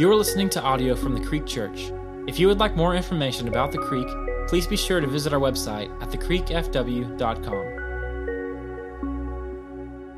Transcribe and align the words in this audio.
You 0.00 0.10
are 0.10 0.16
listening 0.16 0.48
to 0.50 0.62
audio 0.62 0.96
from 0.96 1.12
the 1.12 1.20
Creek 1.20 1.44
Church. 1.44 1.92
If 2.26 2.38
you 2.38 2.48
would 2.48 2.56
like 2.56 2.74
more 2.74 2.94
information 2.94 3.48
about 3.48 3.70
the 3.70 3.76
Creek, 3.76 4.08
please 4.48 4.66
be 4.66 4.74
sure 4.74 4.98
to 4.98 5.06
visit 5.06 5.34
our 5.34 5.38
website 5.38 5.90
at 6.02 6.08
thecreekfw.com. 6.08 7.66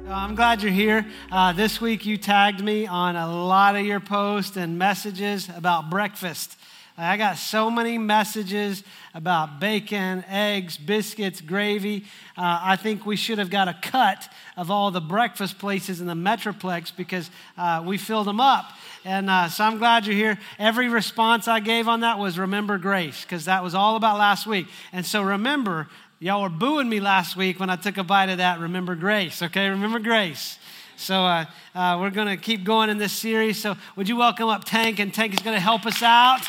I'm 0.09 0.37
glad 0.37 0.63
you're 0.63 0.71
here. 0.71 1.05
Uh, 1.33 1.53
this 1.53 1.81
week 1.81 2.07
you 2.07 2.17
tagged 2.17 2.63
me 2.63 2.87
on 2.87 3.17
a 3.17 3.27
lot 3.45 3.75
of 3.75 3.85
your 3.85 3.99
posts 3.99 4.57
and 4.57 4.79
messages 4.79 5.49
about 5.49 5.91
breakfast. 5.91 6.57
I 6.99 7.17
got 7.17 7.39
so 7.39 7.71
many 7.71 7.97
messages 7.97 8.85
about 9.15 9.61
bacon, 9.61 10.25
eggs, 10.29 10.77
biscuits, 10.77 11.41
gravy. 11.41 12.05
Uh, 12.37 12.61
I 12.63 12.77
think 12.77 13.07
we 13.07 13.17
should 13.17 13.39
have 13.39 13.49
got 13.49 13.67
a 13.67 13.75
cut 13.81 14.31
of 14.59 14.71
all 14.71 14.91
the 14.91 15.01
breakfast 15.01 15.59
places 15.59 16.03
in 16.03 16.07
the 16.07 16.15
Metroplex 16.15 16.95
because 16.95 17.31
uh, 17.57 17.83
we 17.85 17.97
filled 17.97 18.27
them 18.27 18.41
up. 18.41 18.67
And 19.07 19.31
uh, 19.31 19.49
so 19.49 19.65
I'm 19.65 19.79
glad 19.79 20.07
you're 20.07 20.15
here. 20.15 20.39
Every 20.59 20.89
response 20.89 21.49
I 21.49 21.61
gave 21.61 21.89
on 21.89 22.01
that 22.01 22.19
was 22.19 22.39
remember 22.39 22.77
grace 22.77 23.23
because 23.23 23.47
that 23.47 23.63
was 23.63 23.75
all 23.75 23.97
about 23.97 24.19
last 24.19 24.47
week. 24.47 24.67
And 24.93 25.05
so 25.07 25.23
remember, 25.23 25.89
y'all 26.19 26.43
were 26.43 26.51
booing 26.51 26.91
me 26.91 27.01
last 27.01 27.37
week 27.37 27.59
when 27.59 27.71
I 27.71 27.77
took 27.77 27.97
a 27.97 28.05
bite 28.05 28.29
of 28.29 28.37
that. 28.37 28.61
Remember 28.61 28.95
grace, 28.95 29.43
okay? 29.43 29.71
Remember 29.71 29.99
grace. 29.99 30.59
So 30.97 31.25
uh, 31.25 31.47
uh, 31.75 31.97
we're 31.99 32.11
going 32.11 32.29
to 32.29 32.37
keep 32.37 32.65
going 32.65 32.91
in 32.91 32.99
this 32.99 33.13
series. 33.13 33.61
So 33.61 33.77
would 33.97 34.11
you 34.11 34.17
welcome 34.17 34.49
up 34.49 34.65
Tank? 34.65 35.01
And 35.01 35.13
Tank 35.13 35.33
is 35.33 35.41
going 35.41 35.57
to 35.57 35.61
help 35.61 35.87
us 35.87 36.03
out. 36.03 36.47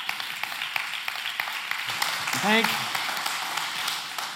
Tank, 2.44 2.68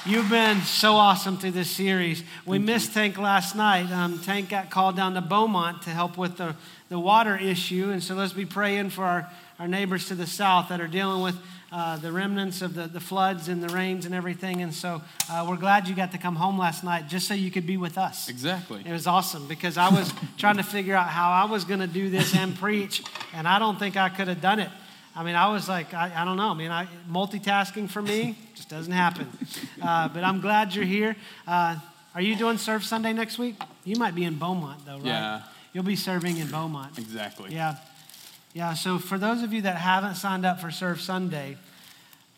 you've 0.06 0.30
been 0.30 0.62
so 0.62 0.94
awesome 0.94 1.38
through 1.38 1.52
this 1.52 1.70
series. 1.70 2.24
We 2.46 2.56
Thank 2.56 2.66
missed 2.66 2.88
you. 2.88 2.94
Tank 2.94 3.18
last 3.18 3.54
night. 3.54 3.92
Um, 3.92 4.20
Tank 4.20 4.48
got 4.48 4.70
called 4.70 4.96
down 4.96 5.16
to 5.16 5.22
Beaumont 5.22 5.82
to 5.82 5.90
help 5.90 6.18
with 6.18 6.38
the, 6.38 6.56
the 6.88 6.98
water 6.98 7.36
issue. 7.36 7.90
And 7.90 8.02
so 8.02 8.16
let's 8.16 8.32
be 8.32 8.46
praying 8.46 8.92
for 8.92 9.04
our, 9.04 9.30
our 9.60 9.68
neighbors 9.68 10.08
to 10.08 10.16
the 10.16 10.26
south 10.26 10.70
that 10.70 10.80
are 10.80 10.88
dealing 10.88 11.22
with 11.22 11.36
uh, 11.70 11.98
the 11.98 12.14
remnants 12.14 12.62
of 12.62 12.76
the, 12.76 12.88
the 12.88 13.02
floods 13.02 13.50
and 13.50 13.62
the 13.62 13.76
rains 13.76 14.06
and 14.06 14.16
everything. 14.16 14.62
And 14.62 14.74
so 14.74 15.02
uh, 15.30 15.46
we're 15.50 15.58
glad 15.58 15.90
you 15.90 15.94
got 15.94 16.14
to 16.14 16.18
come 16.18 16.38
home 16.38 16.58
last 16.58 16.86
night 16.86 17.10
just 17.10 17.28
so 17.28 17.34
you 17.34 17.52
could 17.52 17.68
be 17.68 17.76
with 17.76 17.98
us. 17.98 18.30
Exactly. 18.30 18.84
It 18.86 18.92
was 18.94 19.06
awesome 19.06 19.50
because 19.50 19.78
I 19.78 19.90
was 19.90 20.14
trying 20.38 20.56
to 20.56 20.64
figure 20.64 20.96
out 20.96 21.10
how 21.10 21.30
I 21.30 21.44
was 21.52 21.66
going 21.66 21.82
to 21.82 21.88
do 21.88 22.10
this 22.10 22.34
and 22.34 22.56
preach, 22.56 23.04
and 23.34 23.46
I 23.46 23.60
don't 23.60 23.78
think 23.78 23.98
I 23.98 24.08
could 24.08 24.30
have 24.30 24.40
done 24.40 24.62
it. 24.62 24.70
I 25.18 25.24
mean, 25.24 25.34
I 25.34 25.52
was 25.52 25.68
like, 25.68 25.96
I, 25.96 26.12
I 26.16 26.24
don't 26.26 26.38
know. 26.38 26.52
I 26.52 26.54
mean, 26.54 26.70
I, 26.70 26.88
multitasking 27.10 27.90
for 27.90 28.04
me 28.04 28.38
just 28.56 28.70
doesn't 28.70 28.94
happen. 28.94 29.28
Uh, 29.82 30.08
but 30.10 30.24
I'm 30.24 30.42
glad 30.42 30.76
you're 30.76 30.86
here. 30.86 31.16
Uh, 31.48 31.78
are 32.14 32.22
you 32.22 32.36
doing 32.36 32.60
Serve 32.60 32.84
Sunday 32.84 33.14
next 33.14 33.40
week? 33.40 33.56
You 33.84 33.96
might 33.96 34.14
be 34.14 34.26
in 34.26 34.36
Beaumont, 34.36 34.86
though, 34.86 34.98
right? 34.98 35.06
Yeah. 35.06 35.42
You'll 35.74 35.84
be 35.84 35.96
serving 35.96 36.38
in 36.38 36.50
Beaumont. 36.50 37.00
Exactly. 37.00 37.52
Yeah. 37.52 37.78
Yeah. 38.54 38.76
So 38.76 39.00
for 39.00 39.18
those 39.18 39.42
of 39.42 39.54
you 39.54 39.64
that 39.64 39.78
haven't 39.78 40.16
signed 40.16 40.46
up 40.46 40.62
for 40.62 40.70
Serve 40.70 41.02
Sunday, 41.02 41.58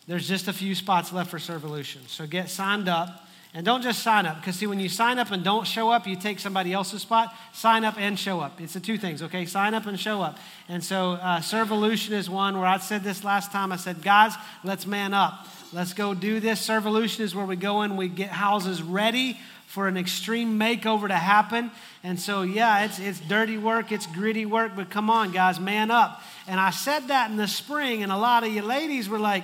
there's 0.07 0.27
just 0.27 0.47
a 0.47 0.53
few 0.53 0.73
spots 0.73 1.11
left 1.11 1.29
for 1.29 1.37
Servolution. 1.37 2.07
So 2.07 2.25
get 2.27 2.49
signed 2.49 2.87
up. 2.87 3.27
And 3.51 3.65
don't 3.65 3.81
just 3.81 4.03
sign 4.03 4.27
up, 4.27 4.39
because 4.39 4.57
see, 4.57 4.67
when 4.67 4.79
you 4.79 4.89
sign 4.89 5.17
up 5.17 5.31
and 5.31 5.43
don't 5.43 5.65
show 5.65 5.89
up, 5.89 6.05
you 6.05 6.15
take 6.15 6.37
somebody 6.37 6.71
else's 6.71 7.01
spot. 7.01 7.33
Sign 7.51 7.83
up 7.83 7.95
and 7.97 8.17
show 8.17 8.39
up. 8.39 8.61
It's 8.61 8.73
the 8.73 8.79
two 8.79 8.99
things, 8.99 9.23
okay? 9.23 9.45
Sign 9.47 9.73
up 9.73 9.87
and 9.87 9.99
show 9.99 10.21
up. 10.21 10.37
And 10.67 10.83
so, 10.83 11.13
uh, 11.13 11.39
Servolution 11.39 12.11
is 12.11 12.29
one 12.29 12.59
where 12.59 12.67
I 12.67 12.77
said 12.77 13.03
this 13.03 13.23
last 13.23 13.51
time. 13.51 13.71
I 13.71 13.77
said, 13.77 14.03
guys, 14.03 14.35
let's 14.63 14.85
man 14.85 15.15
up. 15.15 15.47
Let's 15.73 15.93
go 15.93 16.13
do 16.13 16.39
this. 16.39 16.67
Servolution 16.67 17.21
is 17.21 17.33
where 17.33 17.45
we 17.45 17.55
go 17.55 17.81
in, 17.81 17.97
we 17.97 18.07
get 18.07 18.29
houses 18.29 18.83
ready 18.83 19.39
for 19.65 19.87
an 19.87 19.97
extreme 19.97 20.59
makeover 20.59 21.07
to 21.07 21.15
happen. 21.15 21.71
And 22.03 22.19
so, 22.19 22.43
yeah, 22.43 22.85
it's, 22.85 22.99
it's 22.99 23.19
dirty 23.19 23.57
work, 23.57 23.91
it's 23.91 24.05
gritty 24.05 24.45
work, 24.45 24.73
but 24.75 24.91
come 24.91 25.09
on, 25.09 25.31
guys, 25.31 25.59
man 25.59 25.89
up. 25.89 26.21
And 26.47 26.59
I 26.59 26.69
said 26.69 27.07
that 27.07 27.31
in 27.31 27.37
the 27.37 27.47
spring, 27.47 28.03
and 28.03 28.11
a 28.11 28.17
lot 28.17 28.43
of 28.43 28.53
you 28.53 28.61
ladies 28.61 29.09
were 29.09 29.19
like, 29.19 29.43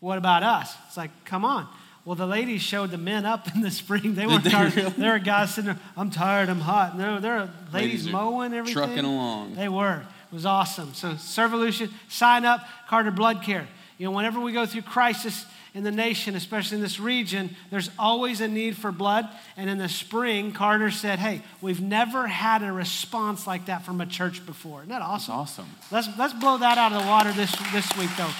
what 0.00 0.18
about 0.18 0.42
us? 0.42 0.74
It's 0.88 0.96
like, 0.98 1.10
come 1.24 1.44
on. 1.44 1.66
Well, 2.04 2.16
the 2.16 2.26
ladies 2.26 2.62
showed 2.62 2.90
the 2.90 2.98
men 2.98 3.26
up 3.26 3.54
in 3.54 3.60
the 3.60 3.70
spring. 3.70 4.14
They 4.14 4.26
were 4.26 4.38
tired. 4.38 4.72
There 4.72 5.12
were 5.12 5.18
guys 5.18 5.54
sitting 5.54 5.66
there, 5.72 5.78
I'm 5.96 6.10
tired, 6.10 6.48
I'm 6.48 6.60
hot. 6.60 6.96
No, 6.96 7.20
there 7.20 7.34
are 7.34 7.50
ladies, 7.72 8.04
ladies 8.04 8.08
mowing 8.10 8.54
everything. 8.54 8.74
Trucking 8.74 9.04
along. 9.04 9.54
They 9.54 9.68
were. 9.68 10.00
It 10.00 10.34
was 10.34 10.46
awesome. 10.46 10.94
So, 10.94 11.12
Servolution, 11.12 11.90
sign 12.08 12.44
up, 12.44 12.64
Carter 12.88 13.10
Blood 13.10 13.42
Care. 13.42 13.68
You 13.98 14.06
know, 14.06 14.12
whenever 14.12 14.40
we 14.40 14.52
go 14.52 14.64
through 14.64 14.82
crisis 14.82 15.44
in 15.74 15.84
the 15.84 15.90
nation, 15.90 16.34
especially 16.34 16.76
in 16.76 16.82
this 16.82 16.98
region, 16.98 17.54
there's 17.70 17.90
always 17.98 18.40
a 18.40 18.48
need 18.48 18.76
for 18.76 18.90
blood. 18.92 19.28
And 19.56 19.68
in 19.68 19.76
the 19.76 19.88
spring, 19.88 20.52
Carter 20.52 20.90
said, 20.90 21.18
Hey, 21.18 21.42
we've 21.60 21.82
never 21.82 22.26
had 22.26 22.62
a 22.62 22.72
response 22.72 23.46
like 23.46 23.66
that 23.66 23.84
from 23.84 24.00
a 24.00 24.06
church 24.06 24.44
before. 24.46 24.80
Isn't 24.80 24.88
that 24.88 25.02
awesome? 25.02 25.36
That's 25.36 25.58
awesome. 25.58 25.68
Let's, 25.90 26.08
let's 26.18 26.32
blow 26.32 26.58
that 26.58 26.78
out 26.78 26.92
of 26.92 27.02
the 27.02 27.08
water 27.08 27.32
this, 27.32 27.54
this 27.72 27.94
week, 27.98 28.10
though. 28.16 28.30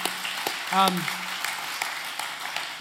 Um, 0.73 1.03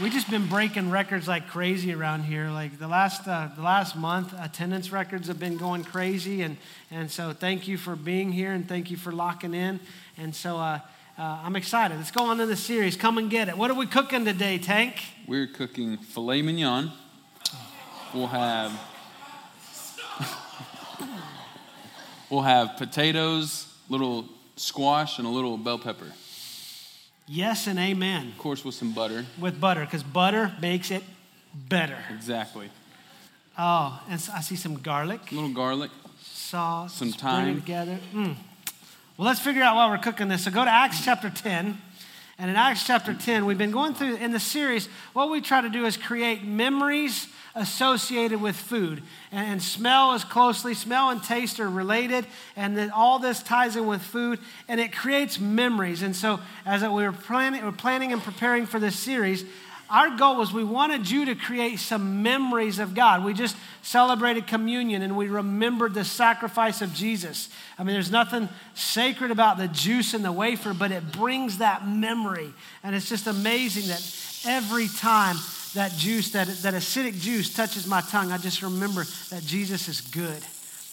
we 0.02 0.10
just 0.10 0.30
been 0.30 0.48
breaking 0.48 0.90
records 0.90 1.28
like 1.28 1.48
crazy 1.48 1.94
around 1.94 2.24
here. 2.24 2.50
Like 2.50 2.80
the 2.80 2.88
last 2.88 3.28
uh, 3.28 3.50
the 3.56 3.62
last 3.62 3.96
month, 3.96 4.34
attendance 4.40 4.92
records 4.92 5.28
have 5.28 5.40
been 5.40 5.58
going 5.58 5.84
crazy, 5.84 6.42
and 6.42 6.58
and 6.90 7.12
so 7.12 7.34
thank 7.34 7.68
you 7.68 7.78
for 7.78 7.96
being 7.96 8.32
here 8.32 8.52
and 8.52 8.68
thank 8.68 8.90
you 8.90 8.98
for 8.98 9.12
locking 9.12 9.54
in. 9.54 9.80
And 10.18 10.34
so 10.34 10.58
uh, 10.58 10.80
uh, 11.18 11.42
I'm 11.44 11.56
excited. 11.56 11.98
Let's 11.98 12.12
go 12.12 12.24
on 12.24 12.40
in 12.40 12.48
the 12.48 12.56
series. 12.56 12.96
Come 12.96 13.18
and 13.18 13.30
get 13.30 13.50
it. 13.50 13.58
What 13.58 13.72
are 13.72 13.74
we 13.76 13.88
cooking 13.88 14.24
today, 14.24 14.58
Tank? 14.58 15.04
We're 15.28 15.48
cooking 15.48 15.98
filet 15.98 16.42
mignon. 16.42 16.92
We'll 18.14 18.28
have 18.28 18.72
we'll 22.30 22.42
have 22.42 22.78
potatoes, 22.78 23.68
little 23.90 24.26
squash, 24.56 25.18
and 25.18 25.28
a 25.28 25.32
little 25.32 25.58
bell 25.58 25.78
pepper. 25.78 26.14
Yes 27.32 27.68
and 27.68 27.78
amen. 27.78 28.30
Of 28.30 28.40
course, 28.40 28.66
with 28.66 28.74
some 28.74 28.92
butter. 28.92 29.24
With 29.40 29.62
butter, 29.62 29.82
because 29.82 30.02
butter 30.02 30.52
makes 30.60 30.90
it 30.90 31.04
better. 31.54 31.98
Exactly. 32.12 32.72
Oh, 33.56 34.02
and 34.10 34.30
I 34.34 34.42
see 34.42 34.56
some 34.56 34.80
garlic. 34.80 35.32
A 35.32 35.36
little 35.36 35.54
garlic. 35.54 35.92
Sauce. 36.24 36.96
Some 36.96 37.12
thyme. 37.12 37.54
together. 37.54 38.00
Mm. 38.16 38.36
Well, 39.16 39.28
let's 39.28 39.40
figure 39.40 39.62
out 39.62 39.76
while 39.76 39.92
we're 39.92 40.00
cooking 40.00 40.28
this. 40.28 40.46
So 40.46 40.50
go 40.50 40.66
to 40.66 40.72
Acts 40.72 41.06
chapter 41.06 41.30
10. 41.30 41.78
And 42.40 42.50
in 42.50 42.56
Acts 42.56 42.88
chapter 42.88 43.14
10, 43.14 43.46
we've 43.46 43.60
been 43.60 43.70
going 43.70 43.94
through 43.94 44.16
in 44.16 44.32
the 44.32 44.40
series, 44.40 44.88
what 45.14 45.30
we 45.30 45.40
try 45.40 45.62
to 45.62 45.70
do 45.70 45.86
is 45.86 45.98
create 45.98 46.44
memories 46.44 47.28
associated 47.56 48.42
with 48.42 48.56
food. 48.56 49.02
And, 49.32 49.62
smell 49.62 50.14
is 50.14 50.24
closely, 50.24 50.74
smell 50.74 51.10
and 51.10 51.22
taste 51.24 51.60
are 51.60 51.70
related, 51.70 52.26
and 52.56 52.78
then 52.78 52.92
all 52.92 53.20
this 53.20 53.44
ties 53.44 53.76
in 53.76 53.88
with 53.88 54.02
food, 54.02 54.40
and 54.68 54.80
it 54.80 54.96
creates 54.96 55.40
memories. 55.40 56.02
And 56.02 56.16
so, 56.16 56.40
as 56.66 56.82
we 56.82 56.90
were 56.90 57.12
planning, 57.12 57.64
we're 57.64 57.72
planning 57.72 58.14
and 58.14 58.22
preparing 58.22 58.66
for 58.66 58.80
this 58.80 58.98
series, 58.98 59.46
our 59.90 60.16
goal 60.16 60.38
was 60.38 60.54
we 60.54 60.64
wanted 60.64 61.10
you 61.10 61.26
to 61.26 61.36
create 61.36 61.80
some 61.80 62.22
memories 62.22 62.78
of 62.78 62.94
God. 62.94 63.26
We 63.26 63.34
just 63.34 63.58
celebrated 63.82 64.46
communion 64.46 65.02
and 65.02 65.18
we 65.18 65.28
remembered 65.28 65.96
the 65.96 66.06
sacrifice 66.06 66.84
of 66.84 66.94
Jesus. 66.94 67.50
I 67.78 67.84
mean, 67.84 67.96
there's 67.96 68.12
nothing 68.12 68.50
sacred 68.76 69.32
about 69.32 69.58
the 69.58 69.68
juice 69.68 70.14
and 70.14 70.24
the 70.24 70.32
wafer, 70.32 70.76
but 70.76 70.92
it 70.92 71.12
brings 71.12 71.58
that 71.58 71.88
memory. 71.88 72.54
And 72.84 72.96
it's 72.96 73.10
just 73.10 73.26
amazing 73.26 73.88
that 73.88 74.46
every 74.46 74.88
time 74.90 75.38
that 75.74 75.92
juice, 75.94 76.32
that, 76.32 76.48
that 76.48 76.74
acidic 76.74 77.20
juice 77.20 77.54
touches 77.54 77.86
my 77.86 78.02
tongue, 78.02 78.32
I 78.32 78.38
just 78.38 78.62
remember 78.62 79.04
that 79.30 79.44
Jesus 79.44 79.88
is 79.88 80.02
good 80.02 80.44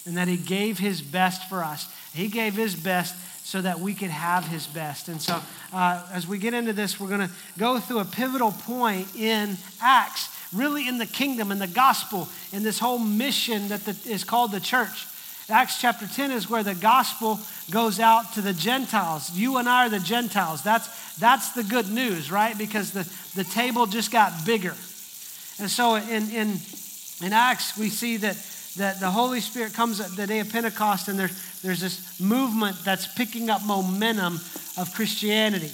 and 0.05 0.17
that 0.17 0.27
he 0.27 0.37
gave 0.37 0.77
his 0.77 1.01
best 1.01 1.49
for 1.49 1.63
us. 1.63 1.89
He 2.13 2.27
gave 2.27 2.53
his 2.53 2.75
best 2.75 3.15
so 3.45 3.61
that 3.61 3.79
we 3.79 3.93
could 3.93 4.09
have 4.09 4.45
his 4.45 4.67
best. 4.67 5.07
And 5.07 5.21
so, 5.21 5.39
uh, 5.73 6.05
as 6.11 6.27
we 6.27 6.37
get 6.37 6.53
into 6.53 6.73
this, 6.73 6.99
we're 6.99 7.07
going 7.07 7.27
to 7.27 7.33
go 7.57 7.79
through 7.79 7.99
a 7.99 8.05
pivotal 8.05 8.51
point 8.51 9.15
in 9.15 9.57
Acts, 9.81 10.29
really 10.53 10.87
in 10.87 10.97
the 10.97 11.05
kingdom, 11.05 11.51
in 11.51 11.59
the 11.59 11.67
gospel, 11.67 12.27
in 12.51 12.63
this 12.63 12.79
whole 12.79 12.99
mission 12.99 13.69
that 13.69 13.85
the, 13.85 14.11
is 14.11 14.23
called 14.23 14.51
the 14.51 14.59
church. 14.59 15.07
Acts 15.49 15.79
chapter 15.79 16.05
10 16.05 16.31
is 16.31 16.49
where 16.49 16.63
the 16.63 16.75
gospel 16.75 17.39
goes 17.71 18.01
out 18.01 18.33
to 18.33 18.41
the 18.41 18.51
Gentiles. 18.51 19.31
You 19.31 19.57
and 19.57 19.69
I 19.69 19.85
are 19.85 19.89
the 19.89 19.99
Gentiles. 19.99 20.61
That's, 20.61 21.15
that's 21.15 21.53
the 21.53 21.63
good 21.63 21.89
news, 21.89 22.29
right? 22.29 22.57
Because 22.57 22.91
the, 22.91 23.09
the 23.33 23.45
table 23.45 23.85
just 23.85 24.11
got 24.11 24.45
bigger. 24.45 24.75
And 25.59 25.71
so 25.71 25.95
in, 25.95 26.29
in, 26.31 26.57
in 27.23 27.31
Acts, 27.31 27.77
we 27.77 27.87
see 27.87 28.17
that, 28.17 28.35
that 28.75 28.99
the 28.99 29.09
Holy 29.09 29.39
Spirit 29.39 29.73
comes 29.73 30.01
at 30.01 30.13
the 30.17 30.27
day 30.27 30.39
of 30.39 30.51
Pentecost, 30.51 31.07
and 31.07 31.17
there, 31.17 31.29
there's 31.63 31.79
this 31.79 32.19
movement 32.19 32.75
that's 32.83 33.07
picking 33.15 33.49
up 33.49 33.65
momentum 33.65 34.41
of 34.77 34.91
Christianity. 34.93 35.71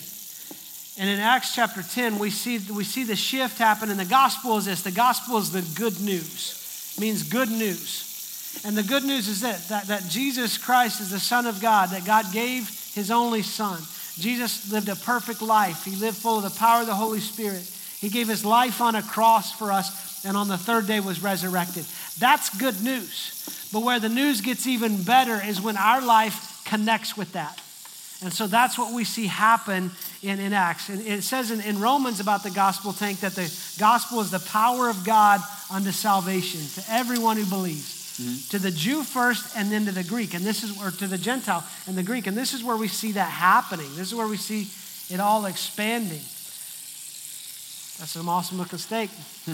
And 0.99 1.09
in 1.09 1.19
Acts 1.19 1.55
chapter 1.55 1.81
10, 1.81 2.19
we 2.19 2.29
see, 2.29 2.59
we 2.71 2.83
see 2.83 3.05
the 3.05 3.15
shift 3.15 3.57
happen, 3.57 3.89
and 3.89 3.99
the 3.99 4.05
gospel 4.05 4.55
is 4.57 4.65
this 4.65 4.83
the 4.83 4.91
gospel 4.91 5.39
is 5.39 5.51
the 5.51 5.63
good 5.75 5.99
news, 5.99 6.93
it 6.95 7.01
means 7.01 7.23
good 7.23 7.49
news. 7.49 8.12
And 8.65 8.77
the 8.77 8.83
good 8.83 9.03
news 9.03 9.27
is 9.27 9.41
this, 9.41 9.67
that, 9.67 9.87
that 9.87 10.07
Jesus 10.09 10.57
Christ 10.57 11.01
is 11.01 11.09
the 11.09 11.19
Son 11.19 11.45
of 11.45 11.61
God, 11.61 11.89
that 11.89 12.05
God 12.05 12.25
gave 12.31 12.69
his 12.93 13.11
only 13.11 13.41
Son. 13.41 13.81
Jesus 14.17 14.71
lived 14.71 14.89
a 14.89 14.95
perfect 14.95 15.41
life. 15.41 15.83
He 15.83 15.95
lived 15.95 16.17
full 16.17 16.37
of 16.37 16.43
the 16.43 16.59
power 16.59 16.81
of 16.81 16.87
the 16.87 16.95
Holy 16.95 17.19
Spirit. 17.19 17.69
He 17.99 18.09
gave 18.09 18.27
his 18.27 18.45
life 18.45 18.79
on 18.79 18.95
a 18.95 19.01
cross 19.01 19.51
for 19.51 19.71
us, 19.71 20.23
and 20.25 20.37
on 20.37 20.47
the 20.47 20.57
third 20.57 20.87
day 20.87 20.99
was 20.99 21.23
resurrected. 21.23 21.85
That's 22.19 22.55
good 22.57 22.81
news. 22.83 23.69
But 23.73 23.83
where 23.83 23.99
the 23.99 24.09
news 24.09 24.41
gets 24.41 24.67
even 24.67 25.03
better 25.03 25.41
is 25.43 25.59
when 25.59 25.77
our 25.77 26.01
life 26.01 26.61
connects 26.65 27.17
with 27.17 27.33
that. 27.33 27.59
And 28.21 28.31
so 28.31 28.47
that's 28.47 28.77
what 28.77 28.93
we 28.93 29.03
see 29.03 29.27
happen 29.27 29.91
in, 30.21 30.39
in 30.39 30.53
Acts. 30.53 30.89
And 30.89 31.01
it 31.01 31.23
says 31.23 31.51
in, 31.51 31.59
in 31.61 31.81
Romans 31.81 32.19
about 32.19 32.43
the 32.43 32.51
gospel 32.51 32.93
tank 32.93 33.19
that 33.19 33.33
the 33.33 33.53
gospel 33.79 34.21
is 34.21 34.31
the 34.31 34.39
power 34.39 34.89
of 34.89 35.03
God 35.03 35.41
unto 35.71 35.91
salvation 35.91 36.61
to 36.75 36.91
everyone 36.91 37.35
who 37.35 37.45
believes. 37.45 38.02
Mm-hmm. 38.21 38.49
To 38.51 38.59
the 38.59 38.69
Jew 38.71 39.03
first 39.03 39.57
and 39.57 39.71
then 39.71 39.85
to 39.85 39.91
the 39.91 40.03
Greek. 40.03 40.35
And 40.35 40.45
this 40.45 40.63
is, 40.63 40.79
or 40.81 40.91
to 40.91 41.07
the 41.07 41.17
Gentile 41.17 41.63
and 41.87 41.97
the 41.97 42.03
Greek. 42.03 42.27
And 42.27 42.37
this 42.37 42.53
is 42.53 42.63
where 42.63 42.77
we 42.77 42.87
see 42.87 43.13
that 43.13 43.29
happening. 43.29 43.89
This 43.95 44.07
is 44.09 44.15
where 44.15 44.27
we 44.27 44.37
see 44.37 44.67
it 45.13 45.19
all 45.19 45.45
expanding. 45.45 46.21
That's 47.99 48.11
some 48.11 48.29
awesome 48.29 48.59
looking 48.59 48.77
steak. 48.79 49.09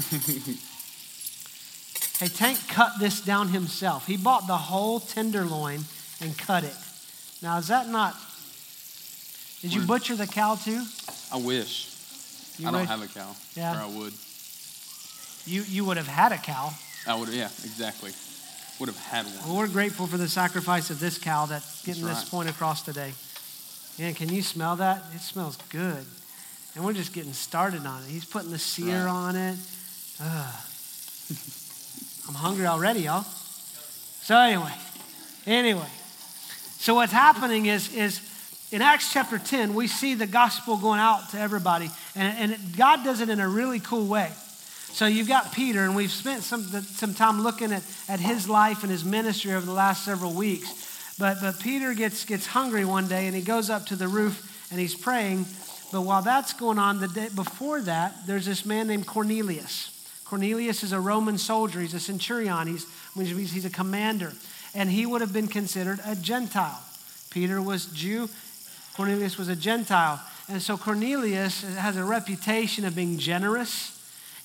hey, 2.19 2.27
Tank 2.27 2.59
cut 2.67 2.93
this 2.99 3.21
down 3.21 3.49
himself. 3.49 4.07
He 4.07 4.17
bought 4.17 4.47
the 4.47 4.57
whole 4.57 4.99
tenderloin 4.99 5.81
and 6.19 6.37
cut 6.37 6.63
it. 6.65 6.75
Now, 7.41 7.57
is 7.57 7.67
that 7.67 7.87
not. 7.87 8.15
Did 9.61 9.73
you 9.73 9.81
butcher 9.81 10.15
the 10.15 10.27
cow 10.27 10.55
too? 10.55 10.83
I 11.31 11.37
wish. 11.37 11.87
You 12.57 12.67
I 12.67 12.71
don't 12.71 12.87
have 12.87 13.01
a 13.01 13.07
cow. 13.07 13.35
Yeah. 13.55 13.73
Or 13.73 13.83
I 13.83 13.87
would. 13.97 14.13
You, 15.45 15.63
you 15.63 15.85
would 15.85 15.97
have 15.97 16.07
had 16.07 16.31
a 16.33 16.37
cow. 16.37 16.73
I 17.07 17.15
would, 17.15 17.29
yeah, 17.29 17.45
exactly. 17.63 18.11
Would 18.79 18.89
have 18.89 18.97
had 18.97 19.25
one. 19.25 19.35
Well, 19.45 19.57
we're 19.57 19.67
grateful 19.67 20.07
for 20.07 20.17
the 20.17 20.27
sacrifice 20.29 20.89
of 20.89 20.99
this 20.99 21.17
cow 21.17 21.45
that's 21.45 21.85
getting 21.85 22.03
that's 22.03 22.15
right. 22.15 22.21
this 22.21 22.29
point 22.29 22.49
across 22.49 22.81
today. 22.81 23.11
Man, 23.97 24.13
can 24.13 24.29
you 24.29 24.41
smell 24.41 24.77
that? 24.77 25.03
It 25.13 25.19
smells 25.19 25.57
good. 25.69 26.05
And 26.75 26.85
we're 26.85 26.93
just 26.93 27.13
getting 27.13 27.33
started 27.33 27.85
on 27.85 28.01
it. 28.03 28.09
He's 28.09 28.23
putting 28.23 28.51
the 28.51 28.59
sear 28.59 29.05
right. 29.05 29.11
on 29.11 29.35
it. 29.35 29.57
I'm 32.27 32.35
hungry 32.35 32.67
already, 32.67 33.01
y'all. 33.01 33.23
So 33.23 34.37
anyway, 34.37 34.73
anyway. 35.45 35.89
So 36.77 36.95
what's 36.95 37.11
happening 37.11 37.65
is, 37.65 37.93
is 37.93 38.21
in 38.71 38.81
Acts 38.81 39.11
chapter 39.11 39.37
10, 39.39 39.73
we 39.73 39.87
see 39.87 40.13
the 40.13 40.27
gospel 40.27 40.77
going 40.77 40.99
out 40.99 41.31
to 41.31 41.39
everybody. 41.39 41.89
And, 42.15 42.51
and 42.51 42.77
God 42.77 43.03
does 43.03 43.19
it 43.19 43.29
in 43.29 43.39
a 43.39 43.49
really 43.49 43.79
cool 43.79 44.05
way. 44.07 44.31
So 44.91 45.05
you've 45.05 45.27
got 45.27 45.53
Peter, 45.53 45.83
and 45.83 45.95
we've 45.95 46.11
spent 46.11 46.43
some, 46.43 46.63
some 46.63 47.13
time 47.13 47.41
looking 47.41 47.71
at, 47.71 47.83
at 48.09 48.19
his 48.19 48.49
life 48.49 48.83
and 48.83 48.91
his 48.91 49.05
ministry 49.05 49.53
over 49.53 49.65
the 49.65 49.71
last 49.71 50.03
several 50.03 50.33
weeks. 50.33 51.15
But, 51.19 51.37
but 51.41 51.59
Peter 51.59 51.93
gets, 51.93 52.25
gets 52.25 52.47
hungry 52.47 52.85
one 52.85 53.07
day, 53.07 53.27
and 53.27 53.35
he 53.35 53.41
goes 53.41 53.69
up 53.69 53.85
to 53.87 53.95
the 53.95 54.07
roof 54.07 54.67
and 54.71 54.79
he's 54.79 54.95
praying. 54.95 55.45
But 55.91 56.01
while 56.01 56.21
that's 56.21 56.53
going 56.53 56.79
on, 56.79 56.99
the 56.99 57.07
day 57.07 57.29
before 57.35 57.81
that, 57.81 58.25
there's 58.25 58.45
this 58.45 58.65
man 58.65 58.87
named 58.87 59.07
Cornelius. 59.07 59.95
Cornelius 60.25 60.83
is 60.83 60.91
a 60.91 60.99
Roman 60.99 61.37
soldier. 61.37 61.81
He's 61.81 61.93
a 61.93 61.99
centurion. 61.99 62.67
He's, 62.67 62.85
which 63.15 63.33
means 63.33 63.51
he's 63.51 63.65
a 63.65 63.69
commander. 63.69 64.33
And 64.75 64.89
he 64.89 65.05
would 65.05 65.21
have 65.21 65.33
been 65.33 65.47
considered 65.47 65.99
a 66.05 66.15
Gentile. 66.15 66.79
Peter 67.31 67.61
was 67.61 67.87
Jew. 67.87 68.29
Cornelius 68.95 69.37
was 69.37 69.49
a 69.49 69.55
Gentile. 69.55 70.21
And 70.47 70.61
so 70.61 70.77
Cornelius 70.77 71.63
has 71.75 71.97
a 71.97 72.03
reputation 72.03 72.85
of 72.85 72.95
being 72.95 73.17
generous 73.17 73.98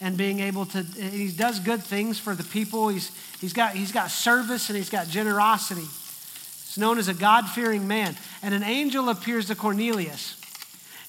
and 0.05 0.19
being 0.19 0.41
able 0.41 0.67
to, 0.67 0.83
he 0.83 1.29
does 1.29 1.59
good 1.61 1.83
things 1.83 2.19
for 2.19 2.35
the 2.35 2.45
people. 2.45 2.89
He's, 2.89 3.11
he's, 3.41 3.55
got, 3.55 3.75
he's 3.75 3.91
got 3.91 4.11
service 4.11 4.69
and 4.69 4.77
he's 4.77 4.91
got 4.91 5.09
generosity. 5.09 5.81
He's 5.81 6.77
known 6.77 6.99
as 6.99 7.09
a 7.09 7.15
God 7.15 7.49
fearing 7.49 7.89
man. 7.89 8.15
And 8.43 8.53
an 8.53 8.62
angel 8.62 9.09
appears 9.09 9.47
to 9.47 9.55
Cornelius. 9.55 10.39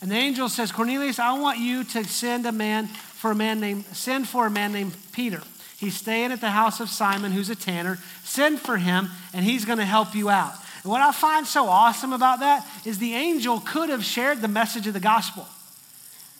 And 0.02 0.10
the 0.10 0.16
angel 0.16 0.48
says, 0.48 0.72
Cornelius, 0.72 1.20
I 1.20 1.38
want 1.38 1.60
you 1.60 1.84
to 1.84 2.06
send 2.06 2.46
a 2.46 2.54
man 2.54 2.88
for 2.88 3.32
a 3.32 3.36
man 3.36 3.60
named, 3.60 3.84
send 3.88 4.30
for 4.30 4.48
a 4.48 4.50
man 4.50 4.72
named 4.72 4.96
Peter. 5.12 5.42
He's 5.78 5.98
staying 5.98 6.32
at 6.32 6.40
the 6.40 6.52
house 6.52 6.80
of 6.80 6.88
Simon, 6.88 7.34
who's 7.34 7.50
a 7.50 7.56
tanner. 7.56 8.00
Send 8.24 8.62
for 8.62 8.78
him, 8.78 9.10
and 9.34 9.44
he's 9.44 9.66
going 9.66 9.80
to 9.80 9.86
help 9.86 10.16
you 10.16 10.30
out. 10.30 10.54
And 10.84 10.92
what 10.92 11.02
I 11.02 11.12
find 11.12 11.46
so 11.46 11.68
awesome 11.68 12.14
about 12.14 12.40
that 12.40 12.66
is 12.86 12.98
the 12.98 13.14
angel 13.14 13.60
could 13.60 13.90
have 13.90 14.06
shared 14.06 14.40
the 14.40 14.48
message 14.48 14.88
of 14.88 14.94
the 14.94 15.02
gospel. 15.02 15.46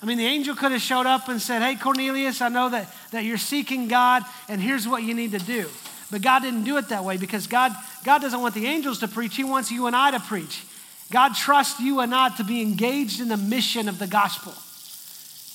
I 0.02 0.06
mean, 0.06 0.18
the 0.18 0.26
angel 0.26 0.56
could 0.56 0.72
have 0.72 0.82
showed 0.82 1.06
up 1.06 1.30
and 1.30 1.42
said, 1.42 1.62
Hey, 1.62 1.76
Cornelius, 1.76 2.42
I 2.42 2.50
know 2.50 2.70
that, 2.70 2.94
that 3.12 3.24
you're 3.24 3.38
seeking 3.38 3.88
God, 3.88 4.24
and 4.50 4.62
here's 4.62 4.88
what 4.88 5.04
you 5.04 5.14
need 5.14 5.32
to 5.32 5.40
do. 5.40 5.70
But 6.12 6.22
God 6.22 6.42
didn't 6.42 6.64
do 6.64 6.78
it 6.78 6.90
that 6.90 7.04
way 7.04 7.18
because 7.18 7.48
God, 7.48 7.72
God 8.04 8.22
doesn't 8.22 8.40
want 8.40 8.54
the 8.54 8.68
angels 8.68 9.00
to 9.00 9.08
preach, 9.08 9.36
He 9.36 9.44
wants 9.44 9.72
you 9.72 9.88
and 9.88 9.96
I 9.96 10.12
to 10.12 10.20
preach. 10.20 10.64
God 11.12 11.36
trusts 11.36 11.80
you 11.80 12.00
and 12.00 12.14
I 12.14 12.30
to 12.38 12.44
be 12.44 12.62
engaged 12.62 13.22
in 13.22 13.28
the 13.28 13.38
mission 13.38 13.88
of 13.88 14.00
the 14.00 14.08
gospel. 14.08 14.54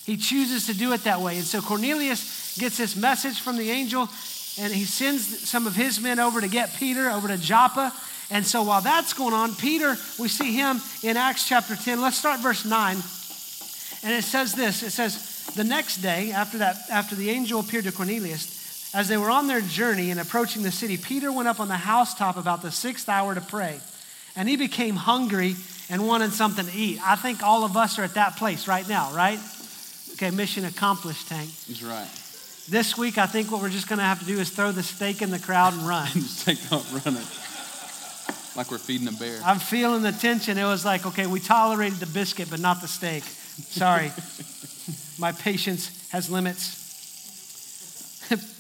He 0.05 0.17
chooses 0.17 0.67
to 0.67 0.75
do 0.75 0.93
it 0.93 1.05
that 1.05 1.21
way. 1.21 1.37
And 1.37 1.45
so 1.45 1.61
Cornelius 1.61 2.57
gets 2.59 2.79
this 2.79 2.97
message 2.97 3.41
from 3.41 3.57
the 3.57 3.71
angel, 3.71 4.09
and 4.59 4.73
he 4.73 4.85
sends 4.85 5.49
some 5.49 5.67
of 5.67 5.77
his 5.77 6.01
men 6.01 6.19
over 6.19 6.41
to 6.41 6.49
get 6.49 6.75
Peter 6.75 7.11
over 7.11 7.29
to 7.29 7.37
Joppa. 7.37 7.93
And 8.31 8.47
so 8.47 8.63
while 8.63 8.81
that's 8.81 9.13
going 9.13 9.35
on, 9.35 9.55
Peter, 9.55 9.97
we 10.19 10.29
see 10.29 10.53
him 10.55 10.81
in 11.03 11.17
Acts 11.17 11.47
chapter 11.49 11.77
10. 11.77 12.01
Let's 12.01 12.17
start 12.17 12.41
verse 12.41 12.65
9. 12.65 12.97
And 14.03 14.13
it 14.13 14.25
says 14.25 14.55
this 14.55 14.83
it 14.83 14.91
says, 14.91 15.47
The 15.57 15.65
next 15.65 15.99
day, 15.99 16.33
after, 16.33 16.59
that, 16.59 16.77
after 16.91 17.15
the 17.15 17.31
angel 17.31 17.61
appeared 17.61 17.85
to 17.85 17.93
Cornelius, 17.93 18.95
as 18.95 19.09
they 19.09 19.17
were 19.17 19.31
on 19.31 19.47
their 19.47 19.61
journey 19.61 20.11
and 20.11 20.19
approaching 20.19 20.63
the 20.63 20.73
city, 20.73 20.97
Peter 20.97 21.31
went 21.31 21.49
up 21.49 21.61
on 21.61 21.69
the 21.69 21.77
housetop 21.77 22.37
about 22.37 22.63
the 22.63 22.73
sixth 22.73 23.09
hour 23.09 23.35
to 23.35 23.41
pray 23.41 23.81
and 24.37 24.49
he 24.49 24.57
became 24.57 24.97
hungry 24.97 25.57
and 25.89 26.07
wanted 26.07 26.33
something 26.33 26.67
to 26.67 26.77
eat. 26.77 26.99
I 27.07 27.17
think 27.17 27.43
all 27.43 27.65
of 27.65 27.77
us 27.77 27.99
are 27.99 28.05
at 28.05 28.15
that 28.15 28.37
place 28.37 28.69
right 28.69 28.89
now, 28.89 29.13
right? 29.13 29.39
Okay, 30.13 30.31
mission 30.31 30.65
accomplished, 30.65 31.29
Tank. 31.29 31.51
He's 31.51 31.83
right. 31.83 32.09
This 32.69 32.97
week, 32.97 33.19
I 33.19 33.27
think 33.27 33.51
what 33.51 33.61
we're 33.61 33.71
just 33.71 33.89
going 33.89 33.99
to 33.99 34.05
have 34.05 34.21
to 34.21 34.27
do 34.27 34.39
is 34.39 34.51
throw 34.51 34.71
the 34.71 34.83
steak 34.83 35.23
in 35.23 35.31
the 35.31 35.39
crowd 35.39 35.73
and 35.73 35.83
run. 35.83 36.07
just 36.13 36.45
take 36.45 36.59
off 36.73 37.05
running. 37.05 37.27
Like 38.57 38.71
we're 38.71 38.79
feeding 38.79 39.09
a 39.09 39.13
bear. 39.13 39.41
I'm 39.45 39.59
feeling 39.59 40.03
the 40.03 40.13
tension. 40.13 40.59
It 40.59 40.65
was 40.65 40.85
like, 40.85 41.07
okay, 41.07 41.27
we 41.27 41.41
tolerated 41.41 41.99
the 41.99 42.07
biscuit, 42.07 42.51
but 42.51 42.61
not 42.61 42.81
the 42.81 42.89
steak. 42.89 43.25
Sorry. 43.69 44.13
My 45.19 45.33
patience 45.33 46.09
has 46.11 46.31
limits. 46.31 46.63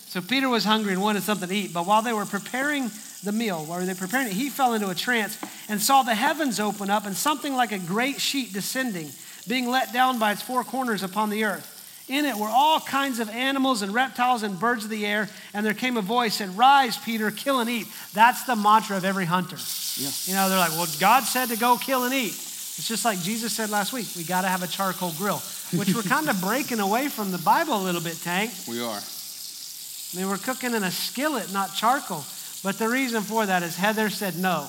so 0.08 0.20
Peter 0.20 0.48
was 0.48 0.64
hungry 0.64 0.92
and 0.92 1.02
wanted 1.02 1.22
something 1.22 1.48
to 1.48 1.54
eat, 1.54 1.72
but 1.72 1.86
while 1.86 2.02
they 2.02 2.12
were 2.12 2.26
preparing 2.26 2.90
the 3.24 3.32
meal, 3.32 3.64
while 3.64 3.80
they 3.80 3.92
were 3.92 3.98
preparing 3.98 4.28
it, 4.28 4.32
he 4.32 4.50
fell 4.50 4.74
into 4.74 4.88
a 4.90 4.94
trance 4.94 5.38
and 5.68 5.80
saw 5.80 6.02
the 6.02 6.14
heavens 6.14 6.60
open 6.60 6.90
up 6.90 7.06
and 7.06 7.16
something 7.16 7.54
like 7.54 7.72
a 7.72 7.78
great 7.78 8.20
sheet 8.20 8.52
descending, 8.52 9.10
being 9.48 9.68
let 9.68 9.92
down 9.92 10.18
by 10.18 10.32
its 10.32 10.42
four 10.42 10.64
corners 10.64 11.02
upon 11.02 11.30
the 11.30 11.44
earth. 11.44 11.76
In 12.08 12.24
it 12.24 12.36
were 12.36 12.48
all 12.48 12.80
kinds 12.80 13.20
of 13.20 13.30
animals 13.30 13.82
and 13.82 13.94
reptiles 13.94 14.42
and 14.42 14.58
birds 14.58 14.82
of 14.82 14.90
the 14.90 15.06
air, 15.06 15.28
and 15.54 15.64
there 15.64 15.74
came 15.74 15.96
a 15.96 16.02
voice 16.02 16.34
said, 16.34 16.58
Rise, 16.58 16.98
Peter, 16.98 17.30
kill 17.30 17.60
and 17.60 17.70
eat. 17.70 17.86
That's 18.14 18.42
the 18.44 18.56
mantra 18.56 18.96
of 18.96 19.04
every 19.04 19.26
hunter. 19.26 19.56
Yeah. 19.96 20.10
You 20.24 20.34
know, 20.34 20.48
they're 20.48 20.58
like, 20.58 20.72
Well, 20.72 20.88
God 20.98 21.22
said 21.22 21.50
to 21.50 21.56
go 21.56 21.76
kill 21.76 22.02
and 22.02 22.12
eat. 22.12 22.32
It's 22.80 22.88
just 22.88 23.04
like 23.04 23.20
Jesus 23.20 23.52
said 23.52 23.68
last 23.68 23.92
week, 23.92 24.06
we 24.16 24.24
got 24.24 24.40
to 24.40 24.48
have 24.48 24.62
a 24.62 24.66
charcoal 24.66 25.12
grill, 25.18 25.36
which 25.76 25.94
we're 25.94 26.00
kind 26.00 26.30
of 26.30 26.40
breaking 26.48 26.80
away 26.80 27.08
from 27.08 27.30
the 27.30 27.36
Bible 27.36 27.76
a 27.76 27.84
little 27.84 28.00
bit, 28.00 28.18
Tank. 28.22 28.52
We 28.66 28.80
are. 28.80 28.96
I 28.96 30.16
mean, 30.16 30.26
we're 30.30 30.38
cooking 30.38 30.72
in 30.72 30.82
a 30.82 30.90
skillet, 30.90 31.52
not 31.52 31.74
charcoal. 31.74 32.24
But 32.64 32.78
the 32.78 32.88
reason 32.88 33.20
for 33.22 33.44
that 33.44 33.62
is 33.62 33.76
Heather 33.76 34.08
said 34.08 34.38
no. 34.38 34.66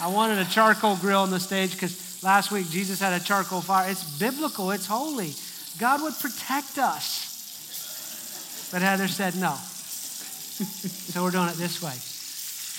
I 0.00 0.06
wanted 0.06 0.38
a 0.38 0.44
charcoal 0.48 0.94
grill 0.94 1.18
on 1.18 1.32
the 1.32 1.40
stage 1.40 1.72
because 1.72 2.22
last 2.22 2.52
week 2.52 2.70
Jesus 2.70 3.00
had 3.00 3.20
a 3.20 3.24
charcoal 3.24 3.60
fire. 3.60 3.90
It's 3.90 4.16
biblical, 4.16 4.70
it's 4.70 4.86
holy. 4.86 5.34
God 5.80 6.00
would 6.02 6.14
protect 6.20 6.78
us. 6.78 8.68
But 8.70 8.82
Heather 8.82 9.08
said 9.08 9.34
no. 9.34 9.54
so 9.56 11.24
we're 11.24 11.32
doing 11.32 11.48
it 11.48 11.56
this 11.56 11.82
way. 11.82 11.94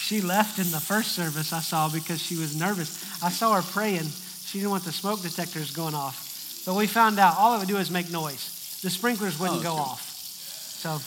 She 0.10 0.22
left 0.22 0.58
in 0.58 0.72
the 0.72 0.80
first 0.80 1.12
service 1.12 1.54
I 1.54 1.60
saw 1.60 1.88
because 1.88 2.20
she 2.20 2.36
was 2.36 2.60
nervous. 2.60 3.22
I 3.22 3.30
saw 3.30 3.54
her 3.54 3.62
praying. 3.62 4.10
She 4.44 4.58
didn't 4.58 4.72
want 4.72 4.84
the 4.84 4.92
smoke 4.92 5.22
detectors 5.22 5.70
going 5.70 5.94
off. 5.94 6.64
But 6.66 6.74
we 6.74 6.88
found 6.88 7.20
out 7.20 7.38
all 7.38 7.54
it 7.54 7.60
would 7.60 7.68
do 7.68 7.78
is 7.78 7.92
make 7.92 8.10
noise. 8.10 8.80
The 8.82 8.90
sprinklers 8.90 9.40
wouldn't 9.40 9.60
oh, 9.60 9.64
go 9.64 9.74
off. 9.74 10.02
So 10.02 10.98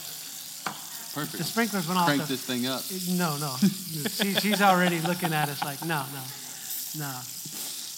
Perfect. 1.19 1.37
The 1.37 1.43
sprinklers 1.43 1.85
went 1.85 1.99
off. 1.99 2.05
Crank 2.05 2.27
this 2.27 2.45
thing 2.45 2.65
up. 2.65 2.81
No, 3.17 3.35
no. 3.39 3.53
she, 4.07 4.35
she's 4.39 4.61
already 4.61 5.01
looking 5.01 5.33
at 5.33 5.49
us 5.49 5.61
like, 5.65 5.81
no, 5.81 6.05
no, 6.13 7.03
no. 7.03 7.19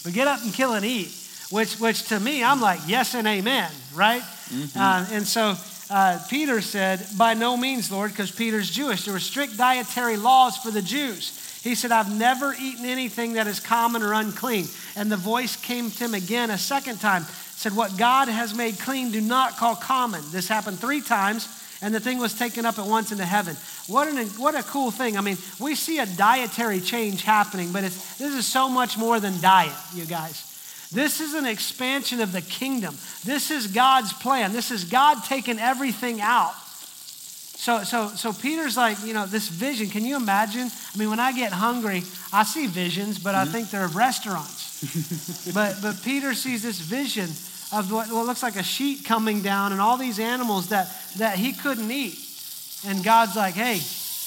But 0.04 0.14
get 0.14 0.26
up 0.26 0.42
and 0.42 0.52
kill 0.52 0.74
and 0.74 0.84
eat, 0.84 1.14
which, 1.52 1.80
which 1.80 2.08
to 2.08 2.20
me, 2.20 2.44
I'm 2.44 2.62
like, 2.62 2.80
yes 2.88 3.14
and 3.14 3.28
amen, 3.28 3.72
right? 3.94 4.24
Mm-hmm. 4.24 4.80
Uh, 4.80 5.06
and 5.12 5.28
so 5.28 5.54
uh, 5.90 6.20
Peter 6.30 6.62
said, 6.62 7.06
by 7.18 7.34
no 7.34 7.56
means, 7.56 7.92
Lord, 7.92 8.12
because 8.12 8.32
Peter's 8.32 8.70
Jewish. 8.70 9.06
There 9.06 9.14
were 9.14 9.20
strict 9.20 9.58
dietary 9.58 10.18
laws 10.18 10.58
for 10.58 10.72
the 10.72 10.82
Jews. 10.82 11.62
He 11.64 11.76
said, 11.76 11.92
I've 11.92 12.16
never 12.16 12.56
eaten 12.60 12.86
anything 12.86 13.34
that 13.34 13.48
is 13.48 13.60
common 13.60 14.04
or 14.04 14.14
unclean. 14.14 14.66
And 14.96 15.12
the 15.12 15.18
voice 15.18 15.56
came 15.56 15.92
to 15.92 16.06
him 16.06 16.14
again 16.14 16.50
a 16.50 16.58
second 16.58 17.00
time, 17.00 17.24
said, 17.24 17.76
What 17.76 17.98
God 17.98 18.28
has 18.28 18.56
made 18.56 18.80
clean, 18.80 19.12
do 19.12 19.22
not 19.22 19.58
call 19.58 19.76
common. 19.76 20.22
This 20.32 20.48
happened 20.48 20.80
three 20.80 21.02
times 21.02 21.48
and 21.82 21.94
the 21.94 22.00
thing 22.00 22.18
was 22.18 22.34
taken 22.34 22.66
up 22.66 22.80
at 22.80 22.86
once 22.88 23.12
into 23.12 23.26
heaven. 23.26 23.56
What, 23.88 24.08
an, 24.08 24.26
what 24.40 24.56
a 24.56 24.64
cool 24.64 24.92
thing. 24.92 25.18
I 25.18 25.22
mean, 25.22 25.38
we 25.60 25.76
see 25.76 26.00
a 26.00 26.06
dietary 26.06 26.80
change 26.80 27.22
happening, 27.24 27.72
but 27.72 27.84
this 27.84 28.20
is 28.22 28.48
so 28.48 28.70
much 28.70 28.98
more 28.98 29.20
than 29.20 29.40
diet, 29.42 29.76
you 29.94 30.06
guys. 30.06 30.55
This 30.96 31.20
is 31.20 31.34
an 31.34 31.46
expansion 31.46 32.22
of 32.22 32.32
the 32.32 32.42
kingdom. 32.42 32.96
This 33.26 33.52
is 33.52 33.68
God's 33.68 34.14
plan. 34.14 34.54
This 34.54 34.72
is 34.72 34.86
God 34.86 35.24
taking 35.26 35.60
everything 35.60 36.22
out. 36.22 36.54
So, 37.58 37.84
so, 37.84 38.08
so 38.10 38.32
Peter's 38.32 38.78
like, 38.78 39.04
you 39.04 39.14
know, 39.14 39.26
this 39.26 39.50
vision. 39.50 39.90
Can 39.90 40.06
you 40.06 40.16
imagine? 40.16 40.70
I 40.94 40.98
mean, 40.98 41.10
when 41.10 41.20
I 41.20 41.34
get 41.34 41.52
hungry, 41.52 42.04
I 42.32 42.44
see 42.44 42.68
visions, 42.68 43.20
but 43.20 43.36
mm-hmm. 43.36 43.50
I 43.50 43.52
think 43.52 43.72
they're 43.72 43.88
restaurants. 43.88 45.52
but, 45.54 45.76
but 45.82 46.02
Peter 46.04 46.34
sees 46.34 46.64
this 46.64 46.80
vision 46.80 47.30
of 47.78 47.92
what, 47.92 48.10
what 48.10 48.26
looks 48.26 48.42
like 48.44 48.56
a 48.56 48.64
sheet 48.64 49.04
coming 49.04 49.42
down 49.42 49.74
and 49.74 49.82
all 49.82 49.98
these 49.98 50.20
animals 50.20 50.70
that, 50.70 50.88
that 51.18 51.38
he 51.38 51.52
couldn't 51.54 51.92
eat. 51.92 52.18
And 52.88 53.04
God's 53.04 53.36
like, 53.36 53.56
hey, 53.56 53.82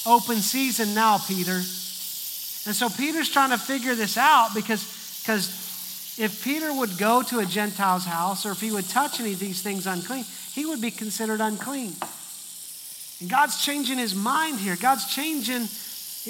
open 0.06 0.36
season 0.36 0.94
now, 0.94 1.18
Peter. 1.18 1.52
And 1.52 2.76
so 2.76 2.90
Peter's 2.90 3.30
trying 3.30 3.50
to 3.50 3.58
figure 3.58 3.94
this 3.94 4.18
out 4.18 4.50
because 4.54 4.98
because 5.28 5.67
if 6.18 6.42
Peter 6.42 6.74
would 6.74 6.98
go 6.98 7.22
to 7.22 7.38
a 7.38 7.46
Gentile's 7.46 8.04
house 8.04 8.44
or 8.44 8.50
if 8.50 8.60
he 8.60 8.72
would 8.72 8.88
touch 8.88 9.20
any 9.20 9.32
of 9.32 9.38
these 9.38 9.62
things 9.62 9.86
unclean, 9.86 10.24
he 10.52 10.66
would 10.66 10.80
be 10.80 10.90
considered 10.90 11.40
unclean. 11.40 11.92
And 13.20 13.30
God's 13.30 13.62
changing 13.62 13.98
his 13.98 14.14
mind 14.14 14.58
here. 14.58 14.76
God's 14.80 15.06
changing, 15.12 15.68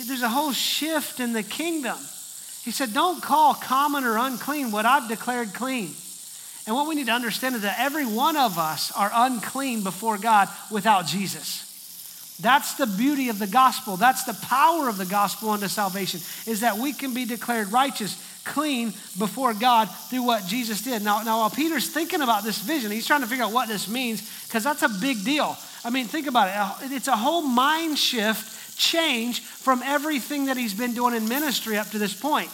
there's 0.07 0.23
a 0.23 0.29
whole 0.29 0.53
shift 0.53 1.21
in 1.21 1.33
the 1.33 1.43
kingdom. 1.43 1.97
He 2.65 2.71
said, 2.71 2.93
Don't 2.93 3.23
call 3.23 3.55
common 3.55 4.05
or 4.05 4.19
unclean 4.19 4.71
what 4.71 4.85
I've 4.85 5.09
declared 5.09 5.55
clean. 5.55 5.91
And 6.67 6.77
what 6.77 6.87
we 6.87 6.95
need 6.95 7.07
to 7.07 7.13
understand 7.13 7.55
is 7.55 7.63
that 7.63 7.79
every 7.79 8.05
one 8.05 8.37
of 8.37 8.59
us 8.59 8.93
are 8.93 9.11
unclean 9.13 9.83
before 9.85 10.19
God 10.19 10.49
without 10.71 11.07
Jesus. 11.07 11.65
That's 12.41 12.75
the 12.75 12.87
beauty 12.87 13.31
of 13.31 13.39
the 13.39 13.47
gospel. 13.47 13.97
That's 13.97 14.25
the 14.25 14.39
power 14.47 14.89
of 14.89 14.97
the 14.97 15.07
gospel 15.07 15.51
unto 15.51 15.67
salvation, 15.67 16.21
is 16.47 16.61
that 16.61 16.77
we 16.77 16.93
can 16.93 17.13
be 17.13 17.25
declared 17.25 17.73
righteous, 17.73 18.17
clean 18.49 18.89
before 19.19 19.55
God 19.55 19.87
through 19.87 20.25
what 20.25 20.47
Jesus 20.47 20.83
did. 20.83 21.03
Now, 21.03 21.23
now 21.23 21.39
while 21.39 21.51
Peter's 21.51 21.89
thinking 21.89 22.21
about 22.21 22.45
this 22.45 22.59
vision, 22.59 22.91
he's 22.91 23.07
trying 23.07 23.21
to 23.21 23.27
figure 23.27 23.45
out 23.45 23.53
what 23.53 23.69
this 23.69 23.89
means, 23.89 24.21
because 24.47 24.65
that's 24.65 24.83
a 24.83 24.89
big 24.89 25.25
deal. 25.25 25.57
I 25.85 25.91
mean, 25.91 26.07
think 26.07 26.27
about 26.27 26.83
it. 26.83 26.93
It's 26.93 27.09
a 27.09 27.17
whole 27.17 27.43
mind 27.43 27.99
shift, 27.99 28.79
change 28.79 29.41
from 29.41 29.83
everything 29.83 30.47
that 30.47 30.57
he's 30.57 30.75
been 30.75 30.95
doing 30.95 31.15
in 31.15 31.29
ministry 31.29 31.77
up 31.77 31.91
to 31.91 31.99
this 31.99 32.15
point. 32.15 32.51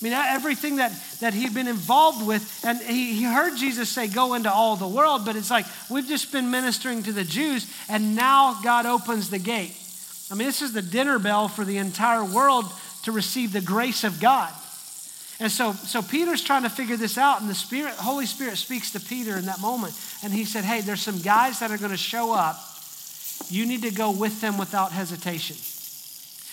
I 0.00 0.04
mean, 0.04 0.12
everything 0.14 0.76
that, 0.76 0.92
that 1.20 1.32
he'd 1.32 1.54
been 1.54 1.68
involved 1.68 2.26
with, 2.26 2.64
and 2.64 2.78
he, 2.80 3.14
he 3.14 3.22
heard 3.22 3.56
Jesus 3.56 3.88
say, 3.88 4.08
Go 4.08 4.34
into 4.34 4.52
all 4.52 4.74
the 4.74 4.88
world, 4.88 5.24
but 5.24 5.36
it's 5.36 5.50
like 5.50 5.64
we've 5.88 6.08
just 6.08 6.32
been 6.32 6.50
ministering 6.50 7.04
to 7.04 7.12
the 7.12 7.22
Jews, 7.22 7.72
and 7.88 8.16
now 8.16 8.60
God 8.64 8.84
opens 8.84 9.30
the 9.30 9.38
gate. 9.38 9.76
I 10.30 10.34
mean, 10.34 10.48
this 10.48 10.60
is 10.60 10.72
the 10.72 10.82
dinner 10.82 11.20
bell 11.20 11.46
for 11.46 11.64
the 11.64 11.78
entire 11.78 12.24
world 12.24 12.64
to 13.04 13.12
receive 13.12 13.52
the 13.52 13.60
grace 13.60 14.02
of 14.02 14.20
God. 14.20 14.52
And 15.42 15.50
so, 15.50 15.72
so 15.72 16.02
Peter's 16.02 16.40
trying 16.40 16.62
to 16.62 16.70
figure 16.70 16.96
this 16.96 17.18
out, 17.18 17.40
and 17.40 17.50
the 17.50 17.54
Spirit, 17.54 17.94
Holy 17.94 18.26
Spirit 18.26 18.58
speaks 18.58 18.92
to 18.92 19.00
Peter 19.00 19.36
in 19.36 19.46
that 19.46 19.60
moment. 19.60 19.92
And 20.22 20.32
he 20.32 20.44
said, 20.44 20.62
Hey, 20.62 20.82
there's 20.82 21.02
some 21.02 21.18
guys 21.18 21.58
that 21.58 21.72
are 21.72 21.78
going 21.78 21.90
to 21.90 21.96
show 21.96 22.32
up. 22.32 22.56
You 23.48 23.66
need 23.66 23.82
to 23.82 23.90
go 23.90 24.12
with 24.12 24.40
them 24.40 24.56
without 24.56 24.92
hesitation. 24.92 25.56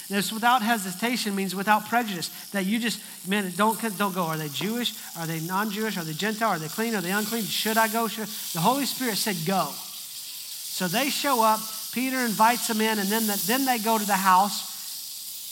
This 0.09 0.33
without 0.33 0.63
hesitation 0.63 1.35
means 1.35 1.53
without 1.53 1.87
prejudice. 1.87 2.29
That 2.49 2.65
you 2.65 2.79
just, 2.79 2.99
man, 3.27 3.53
don't, 3.55 3.79
don't 3.99 4.15
go. 4.15 4.23
Are 4.23 4.37
they 4.37 4.49
Jewish? 4.49 4.95
Are 5.15 5.27
they 5.27 5.39
non 5.39 5.69
Jewish? 5.69 5.95
Are 5.95 6.03
they 6.03 6.13
Gentile? 6.13 6.49
Are 6.49 6.57
they 6.57 6.67
clean? 6.67 6.95
Are 6.95 7.01
they 7.01 7.11
unclean? 7.11 7.43
Should 7.43 7.77
I 7.77 7.89
go? 7.89 8.07
Should 8.07 8.25
The 8.53 8.59
Holy 8.59 8.85
Spirit 8.85 9.17
said, 9.17 9.35
go. 9.45 9.69
So 9.71 10.87
they 10.87 11.11
show 11.11 11.43
up. 11.43 11.59
Peter 11.91 12.17
invites 12.21 12.67
them 12.67 12.81
in, 12.81 12.97
and 12.97 13.07
then, 13.07 13.27
the, 13.27 13.39
then 13.45 13.65
they 13.65 13.77
go 13.77 13.99
to 13.99 14.05
the 14.05 14.13
house. 14.13 14.68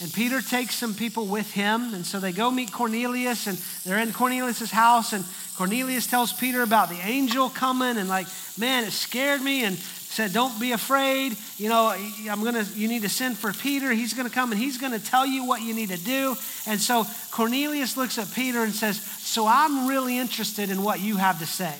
And 0.00 0.12
Peter 0.12 0.40
takes 0.40 0.76
some 0.76 0.94
people 0.94 1.26
with 1.26 1.52
him. 1.52 1.92
And 1.94 2.06
so 2.06 2.20
they 2.20 2.32
go 2.32 2.50
meet 2.50 2.70
Cornelius, 2.70 3.46
and 3.46 3.58
they're 3.84 3.98
in 3.98 4.12
Cornelius' 4.12 4.70
house. 4.70 5.12
And 5.12 5.24
Cornelius 5.56 6.06
tells 6.06 6.32
Peter 6.32 6.62
about 6.62 6.88
the 6.88 7.00
angel 7.02 7.50
coming, 7.50 7.96
and 7.96 8.08
like, 8.08 8.28
man, 8.58 8.84
it 8.84 8.92
scared 8.92 9.42
me. 9.42 9.64
And 9.64 9.76
said, 10.08 10.32
Don't 10.32 10.58
be 10.58 10.72
afraid. 10.72 11.36
You 11.58 11.68
know, 11.68 11.90
I'm 12.30 12.42
gonna, 12.42 12.64
you 12.74 12.88
need 12.88 13.02
to 13.02 13.08
send 13.08 13.38
for 13.38 13.52
Peter. 13.52 13.92
He's 13.92 14.14
gonna 14.14 14.30
come 14.30 14.50
and 14.52 14.60
he's 14.60 14.78
gonna 14.78 14.98
tell 14.98 15.26
you 15.26 15.44
what 15.44 15.62
you 15.62 15.74
need 15.74 15.90
to 15.90 16.02
do. 16.02 16.34
And 16.66 16.80
so 16.80 17.04
Cornelius 17.30 17.96
looks 17.96 18.18
at 18.18 18.32
Peter 18.34 18.62
and 18.62 18.72
says, 18.72 19.00
So 19.00 19.46
I'm 19.46 19.86
really 19.86 20.18
interested 20.18 20.70
in 20.70 20.82
what 20.82 21.00
you 21.00 21.16
have 21.16 21.38
to 21.38 21.46
say. 21.46 21.74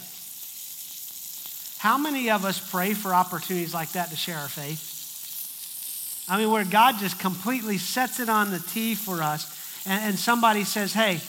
How 1.79 1.97
many 1.97 2.31
of 2.31 2.45
us 2.45 2.59
pray 2.59 2.95
for 2.95 3.15
opportunities 3.15 3.73
like 3.73 3.93
that 3.93 4.11
to 4.11 4.17
share 4.17 4.37
our 4.37 4.49
faith? 4.49 4.98
I 6.29 6.39
mean, 6.39 6.51
where 6.51 6.65
God 6.65 6.99
just 6.99 7.19
completely 7.19 7.79
sets 7.79 8.21
it 8.21 8.29
on 8.29 8.51
the 8.51 8.59
tee 8.59 8.95
for 8.95 9.23
us, 9.23 9.85
and, 9.87 10.11
and 10.11 10.19
somebody 10.19 10.65
says, 10.65 10.93
Hey, 10.93 11.21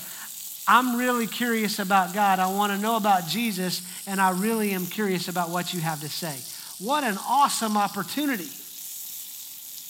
I'm 0.68 0.98
really 0.98 1.26
curious 1.26 1.80
about 1.80 2.14
God. 2.14 2.40
I 2.40 2.52
want 2.54 2.74
to 2.74 2.78
know 2.78 2.96
about 2.96 3.28
Jesus, 3.28 3.82
and 4.08 4.22
I 4.22 4.32
really 4.32 4.72
am 4.72 4.86
curious 4.86 5.28
about 5.28 5.50
what 5.50 5.74
you 5.74 5.80
have 5.80 6.02
to 6.02 6.10
say. 6.10 6.38
What 6.84 7.04
an 7.04 7.18
awesome 7.28 7.76
opportunity. 7.76 8.50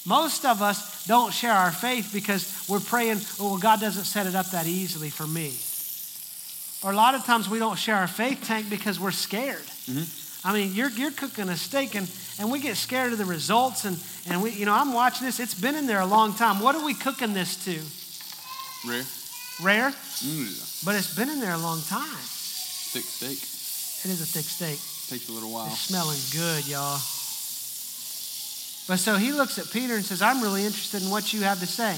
Most 0.07 0.45
of 0.45 0.61
us 0.61 1.05
don't 1.05 1.33
share 1.33 1.51
our 1.51 1.71
faith 1.71 2.11
because 2.13 2.65
we're 2.69 2.79
praying, 2.79 3.19
well, 3.39 3.57
God 3.57 3.81
doesn't 3.81 4.05
set 4.05 4.25
it 4.25 4.35
up 4.35 4.47
that 4.51 4.67
easily 4.67 5.09
for 5.09 5.27
me. 5.27 5.53
Or 6.81 6.93
a 6.93 6.95
lot 6.95 7.13
of 7.13 7.25
times 7.25 7.49
we 7.49 7.59
don't 7.59 7.77
share 7.77 7.95
our 7.95 8.07
faith 8.07 8.45
tank 8.45 8.69
because 8.69 8.99
we're 8.99 9.11
scared. 9.11 9.57
Mm-hmm. 9.57 10.28
I 10.43 10.53
mean, 10.53 10.73
you're, 10.73 10.89
you're 10.89 11.11
cooking 11.11 11.49
a 11.49 11.57
steak 11.57 11.95
and, 11.95 12.09
and 12.39 12.51
we 12.51 12.59
get 12.59 12.77
scared 12.77 13.11
of 13.11 13.17
the 13.17 13.25
results. 13.25 13.85
And, 13.85 13.97
and 14.29 14.41
we, 14.41 14.51
you 14.51 14.65
know, 14.65 14.73
I'm 14.73 14.93
watching 14.93 15.25
this. 15.25 15.39
It's 15.39 15.59
been 15.59 15.75
in 15.75 15.85
there 15.85 15.99
a 15.99 16.05
long 16.05 16.33
time. 16.33 16.59
What 16.59 16.75
are 16.75 16.85
we 16.85 16.93
cooking 16.93 17.33
this 17.33 17.63
to? 17.65 18.89
Rare. 18.89 19.03
Rare? 19.61 19.91
Mm. 19.91 20.85
But 20.85 20.95
it's 20.95 21.13
been 21.15 21.29
in 21.29 21.39
there 21.41 21.53
a 21.53 21.57
long 21.57 21.81
time. 21.81 22.17
Thick 22.91 23.03
steak. 23.03 23.37
It 24.05 24.13
is 24.13 24.21
a 24.21 24.25
thick 24.25 24.45
steak. 24.45 24.79
Takes 25.09 25.29
a 25.29 25.33
little 25.33 25.51
while. 25.51 25.67
It's 25.67 25.79
smelling 25.79 26.19
good, 26.31 26.67
y'all. 26.67 26.99
But 28.87 28.97
so 28.97 29.17
he 29.17 29.31
looks 29.31 29.59
at 29.59 29.69
Peter 29.71 29.95
and 29.95 30.05
says, 30.05 30.21
I'm 30.21 30.41
really 30.41 30.65
interested 30.65 31.03
in 31.03 31.09
what 31.09 31.33
you 31.33 31.41
have 31.41 31.59
to 31.59 31.67
say. 31.67 31.91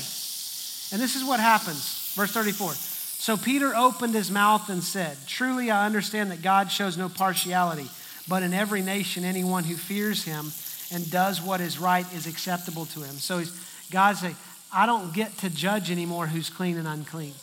And 0.93 1.01
this 1.01 1.15
is 1.15 1.23
what 1.23 1.39
happens. 1.39 2.13
Verse 2.15 2.31
34. 2.31 2.73
So 2.73 3.37
Peter 3.37 3.75
opened 3.75 4.15
his 4.15 4.31
mouth 4.31 4.69
and 4.69 4.83
said, 4.83 5.15
Truly 5.27 5.71
I 5.71 5.85
understand 5.85 6.31
that 6.31 6.41
God 6.41 6.71
shows 6.71 6.97
no 6.97 7.07
partiality, 7.07 7.87
but 8.27 8.43
in 8.43 8.53
every 8.53 8.81
nation, 8.81 9.23
anyone 9.23 9.63
who 9.63 9.75
fears 9.75 10.23
him 10.23 10.51
and 10.93 11.09
does 11.09 11.41
what 11.41 11.61
is 11.61 11.79
right 11.79 12.05
is 12.13 12.27
acceptable 12.27 12.85
to 12.87 12.99
him. 13.01 13.15
So 13.15 13.43
God 13.91 14.17
say, 14.17 14.35
I 14.73 14.85
don't 14.85 15.13
get 15.13 15.37
to 15.39 15.49
judge 15.49 15.91
anymore 15.91 16.27
who's 16.27 16.49
clean 16.49 16.77
and 16.77 16.87
unclean. 16.87 17.33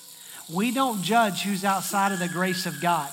We 0.53 0.71
don't 0.73 1.03
judge 1.03 1.43
who's 1.43 1.65
outside 1.65 2.13
of 2.13 2.19
the 2.19 2.29
grace 2.29 2.67
of 2.67 2.81
God. 2.81 3.11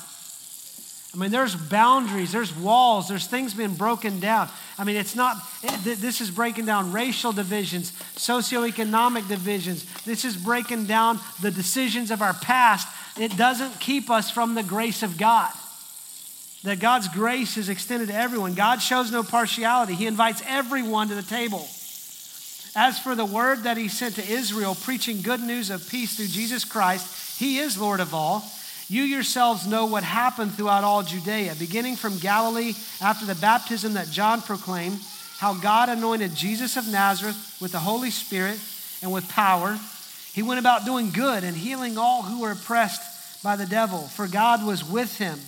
I 1.13 1.17
mean, 1.17 1.31
there's 1.31 1.55
boundaries, 1.55 2.33
there's 2.33 2.53
walls, 2.53 3.07
there's 3.07 3.27
things 3.27 3.53
being 3.53 3.75
broken 3.75 4.19
down. 4.19 4.49
I 4.77 4.83
mean, 4.83 4.97
it's 4.97 5.15
not, 5.15 5.37
it, 5.63 5.99
this 6.01 6.19
is 6.19 6.29
breaking 6.29 6.65
down 6.65 6.91
racial 6.91 7.31
divisions, 7.31 7.93
socioeconomic 8.15 9.27
divisions. 9.29 9.85
This 10.03 10.25
is 10.25 10.35
breaking 10.35 10.87
down 10.87 11.19
the 11.41 11.51
decisions 11.51 12.11
of 12.11 12.21
our 12.21 12.33
past. 12.33 12.89
It 13.17 13.37
doesn't 13.37 13.79
keep 13.79 14.09
us 14.09 14.29
from 14.29 14.55
the 14.55 14.63
grace 14.63 15.03
of 15.03 15.17
God. 15.17 15.51
That 16.65 16.79
God's 16.79 17.07
grace 17.07 17.57
is 17.57 17.69
extended 17.69 18.09
to 18.09 18.15
everyone. 18.15 18.55
God 18.55 18.81
shows 18.81 19.11
no 19.11 19.23
partiality, 19.23 19.93
He 19.93 20.07
invites 20.07 20.41
everyone 20.45 21.07
to 21.09 21.15
the 21.15 21.21
table. 21.21 21.67
As 22.75 22.99
for 22.99 23.15
the 23.15 23.23
word 23.23 23.63
that 23.63 23.77
He 23.77 23.87
sent 23.87 24.15
to 24.15 24.27
Israel, 24.27 24.75
preaching 24.75 25.21
good 25.21 25.39
news 25.41 25.69
of 25.69 25.87
peace 25.87 26.17
through 26.17 26.27
Jesus 26.27 26.65
Christ, 26.65 27.39
He 27.39 27.59
is 27.59 27.79
Lord 27.79 27.99
of 27.99 28.13
all. 28.13 28.43
You 28.87 29.03
yourselves 29.03 29.65
know 29.65 29.85
what 29.85 30.03
happened 30.03 30.53
throughout 30.53 30.83
all 30.83 31.03
Judea, 31.03 31.55
beginning 31.57 31.95
from 31.95 32.17
Galilee 32.17 32.73
after 32.99 33.25
the 33.25 33.35
baptism 33.35 33.93
that 33.93 34.09
John 34.09 34.41
proclaimed, 34.41 34.99
how 35.37 35.53
God 35.53 35.89
anointed 35.89 36.35
Jesus 36.35 36.77
of 36.77 36.87
Nazareth 36.87 37.57
with 37.61 37.71
the 37.71 37.79
Holy 37.79 38.09
Spirit 38.09 38.59
and 39.01 39.11
with 39.11 39.29
power. 39.29 39.77
He 40.33 40.43
went 40.43 40.59
about 40.59 40.85
doing 40.85 41.11
good 41.11 41.43
and 41.43 41.55
healing 41.55 41.97
all 41.97 42.23
who 42.23 42.41
were 42.41 42.51
oppressed 42.51 43.43
by 43.43 43.55
the 43.55 43.65
devil, 43.65 43.99
for 43.99 44.27
God 44.27 44.65
was 44.65 44.83
with 44.83 45.17
him. 45.17 45.39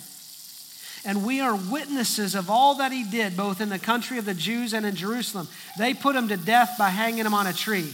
And 1.04 1.24
we 1.24 1.40
are 1.40 1.54
witnesses 1.54 2.34
of 2.34 2.50
all 2.50 2.76
that 2.76 2.92
he 2.92 3.04
did, 3.04 3.36
both 3.36 3.60
in 3.60 3.68
the 3.68 3.78
country 3.78 4.18
of 4.18 4.24
the 4.24 4.34
Jews 4.34 4.72
and 4.72 4.84
in 4.84 4.94
Jerusalem. 4.94 5.48
They 5.78 5.94
put 5.94 6.16
him 6.16 6.28
to 6.28 6.36
death 6.36 6.76
by 6.78 6.90
hanging 6.90 7.24
him 7.24 7.34
on 7.34 7.46
a 7.46 7.52
tree. 7.52 7.92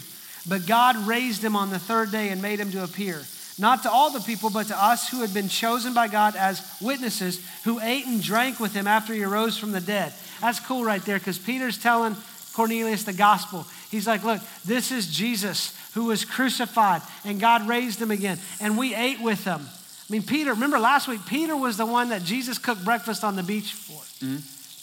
But 0.48 0.66
God 0.66 0.96
raised 1.06 1.42
him 1.42 1.56
on 1.56 1.70
the 1.70 1.78
third 1.78 2.10
day 2.10 2.28
and 2.28 2.42
made 2.42 2.60
him 2.60 2.70
to 2.72 2.84
appear 2.84 3.22
not 3.58 3.82
to 3.84 3.90
all 3.90 4.10
the 4.10 4.20
people, 4.20 4.50
but 4.50 4.66
to 4.68 4.82
us 4.82 5.08
who 5.08 5.20
had 5.20 5.32
been 5.32 5.48
chosen 5.48 5.94
by 5.94 6.08
God 6.08 6.34
as 6.36 6.76
witnesses, 6.80 7.44
who 7.64 7.80
ate 7.80 8.06
and 8.06 8.22
drank 8.22 8.58
with 8.58 8.74
him 8.74 8.86
after 8.86 9.12
he 9.12 9.22
arose 9.22 9.56
from 9.56 9.72
the 9.72 9.80
dead. 9.80 10.12
That's 10.40 10.60
cool 10.60 10.84
right 10.84 11.02
there 11.02 11.18
because 11.18 11.38
Peter's 11.38 11.78
telling 11.78 12.16
Cornelius 12.52 13.04
the 13.04 13.12
gospel. 13.12 13.66
He's 13.90 14.06
like, 14.06 14.24
Look, 14.24 14.40
this 14.64 14.90
is 14.90 15.06
Jesus 15.06 15.78
who 15.94 16.06
was 16.06 16.24
crucified 16.24 17.02
and 17.24 17.40
God 17.40 17.68
raised 17.68 18.02
him 18.02 18.10
again, 18.10 18.38
and 18.60 18.76
we 18.76 18.94
ate 18.94 19.20
with 19.20 19.44
him. 19.44 19.60
I 20.08 20.12
mean, 20.12 20.22
Peter, 20.22 20.52
remember 20.52 20.78
last 20.78 21.08
week, 21.08 21.20
Peter 21.26 21.56
was 21.56 21.76
the 21.76 21.86
one 21.86 22.10
that 22.10 22.22
Jesus 22.22 22.58
cooked 22.58 22.84
breakfast 22.84 23.24
on 23.24 23.36
the 23.36 23.42
beach 23.42 23.72
for. 23.72 24.00
Mm-hmm. 24.24 24.36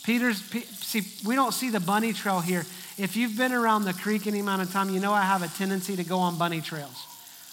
Peter's, 0.03 0.41
see, 0.83 1.01
we 1.27 1.35
don't 1.35 1.53
see 1.53 1.69
the 1.69 1.79
bunny 1.79 2.11
trail 2.11 2.39
here. 2.39 2.65
If 2.97 3.15
you've 3.15 3.37
been 3.37 3.53
around 3.53 3.83
the 3.83 3.93
creek 3.93 4.25
any 4.25 4.39
amount 4.39 4.63
of 4.63 4.71
time, 4.71 4.89
you 4.89 4.99
know 4.99 5.13
I 5.13 5.21
have 5.21 5.43
a 5.43 5.47
tendency 5.47 5.95
to 5.95 6.03
go 6.03 6.17
on 6.17 6.39
bunny 6.39 6.59
trails. 6.59 7.05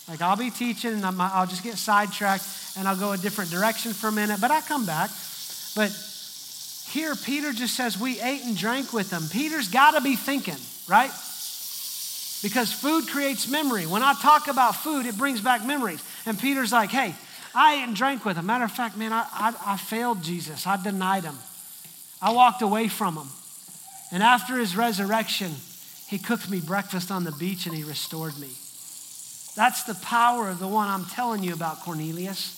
Like 0.08 0.22
I'll 0.22 0.36
be 0.36 0.50
teaching 0.50 0.92
and 0.92 1.04
i 1.04 1.40
will 1.40 1.46
just 1.46 1.62
get 1.62 1.74
sidetracked 1.74 2.44
and 2.78 2.88
I'll 2.88 2.96
go 2.96 3.12
a 3.12 3.18
different 3.18 3.50
direction 3.50 3.92
for 3.92 4.08
a 4.08 4.12
minute, 4.12 4.40
but 4.40 4.50
I 4.50 4.62
come 4.62 4.86
back. 4.86 5.10
But 5.76 5.90
here, 6.88 7.14
Peter 7.14 7.52
just 7.52 7.74
says 7.74 8.00
we 8.00 8.18
ate 8.20 8.44
and 8.44 8.56
drank 8.56 8.94
with 8.94 9.10
them. 9.10 9.24
Peter's 9.30 9.68
got 9.68 9.90
to 9.90 10.00
be 10.00 10.16
thinking, 10.16 10.56
right? 10.88 11.10
because 12.42 12.72
food 12.72 13.08
creates 13.08 13.48
memory. 13.48 13.86
When 13.86 14.02
I 14.02 14.14
talk 14.14 14.48
about 14.48 14.76
food, 14.76 15.06
it 15.06 15.16
brings 15.16 15.40
back 15.40 15.64
memories. 15.64 16.02
And 16.26 16.38
Peter's 16.38 16.72
like, 16.72 16.90
hey, 16.90 17.14
I 17.54 17.74
ate 17.74 17.84
and 17.84 17.96
drank 17.96 18.24
with 18.24 18.36
him. 18.36 18.46
Matter 18.46 18.64
of 18.64 18.72
fact, 18.72 18.96
man, 18.96 19.12
I, 19.12 19.26
I, 19.32 19.54
I 19.74 19.76
failed 19.76 20.22
Jesus. 20.22 20.66
I 20.66 20.82
denied 20.82 21.24
him. 21.24 21.36
I 22.20 22.32
walked 22.32 22.62
away 22.62 22.88
from 22.88 23.16
him. 23.16 23.28
And 24.10 24.22
after 24.22 24.58
his 24.58 24.76
resurrection, 24.76 25.52
he 26.08 26.18
cooked 26.18 26.48
me 26.50 26.60
breakfast 26.60 27.10
on 27.10 27.24
the 27.24 27.32
beach 27.32 27.66
and 27.66 27.74
he 27.74 27.84
restored 27.84 28.38
me. 28.38 28.48
That's 29.54 29.84
the 29.84 29.98
power 30.02 30.48
of 30.48 30.58
the 30.58 30.68
one 30.68 30.88
I'm 30.88 31.04
telling 31.04 31.42
you 31.42 31.52
about, 31.52 31.80
Cornelius. 31.80 32.54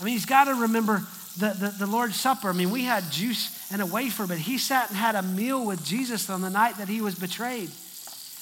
I 0.00 0.04
mean, 0.04 0.14
he's 0.14 0.26
got 0.26 0.44
to 0.44 0.54
remember 0.54 1.02
the, 1.38 1.50
the, 1.50 1.74
the, 1.80 1.86
Lord's 1.86 2.18
Supper. 2.18 2.48
I 2.48 2.52
mean, 2.52 2.70
we 2.70 2.84
had 2.84 3.10
juice 3.10 3.70
and 3.70 3.82
a 3.82 3.86
wafer, 3.86 4.26
but 4.26 4.38
he 4.38 4.58
sat 4.58 4.88
and 4.88 4.96
had 4.96 5.14
a 5.14 5.22
meal 5.22 5.64
with 5.64 5.84
Jesus 5.84 6.30
on 6.30 6.40
the 6.40 6.50
night 6.50 6.78
that 6.78 6.88
he 6.88 7.02
was 7.02 7.14
betrayed. 7.14 7.70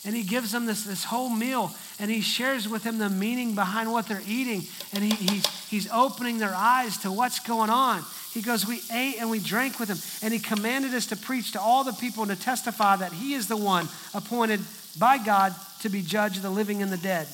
And 0.08 0.16
he 0.16 0.22
gives 0.22 0.52
them 0.52 0.64
this, 0.64 0.84
this 0.84 1.04
whole 1.04 1.28
meal 1.28 1.70
and 1.98 2.10
he 2.10 2.22
shares 2.22 2.66
with 2.66 2.82
them 2.82 2.96
the 2.96 3.10
meaning 3.10 3.54
behind 3.54 3.92
what 3.92 4.08
they're 4.08 4.22
eating. 4.26 4.62
And 4.94 5.04
he, 5.04 5.10
he's, 5.10 5.68
he's 5.68 5.90
opening 5.92 6.38
their 6.38 6.54
eyes 6.54 6.96
to 6.98 7.12
what's 7.12 7.40
going 7.40 7.68
on. 7.68 8.02
He 8.32 8.40
goes, 8.40 8.66
We 8.66 8.80
ate 8.90 9.16
and 9.20 9.28
we 9.28 9.38
drank 9.38 9.78
with 9.78 9.90
him. 9.90 9.98
And 10.22 10.32
he 10.32 10.40
commanded 10.40 10.94
us 10.94 11.04
to 11.08 11.16
preach 11.16 11.52
to 11.52 11.60
all 11.60 11.84
the 11.84 11.92
people 11.92 12.22
and 12.22 12.32
to 12.32 12.42
testify 12.42 12.96
that 12.96 13.12
he 13.12 13.34
is 13.34 13.48
the 13.48 13.58
one 13.58 13.86
appointed 14.14 14.60
by 14.98 15.18
God 15.18 15.54
to 15.80 15.90
be 15.90 16.00
judge 16.00 16.38
of 16.38 16.42
the 16.42 16.48
living 16.48 16.80
and 16.80 16.90
the 16.90 16.96
dead. 16.96 17.28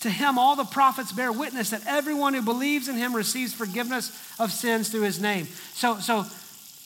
To 0.00 0.08
him, 0.08 0.38
all 0.38 0.56
the 0.56 0.64
prophets 0.64 1.12
bear 1.12 1.30
witness 1.30 1.68
that 1.68 1.86
everyone 1.86 2.32
who 2.32 2.40
believes 2.40 2.88
in 2.88 2.96
him 2.96 3.14
receives 3.14 3.52
forgiveness 3.52 4.10
of 4.40 4.52
sins 4.52 4.88
through 4.88 5.02
his 5.02 5.20
name. 5.20 5.44
So, 5.74 5.98
so 5.98 6.24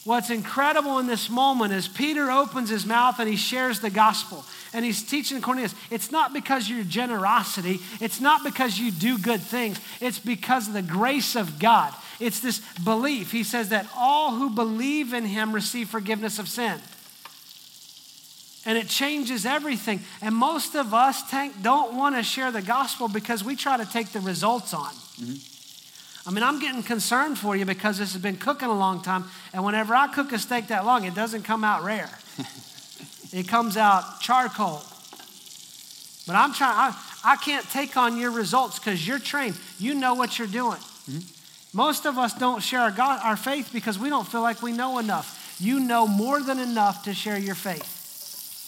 what's 0.04 0.30
incredible 0.30 0.98
in 0.98 1.06
this 1.06 1.28
moment 1.28 1.72
is 1.72 1.88
Peter 1.88 2.30
opens 2.30 2.68
his 2.70 2.86
mouth 2.86 3.18
and 3.18 3.28
he 3.28 3.36
shares 3.36 3.80
the 3.80 3.90
gospel. 3.90 4.44
And 4.72 4.84
he's 4.84 5.02
teaching 5.02 5.40
Cornelius, 5.40 5.74
it's 5.90 6.12
not 6.12 6.32
because 6.32 6.70
of 6.70 6.76
your 6.76 6.84
generosity, 6.84 7.80
it's 8.00 8.20
not 8.20 8.44
because 8.44 8.78
you 8.78 8.92
do 8.92 9.18
good 9.18 9.40
things, 9.40 9.80
it's 10.00 10.18
because 10.18 10.68
of 10.68 10.74
the 10.74 10.82
grace 10.82 11.34
of 11.34 11.58
God. 11.58 11.92
It's 12.20 12.40
this 12.40 12.60
belief. 12.84 13.32
He 13.32 13.42
says 13.42 13.70
that 13.70 13.86
all 13.96 14.34
who 14.34 14.50
believe 14.50 15.12
in 15.12 15.24
him 15.24 15.52
receive 15.52 15.88
forgiveness 15.88 16.38
of 16.38 16.48
sin 16.48 16.80
and 18.66 18.76
it 18.76 18.88
changes 18.88 19.46
everything. 19.46 20.00
And 20.20 20.34
most 20.34 20.74
of 20.74 20.92
us, 20.92 21.28
Tank, 21.30 21.62
don't 21.62 21.96
want 21.96 22.16
to 22.16 22.22
share 22.22 22.52
the 22.52 22.62
gospel 22.62 23.08
because 23.08 23.42
we 23.42 23.56
try 23.56 23.76
to 23.76 23.90
take 23.90 24.08
the 24.10 24.20
results 24.20 24.74
on. 24.74 24.90
Mm-hmm. 24.90 25.59
I 26.26 26.30
mean, 26.30 26.42
I'm 26.42 26.60
getting 26.60 26.82
concerned 26.82 27.38
for 27.38 27.56
you 27.56 27.64
because 27.64 27.98
this 27.98 28.12
has 28.12 28.22
been 28.22 28.36
cooking 28.36 28.68
a 28.68 28.74
long 28.76 29.02
time, 29.02 29.24
and 29.52 29.64
whenever 29.64 29.94
I 29.94 30.08
cook 30.08 30.32
a 30.32 30.38
steak 30.38 30.68
that 30.68 30.84
long, 30.84 31.04
it 31.04 31.14
doesn't 31.14 31.42
come 31.42 31.64
out 31.64 31.82
rare. 31.82 32.10
it 33.32 33.48
comes 33.48 33.76
out 33.76 34.20
charcoal. 34.20 34.82
But 36.26 36.36
I'm 36.36 36.52
trying, 36.52 36.76
I, 36.76 36.96
I 37.24 37.36
can't 37.36 37.68
take 37.70 37.96
on 37.96 38.18
your 38.18 38.30
results 38.30 38.78
because 38.78 39.06
you're 39.06 39.18
trained. 39.18 39.58
You 39.78 39.94
know 39.94 40.14
what 40.14 40.38
you're 40.38 40.46
doing. 40.46 40.78
Mm-hmm. 41.10 41.20
Most 41.72 42.04
of 42.04 42.18
us 42.18 42.34
don't 42.34 42.62
share 42.62 42.80
our, 42.80 42.90
God, 42.90 43.20
our 43.24 43.36
faith 43.36 43.70
because 43.72 43.98
we 43.98 44.08
don't 44.08 44.26
feel 44.26 44.42
like 44.42 44.62
we 44.62 44.72
know 44.72 44.98
enough. 44.98 45.56
You 45.58 45.80
know 45.80 46.06
more 46.06 46.40
than 46.40 46.58
enough 46.58 47.04
to 47.04 47.14
share 47.14 47.38
your 47.38 47.54
faith. 47.54 47.99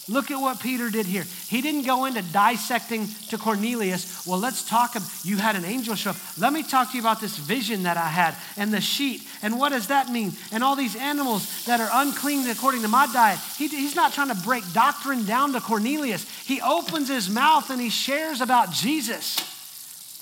Look 0.08 0.32
at 0.32 0.40
what 0.40 0.58
Peter 0.58 0.90
did 0.90 1.06
here. 1.06 1.24
He 1.48 1.60
didn't 1.60 1.86
go 1.86 2.06
into 2.06 2.22
dissecting 2.22 3.06
to 3.28 3.38
Cornelius. 3.38 4.26
Well, 4.26 4.38
let's 4.38 4.68
talk. 4.68 4.96
You 5.22 5.36
had 5.36 5.54
an 5.54 5.64
angel 5.64 5.94
show. 5.94 6.12
Let 6.36 6.52
me 6.52 6.64
talk 6.64 6.90
to 6.90 6.96
you 6.96 7.00
about 7.00 7.20
this 7.20 7.38
vision 7.38 7.84
that 7.84 7.96
I 7.96 8.08
had 8.08 8.34
and 8.56 8.74
the 8.74 8.80
sheet. 8.80 9.22
And 9.42 9.60
what 9.60 9.68
does 9.68 9.86
that 9.88 10.08
mean? 10.08 10.32
And 10.50 10.64
all 10.64 10.74
these 10.74 10.96
animals 10.96 11.64
that 11.66 11.78
are 11.78 11.88
unclean 11.92 12.50
according 12.50 12.82
to 12.82 12.88
my 12.88 13.06
diet. 13.12 13.38
He, 13.56 13.68
he's 13.68 13.94
not 13.94 14.12
trying 14.12 14.28
to 14.28 14.42
break 14.42 14.64
doctrine 14.72 15.24
down 15.24 15.52
to 15.52 15.60
Cornelius. 15.60 16.28
He 16.46 16.60
opens 16.60 17.08
his 17.08 17.30
mouth 17.30 17.70
and 17.70 17.80
he 17.80 17.88
shares 17.88 18.40
about 18.40 18.72
Jesus. 18.72 19.38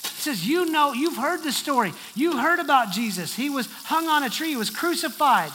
He 0.03 0.21
says, 0.21 0.47
You 0.47 0.67
know, 0.67 0.93
you've 0.93 1.17
heard 1.17 1.43
the 1.43 1.53
story. 1.53 1.95
You 2.15 2.37
heard 2.37 2.59
about 2.59 2.93
Jesus. 2.93 3.35
He 3.35 3.49
was 3.49 3.67
hung 3.85 4.09
on 4.09 4.25
a 4.25 4.29
tree, 4.29 4.51
he 4.51 4.57
was 4.57 4.69
crucified. 4.69 5.53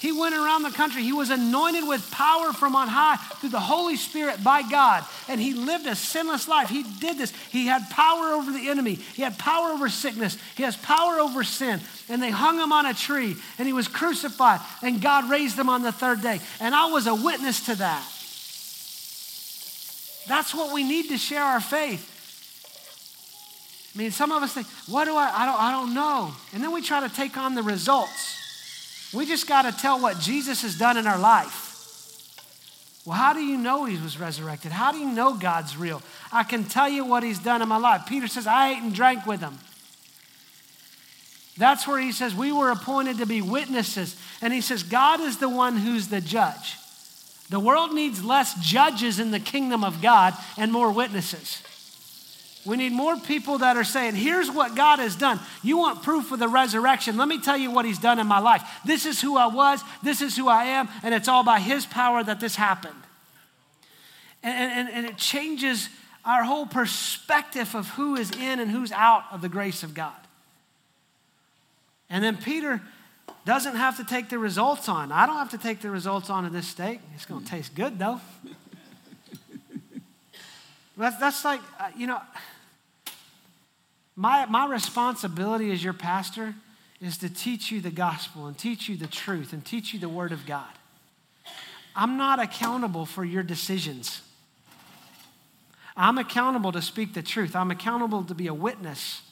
He 0.00 0.12
went 0.12 0.34
around 0.34 0.64
the 0.64 0.70
country. 0.70 1.02
He 1.02 1.12
was 1.12 1.30
anointed 1.30 1.86
with 1.86 2.10
power 2.10 2.52
from 2.52 2.76
on 2.76 2.88
high 2.88 3.16
through 3.16 3.50
the 3.50 3.60
Holy 3.60 3.96
Spirit 3.96 4.42
by 4.42 4.62
God. 4.62 5.04
And 5.28 5.40
he 5.40 5.54
lived 5.54 5.86
a 5.86 5.94
sinless 5.94 6.48
life. 6.48 6.68
He 6.68 6.82
did 6.82 7.16
this. 7.16 7.32
He 7.50 7.66
had 7.66 7.88
power 7.90 8.32
over 8.32 8.52
the 8.52 8.68
enemy, 8.68 8.94
he 8.94 9.22
had 9.22 9.38
power 9.38 9.70
over 9.70 9.88
sickness, 9.88 10.36
he 10.56 10.62
has 10.62 10.76
power 10.76 11.20
over 11.20 11.44
sin. 11.44 11.80
And 12.08 12.22
they 12.22 12.30
hung 12.30 12.58
him 12.58 12.72
on 12.72 12.86
a 12.86 12.92
tree 12.92 13.36
and 13.56 13.66
he 13.66 13.72
was 13.72 13.88
crucified. 13.88 14.60
And 14.82 15.00
God 15.00 15.30
raised 15.30 15.58
him 15.58 15.68
on 15.70 15.82
the 15.82 15.92
third 15.92 16.20
day. 16.20 16.40
And 16.60 16.74
I 16.74 16.90
was 16.90 17.06
a 17.06 17.14
witness 17.14 17.66
to 17.66 17.74
that. 17.76 18.04
That's 20.26 20.54
what 20.54 20.74
we 20.74 20.82
need 20.82 21.08
to 21.08 21.18
share 21.18 21.42
our 21.42 21.60
faith. 21.60 22.10
I 23.94 23.98
mean, 23.98 24.10
some 24.10 24.32
of 24.32 24.42
us 24.42 24.52
think, 24.52 24.66
what 24.88 25.04
do 25.04 25.14
I, 25.14 25.32
I 25.34 25.46
don't, 25.46 25.60
I 25.60 25.70
don't 25.70 25.94
know. 25.94 26.34
And 26.52 26.62
then 26.62 26.72
we 26.72 26.82
try 26.82 27.06
to 27.06 27.14
take 27.14 27.36
on 27.36 27.54
the 27.54 27.62
results. 27.62 28.43
We 29.14 29.26
just 29.26 29.46
got 29.46 29.62
to 29.62 29.72
tell 29.72 30.00
what 30.00 30.18
Jesus 30.18 30.62
has 30.62 30.76
done 30.76 30.96
in 30.96 31.06
our 31.06 31.18
life. 31.18 31.72
Well, 33.04 33.16
how 33.16 33.34
do 33.34 33.40
you 33.40 33.58
know 33.58 33.84
he 33.84 33.98
was 33.98 34.18
resurrected? 34.18 34.72
How 34.72 34.90
do 34.90 34.98
you 34.98 35.10
know 35.10 35.34
God's 35.34 35.76
real? 35.76 36.02
I 36.32 36.42
can 36.42 36.64
tell 36.64 36.88
you 36.88 37.04
what 37.04 37.22
he's 37.22 37.38
done 37.38 37.60
in 37.60 37.68
my 37.68 37.76
life. 37.76 38.06
Peter 38.06 38.26
says, 38.26 38.46
I 38.46 38.70
ate 38.70 38.82
and 38.82 38.94
drank 38.94 39.26
with 39.26 39.40
him. 39.40 39.58
That's 41.56 41.86
where 41.86 42.00
he 42.00 42.12
says, 42.12 42.34
We 42.34 42.50
were 42.50 42.70
appointed 42.70 43.18
to 43.18 43.26
be 43.26 43.42
witnesses. 43.42 44.16
And 44.40 44.52
he 44.52 44.60
says, 44.60 44.82
God 44.82 45.20
is 45.20 45.38
the 45.38 45.48
one 45.48 45.76
who's 45.76 46.08
the 46.08 46.20
judge. 46.20 46.76
The 47.50 47.60
world 47.60 47.92
needs 47.92 48.24
less 48.24 48.54
judges 48.54 49.20
in 49.20 49.30
the 49.30 49.40
kingdom 49.40 49.84
of 49.84 50.00
God 50.00 50.34
and 50.56 50.72
more 50.72 50.90
witnesses. 50.90 51.62
We 52.66 52.76
need 52.76 52.92
more 52.92 53.16
people 53.16 53.58
that 53.58 53.76
are 53.76 53.84
saying, 53.84 54.14
here's 54.14 54.50
what 54.50 54.74
God 54.74 54.98
has 54.98 55.16
done. 55.16 55.38
You 55.62 55.76
want 55.76 56.02
proof 56.02 56.32
of 56.32 56.38
the 56.38 56.48
resurrection? 56.48 57.16
Let 57.16 57.28
me 57.28 57.38
tell 57.38 57.58
you 57.58 57.70
what 57.70 57.84
He's 57.84 57.98
done 57.98 58.18
in 58.18 58.26
my 58.26 58.38
life. 58.38 58.62
This 58.84 59.04
is 59.04 59.20
who 59.20 59.36
I 59.36 59.46
was, 59.46 59.82
this 60.02 60.22
is 60.22 60.36
who 60.36 60.48
I 60.48 60.64
am, 60.64 60.88
and 61.02 61.14
it's 61.14 61.28
all 61.28 61.44
by 61.44 61.60
His 61.60 61.84
power 61.84 62.24
that 62.24 62.40
this 62.40 62.56
happened. 62.56 62.94
And, 64.42 64.72
and, 64.72 64.88
and 64.94 65.06
it 65.06 65.18
changes 65.18 65.88
our 66.24 66.42
whole 66.42 66.66
perspective 66.66 67.74
of 67.74 67.88
who 67.90 68.16
is 68.16 68.30
in 68.30 68.58
and 68.58 68.70
who's 68.70 68.92
out 68.92 69.24
of 69.30 69.42
the 69.42 69.48
grace 69.48 69.82
of 69.82 69.92
God. 69.92 70.14
And 72.08 72.24
then 72.24 72.36
Peter 72.36 72.80
doesn't 73.44 73.76
have 73.76 73.98
to 73.98 74.04
take 74.04 74.30
the 74.30 74.38
results 74.38 74.88
on. 74.88 75.12
I 75.12 75.26
don't 75.26 75.36
have 75.36 75.50
to 75.50 75.58
take 75.58 75.80
the 75.80 75.90
results 75.90 76.30
on 76.30 76.46
of 76.46 76.52
this 76.52 76.66
steak. 76.66 77.00
It's 77.14 77.26
going 77.26 77.44
to 77.44 77.50
taste 77.50 77.74
good, 77.74 77.98
though. 77.98 78.20
That's, 80.96 81.16
that's 81.18 81.44
like, 81.44 81.58
uh, 81.80 81.90
you 81.96 82.06
know, 82.06 82.20
my, 84.16 84.46
my 84.46 84.66
responsibility 84.66 85.72
as 85.72 85.82
your 85.82 85.92
pastor 85.92 86.54
is 87.00 87.18
to 87.18 87.28
teach 87.28 87.70
you 87.70 87.80
the 87.80 87.90
gospel 87.90 88.46
and 88.46 88.56
teach 88.56 88.88
you 88.88 88.96
the 88.96 89.06
truth 89.06 89.52
and 89.52 89.64
teach 89.64 89.92
you 89.92 90.00
the 90.00 90.08
word 90.08 90.32
of 90.32 90.46
God. 90.46 90.70
I'm 91.96 92.16
not 92.16 92.40
accountable 92.40 93.06
for 93.06 93.24
your 93.24 93.42
decisions. 93.42 94.22
I'm 95.96 96.18
accountable 96.18 96.72
to 96.72 96.82
speak 96.82 97.14
the 97.14 97.22
truth. 97.22 97.54
I'm 97.54 97.70
accountable 97.70 98.24
to 98.24 98.34
be 98.34 98.46
a 98.46 98.54
witness. 98.54 99.22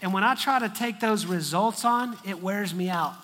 And 0.00 0.12
when 0.12 0.24
I 0.24 0.34
try 0.34 0.58
to 0.58 0.68
take 0.68 1.00
those 1.00 1.26
results 1.26 1.84
on, 1.84 2.16
it 2.24 2.42
wears 2.42 2.74
me 2.74 2.88
out. 2.88 3.14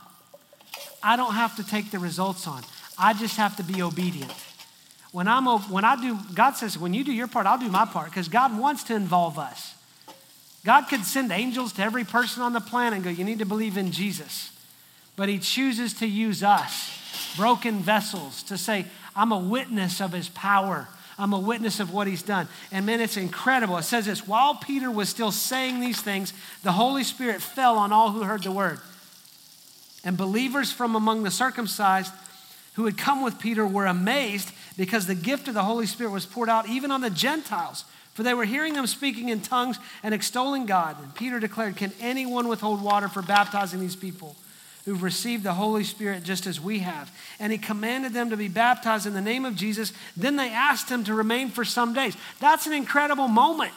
I 1.03 1.17
don't 1.17 1.35
have 1.35 1.57
to 1.57 1.67
take 1.67 1.91
the 1.91 1.99
results 1.99 2.47
on, 2.47 2.63
I 2.99 3.13
just 3.15 3.37
have 3.37 3.57
to 3.57 3.63
be 3.63 3.83
obedient. 3.83 4.33
When, 5.11 5.27
I'm, 5.27 5.47
when 5.47 5.85
I 5.85 6.01
do, 6.01 6.19
God 6.35 6.53
says, 6.53 6.77
when 6.77 6.93
you 6.93 7.03
do 7.03 7.13
your 7.13 7.29
part, 7.29 7.47
I'll 7.47 7.59
do 7.59 7.71
my 7.71 7.87
part 7.87 8.11
because 8.11 8.29
God 8.29 8.59
wants 8.59 8.85
to 8.85 8.95
involve 8.95 9.39
us. 9.39 9.75
God 10.69 10.83
could 10.91 11.07
send 11.07 11.33
angels 11.33 11.73
to 11.73 11.83
every 11.83 12.05
person 12.05 12.43
on 12.43 12.53
the 12.53 12.61
planet 12.61 12.97
and 12.97 13.03
go, 13.03 13.09
You 13.09 13.25
need 13.25 13.39
to 13.39 13.47
believe 13.47 13.79
in 13.79 13.91
Jesus. 13.91 14.51
But 15.17 15.31
He 15.31 15.39
chooses 15.39 15.95
to 15.95 16.07
use 16.07 16.43
us, 16.43 17.35
broken 17.39 17.79
vessels, 17.79 18.43
to 18.43 18.59
say, 18.59 18.85
I'm 19.17 19.33
a 19.33 19.39
witness 19.39 20.03
of 20.03 20.13
His 20.13 20.29
power. 20.29 20.87
I'm 21.19 21.33
a 21.33 21.41
witness 21.41 21.81
of 21.81 21.95
what 21.95 22.07
He's 22.07 22.23
done. 22.23 22.49
And 22.71 22.85
man, 22.85 23.01
it's 23.01 23.17
incredible. 23.17 23.79
It 23.79 23.85
says 23.85 24.05
this 24.05 24.29
while 24.29 24.57
Peter 24.57 24.91
was 24.91 25.09
still 25.09 25.33
saying 25.33 25.81
these 25.81 26.03
things, 26.03 26.35
the 26.65 26.73
Holy 26.73 27.03
Spirit 27.03 27.41
fell 27.41 27.79
on 27.79 27.91
all 27.91 28.11
who 28.11 28.25
heard 28.25 28.43
the 28.43 28.53
word. 28.53 28.79
And 30.05 30.19
believers 30.19 30.71
from 30.71 30.95
among 30.95 31.23
the 31.23 31.31
circumcised 31.31 32.13
who 32.75 32.85
had 32.85 32.99
come 32.99 33.23
with 33.23 33.39
Peter 33.39 33.67
were 33.67 33.87
amazed 33.87 34.53
because 34.77 35.07
the 35.07 35.15
gift 35.15 35.49
of 35.49 35.55
the 35.55 35.65
Holy 35.65 35.87
Spirit 35.87 36.11
was 36.11 36.27
poured 36.27 36.51
out 36.51 36.69
even 36.69 36.91
on 36.91 37.01
the 37.01 37.09
Gentiles 37.09 37.87
for 38.19 38.25
they 38.25 38.35
were 38.35 38.45
hearing 38.45 38.73
them 38.73 38.89
speaking 38.89 39.29
in 39.29 39.41
tongues 39.41 39.79
and 40.03 40.13
extolling 40.13 40.67
God. 40.67 41.01
And 41.01 41.15
Peter 41.15 41.39
declared, 41.39 41.77
Can 41.77 41.93
anyone 42.01 42.49
withhold 42.49 42.83
water 42.83 43.07
for 43.07 43.23
baptizing 43.23 43.79
these 43.79 43.95
people 43.95 44.35
who've 44.85 45.05
received 45.05 45.45
the 45.45 45.55
Holy 45.55 45.85
Spirit 45.85 46.25
just 46.25 46.45
as 46.49 46.61
we 46.61 46.81
have? 46.81 47.17
And 47.39 47.53
he 47.53 47.59
commanded 47.59 48.15
them 48.15 48.31
to 48.31 48.37
be 48.37 48.49
baptized 48.49 49.07
in 49.07 49.15
the 49.15 49.21
name 49.21 49.45
of 49.45 49.55
Jesus. 49.55 49.93
Then 50.17 50.35
they 50.35 50.51
asked 50.51 50.89
him 50.89 51.05
to 51.05 51.15
remain 51.15 51.51
for 51.51 51.65
some 51.65 51.95
days. 51.95 52.17
That's 52.41 52.67
an 52.67 52.73
incredible 52.73 53.29
moment. 53.29 53.71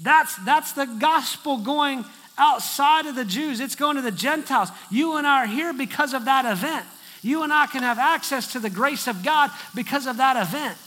That's, 0.00 0.34
that's 0.36 0.72
the 0.72 0.86
gospel 0.86 1.58
going 1.58 2.02
outside 2.38 3.04
of 3.04 3.14
the 3.14 3.26
Jews, 3.26 3.60
it's 3.60 3.76
going 3.76 3.96
to 3.96 4.02
the 4.02 4.10
Gentiles. 4.10 4.70
You 4.90 5.18
and 5.18 5.26
I 5.26 5.42
are 5.42 5.46
here 5.46 5.74
because 5.74 6.14
of 6.14 6.24
that 6.24 6.50
event. 6.50 6.86
You 7.20 7.42
and 7.42 7.52
I 7.52 7.66
can 7.66 7.82
have 7.82 7.98
access 7.98 8.52
to 8.52 8.58
the 8.58 8.70
grace 8.70 9.06
of 9.06 9.22
God 9.22 9.50
because 9.74 10.06
of 10.06 10.16
that 10.16 10.38
event. 10.42 10.78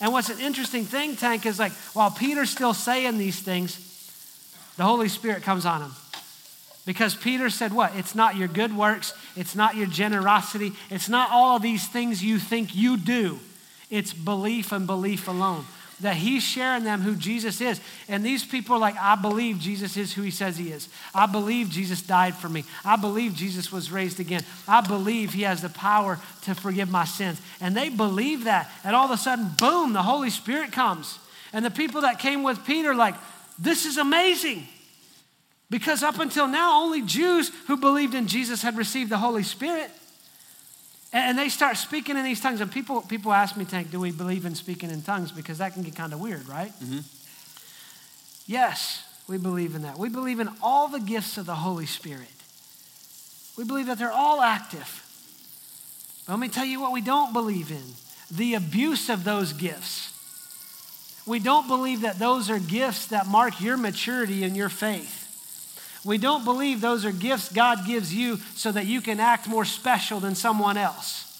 And 0.00 0.12
what's 0.12 0.28
an 0.28 0.40
interesting 0.40 0.84
thing, 0.84 1.16
Tank, 1.16 1.46
is 1.46 1.58
like 1.58 1.72
while 1.92 2.10
Peter's 2.10 2.50
still 2.50 2.74
saying 2.74 3.18
these 3.18 3.40
things, 3.40 3.78
the 4.76 4.84
Holy 4.84 5.08
Spirit 5.08 5.42
comes 5.42 5.64
on 5.64 5.82
him. 5.82 5.92
Because 6.86 7.14
Peter 7.14 7.48
said, 7.48 7.72
What? 7.72 7.94
It's 7.96 8.14
not 8.14 8.36
your 8.36 8.48
good 8.48 8.76
works, 8.76 9.14
it's 9.36 9.54
not 9.54 9.76
your 9.76 9.86
generosity, 9.86 10.72
it's 10.90 11.08
not 11.08 11.30
all 11.30 11.56
of 11.56 11.62
these 11.62 11.86
things 11.86 12.22
you 12.22 12.38
think 12.38 12.74
you 12.74 12.96
do. 12.96 13.38
It's 13.90 14.12
belief 14.12 14.72
and 14.72 14.86
belief 14.86 15.28
alone. 15.28 15.64
That 16.00 16.16
he's 16.16 16.42
sharing 16.42 16.84
them 16.84 17.00
who 17.00 17.14
Jesus 17.14 17.60
is. 17.60 17.80
And 18.08 18.24
these 18.24 18.44
people 18.44 18.74
are 18.76 18.80
like, 18.80 18.96
I 18.96 19.14
believe 19.14 19.58
Jesus 19.58 19.96
is 19.96 20.12
who 20.12 20.22
he 20.22 20.30
says 20.30 20.56
he 20.56 20.70
is. 20.70 20.88
I 21.14 21.26
believe 21.26 21.70
Jesus 21.70 22.02
died 22.02 22.34
for 22.34 22.48
me. 22.48 22.64
I 22.84 22.96
believe 22.96 23.34
Jesus 23.34 23.70
was 23.70 23.92
raised 23.92 24.18
again. 24.18 24.42
I 24.66 24.80
believe 24.80 25.32
he 25.32 25.42
has 25.42 25.62
the 25.62 25.68
power 25.68 26.18
to 26.42 26.54
forgive 26.54 26.90
my 26.90 27.04
sins. 27.04 27.40
And 27.60 27.76
they 27.76 27.88
believe 27.88 28.44
that. 28.44 28.70
And 28.82 28.96
all 28.96 29.04
of 29.04 29.12
a 29.12 29.16
sudden, 29.16 29.50
boom, 29.58 29.92
the 29.92 30.02
Holy 30.02 30.30
Spirit 30.30 30.72
comes. 30.72 31.18
And 31.52 31.64
the 31.64 31.70
people 31.70 32.00
that 32.00 32.18
came 32.18 32.42
with 32.42 32.66
Peter, 32.66 32.94
like, 32.94 33.14
this 33.58 33.86
is 33.86 33.96
amazing. 33.96 34.66
Because 35.70 36.02
up 36.02 36.18
until 36.18 36.48
now, 36.48 36.82
only 36.82 37.02
Jews 37.02 37.50
who 37.66 37.76
believed 37.76 38.14
in 38.14 38.26
Jesus 38.26 38.62
had 38.62 38.76
received 38.76 39.10
the 39.10 39.18
Holy 39.18 39.42
Spirit. 39.42 39.90
And 41.14 41.38
they 41.38 41.48
start 41.48 41.76
speaking 41.76 42.16
in 42.16 42.24
these 42.24 42.40
tongues. 42.40 42.60
And 42.60 42.70
people, 42.70 43.00
people 43.00 43.32
ask 43.32 43.56
me, 43.56 43.64
Tank, 43.64 43.92
do 43.92 44.00
we 44.00 44.10
believe 44.10 44.44
in 44.44 44.56
speaking 44.56 44.90
in 44.90 45.00
tongues? 45.00 45.30
Because 45.30 45.58
that 45.58 45.72
can 45.72 45.84
get 45.84 45.94
kind 45.94 46.12
of 46.12 46.20
weird, 46.20 46.48
right? 46.48 46.72
Mm-hmm. 46.82 46.98
Yes, 48.46 49.04
we 49.28 49.38
believe 49.38 49.76
in 49.76 49.82
that. 49.82 49.96
We 49.96 50.08
believe 50.08 50.40
in 50.40 50.48
all 50.60 50.88
the 50.88 50.98
gifts 50.98 51.38
of 51.38 51.46
the 51.46 51.54
Holy 51.54 51.86
Spirit. 51.86 52.26
We 53.56 53.62
believe 53.62 53.86
that 53.86 53.96
they're 53.96 54.10
all 54.10 54.42
active. 54.42 55.02
But 56.26 56.32
let 56.32 56.40
me 56.40 56.48
tell 56.48 56.64
you 56.64 56.80
what 56.80 56.90
we 56.90 57.00
don't 57.00 57.32
believe 57.32 57.70
in 57.70 57.84
the 58.30 58.54
abuse 58.54 59.08
of 59.08 59.22
those 59.22 59.52
gifts. 59.52 60.10
We 61.26 61.38
don't 61.38 61.68
believe 61.68 62.00
that 62.00 62.18
those 62.18 62.50
are 62.50 62.58
gifts 62.58 63.06
that 63.06 63.28
mark 63.28 63.60
your 63.60 63.76
maturity 63.76 64.42
in 64.42 64.56
your 64.56 64.68
faith. 64.68 65.23
We 66.04 66.18
don't 66.18 66.44
believe 66.44 66.80
those 66.80 67.04
are 67.04 67.12
gifts 67.12 67.52
God 67.52 67.86
gives 67.86 68.14
you 68.14 68.36
so 68.54 68.70
that 68.72 68.86
you 68.86 69.00
can 69.00 69.20
act 69.20 69.48
more 69.48 69.64
special 69.64 70.20
than 70.20 70.34
someone 70.34 70.76
else. 70.76 71.30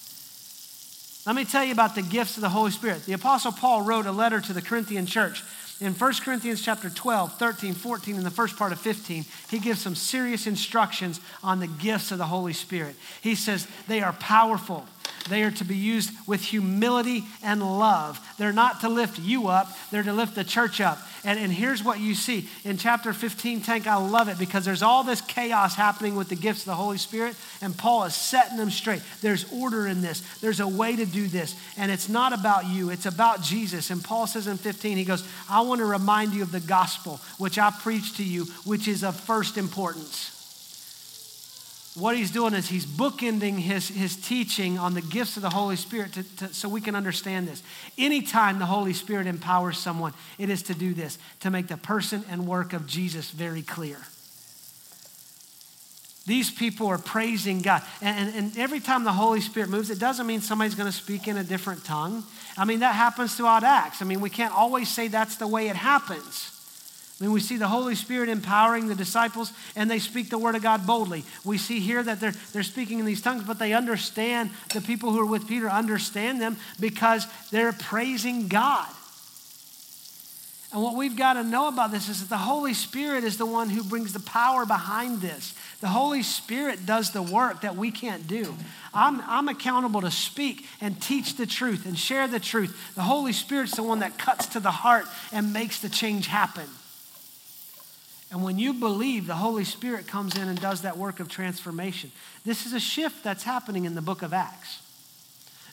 Let 1.27 1.37
me 1.37 1.45
tell 1.45 1.65
you 1.65 1.73
about 1.73 1.95
the 1.95 2.03
gifts 2.03 2.37
of 2.37 2.43
the 2.43 2.51
Holy 2.51 2.71
Spirit. 2.71 3.05
The 3.05 3.15
Apostle 3.15 3.53
Paul 3.53 3.83
wrote 3.83 4.07
a 4.07 4.13
letter 4.13 4.41
to 4.41 4.53
the 4.53 4.63
Corinthian 4.63 5.07
church. 5.07 5.43
In 5.81 5.93
1 5.93 6.13
Corinthians 6.23 6.63
chapter 6.63 6.89
12, 6.89 7.39
13, 7.39 7.75
14, 7.75 8.17
and 8.17 8.25
the 8.25 8.31
first 8.31 8.57
part 8.57 8.73
of 8.73 8.81
15, 8.81 9.25
he 9.51 9.59
gives 9.59 9.81
some 9.81 9.95
serious 9.95 10.47
instructions 10.47 11.21
on 11.43 11.61
the 11.61 11.67
gifts 11.67 12.13
of 12.13 12.19
the 12.19 12.27
Holy 12.27 12.53
Spirit. 12.53 12.95
He 13.23 13.35
says 13.35 13.67
they 13.89 14.01
are 14.01 14.13
powerful. 14.13 14.87
They 15.29 15.43
are 15.43 15.51
to 15.53 15.65
be 15.65 15.77
used 15.77 16.13
with 16.27 16.43
humility 16.43 17.25
and 17.43 17.63
love. 17.63 18.21
They're 18.39 18.53
not 18.53 18.81
to 18.81 18.89
lift 18.89 19.19
you 19.19 19.49
up, 19.49 19.69
they're 19.91 20.03
to 20.03 20.13
lift 20.13 20.35
the 20.35 20.45
church 20.45 20.81
up. 20.81 20.99
And, 21.25 21.39
and 21.39 21.51
here's 21.51 21.83
what 21.83 22.01
you 22.01 22.15
see 22.15 22.49
in 22.65 22.77
chapter 22.77 23.13
15, 23.13 23.63
Tank. 23.63 23.87
I 23.87 23.97
love 23.97 24.29
it 24.29 24.39
because 24.39 24.65
there's 24.65 24.83
all 24.83 25.03
this 25.03 25.21
chaos 25.23 25.75
happening 25.75 26.17
with 26.17 26.29
the 26.29 26.37
gifts 26.37 26.61
of 26.61 26.67
the 26.67 26.75
Holy 26.75 26.99
Spirit, 26.99 27.37
and 27.63 27.77
Paul 27.77 28.05
is 28.05 28.15
setting 28.15 28.59
them 28.59 28.71
straight. 28.71 29.03
There's 29.23 29.51
order 29.53 29.87
in 29.87 30.03
this, 30.03 30.21
there's 30.41 30.61
a 30.61 30.69
way 30.69 30.97
to 30.97 31.07
do 31.07 31.27
this. 31.27 31.57
And 31.79 31.91
it's 31.91 32.09
not 32.09 32.33
about 32.33 32.67
you, 32.67 32.91
it's 32.91 33.07
about 33.07 33.43
Jesus. 33.43 33.91
And 33.91 34.05
Paul 34.05 34.27
says 34.27 34.47
in 34.47 34.59
15, 34.59 34.97
he 34.97 35.05
goes, 35.05 35.27
I 35.49 35.63
want 35.63 35.79
to 35.79 35.87
remind 35.87 36.35
you 36.35 36.43
of 36.43 36.53
the 36.53 36.61
gospel 36.61 37.21
which 37.39 37.59
I 37.59 37.71
preached 37.71 38.17
to 38.17 38.25
you, 38.25 38.45
which 38.65 38.89
is 38.89 39.03
of 39.03 39.19
first 39.19 39.57
importance 39.57 40.34
what 41.95 42.17
he's 42.17 42.33
doing 42.33 42.55
is 42.55 42.69
he's 42.69 42.87
bookending 42.87 43.57
his, 43.59 43.89
his 43.89 44.17
teaching 44.17 44.79
on 44.79 44.95
the 44.95 45.01
gifts 45.01 45.37
of 45.37 45.43
the 45.43 45.51
Holy 45.51 45.77
Spirit 45.77 46.13
to, 46.15 46.37
to, 46.37 46.53
so 46.53 46.69
we 46.69 46.81
can 46.81 46.97
understand 46.97 47.47
this. 47.47 47.63
Anytime 47.97 48.59
the 48.59 48.67
Holy 48.67 48.93
Spirit 48.93 49.29
empowers 49.29 49.79
someone, 49.79 50.13
it 50.37 50.51
is 50.51 50.65
to 50.65 50.75
do 50.75 50.93
this, 50.93 51.19
to 51.41 51.51
make 51.51 51.69
the 51.69 51.77
person 51.77 52.25
and 52.29 52.49
work 52.49 52.73
of 52.73 52.89
Jesus 52.89 53.31
very 53.31 53.63
clear. 53.63 53.99
These 56.27 56.51
people 56.51 56.89
are 56.89 56.99
praising 56.99 57.61
God. 57.61 57.83
And, 58.01 58.29
and, 58.29 58.37
and 58.37 58.59
every 58.59 58.81
time 58.81 59.05
the 59.05 59.13
Holy 59.13 59.41
Spirit 59.41 59.69
moves, 59.69 59.91
it 59.91 60.01
doesn't 60.01 60.27
mean 60.27 60.41
somebody's 60.41 60.75
going 60.75 60.91
to 60.91 60.97
speak 60.97 61.29
in 61.29 61.37
a 61.37 61.45
different 61.45 61.85
tongue. 61.85 62.25
I 62.57 62.65
mean, 62.65 62.81
that 62.81 62.95
happens 62.95 63.35
throughout 63.37 63.63
Acts. 63.63 64.01
I 64.01 64.05
mean, 64.05 64.21
we 64.21 64.31
can't 64.31 64.55
always 64.55 64.89
say 64.89 65.09
that's 65.09 65.37
the 65.37 65.47
way 65.47 65.69
it 65.69 65.77
happens. 65.77 66.54
I 67.21 67.25
mean, 67.25 67.33
we 67.33 67.41
see 67.41 67.57
the 67.57 67.69
Holy 67.69 67.95
Spirit 67.95 68.29
empowering 68.29 68.89
the 68.89 68.95
disciples 68.95 69.53
and 69.77 69.89
they 69.89 70.01
speak 70.01 70.31
the 70.31 70.39
word 70.39 70.57
of 70.57 70.63
God 70.63 70.85
boldly. 70.85 71.25
We 71.45 71.59
see 71.59 71.79
here 71.79 72.03
that 72.03 72.21
they're, 72.21 72.35
they're 72.53 72.65
speaking 72.65 72.99
in 72.99 73.05
these 73.05 73.23
tongues, 73.23 73.45
but 73.45 73.61
they 73.61 73.73
understand, 73.73 74.51
the 74.73 74.81
people 74.81 75.13
who 75.13 75.21
are 75.21 75.27
with 75.27 75.47
Peter 75.47 75.71
understand 75.71 76.41
them 76.41 76.57
because 76.81 77.27
they're 77.53 77.73
praising 77.73 78.49
God. 78.49 78.89
And 80.73 80.83
what 80.83 80.97
we've 80.97 81.17
got 81.17 81.35
to 81.35 81.45
know 81.45 81.69
about 81.69 81.93
this 81.93 82.09
is 82.09 82.19
that 82.19 82.29
the 82.31 82.37
Holy 82.37 82.75
Spirit 82.75 83.23
is 83.23 83.39
the 83.39 83.47
one 83.47 83.69
who 83.69 83.85
brings 83.85 84.13
the 84.13 84.19
power 84.19 84.67
behind 84.67 85.21
this. 85.21 85.55
The 85.81 85.87
Holy 85.87 86.25
Spirit 86.25 86.85
does 86.85 87.13
the 87.13 87.23
work 87.23 87.61
that 87.61 87.77
we 87.77 87.93
can't 87.93 88.27
do. 88.27 88.57
I'm, 88.93 89.21
I'm 89.21 89.47
accountable 89.47 90.01
to 90.01 90.11
speak 90.11 90.67
and 90.81 91.01
teach 91.01 91.37
the 91.37 91.47
truth 91.47 91.87
and 91.87 91.97
share 91.97 92.27
the 92.27 92.41
truth. 92.41 92.77
The 92.97 93.03
Holy 93.03 93.33
Spirit's 93.33 93.77
the 93.77 93.85
one 93.85 94.01
that 94.01 94.19
cuts 94.19 94.47
to 94.47 94.59
the 94.59 94.73
heart 94.73 95.05
and 95.31 95.53
makes 95.53 95.79
the 95.79 95.89
change 95.89 96.27
happen. 96.27 96.67
And 98.35 98.43
when 98.43 98.59
you 98.59 98.75
believe, 98.75 99.29
the 99.29 99.37
Holy 99.37 99.63
Spirit 99.63 100.09
comes 100.09 100.37
in 100.37 100.49
and 100.49 100.61
does 100.61 100.81
that 100.81 100.99
work 100.99 101.21
of 101.21 101.29
transformation. 101.29 102.11
This 102.45 102.67
is 102.67 102.73
a 102.73 102.81
shift 102.81 103.23
that's 103.23 103.45
happening 103.45 103.85
in 103.85 103.95
the 103.95 104.03
book 104.03 104.23
of 104.23 104.33
Acts. 104.33 104.83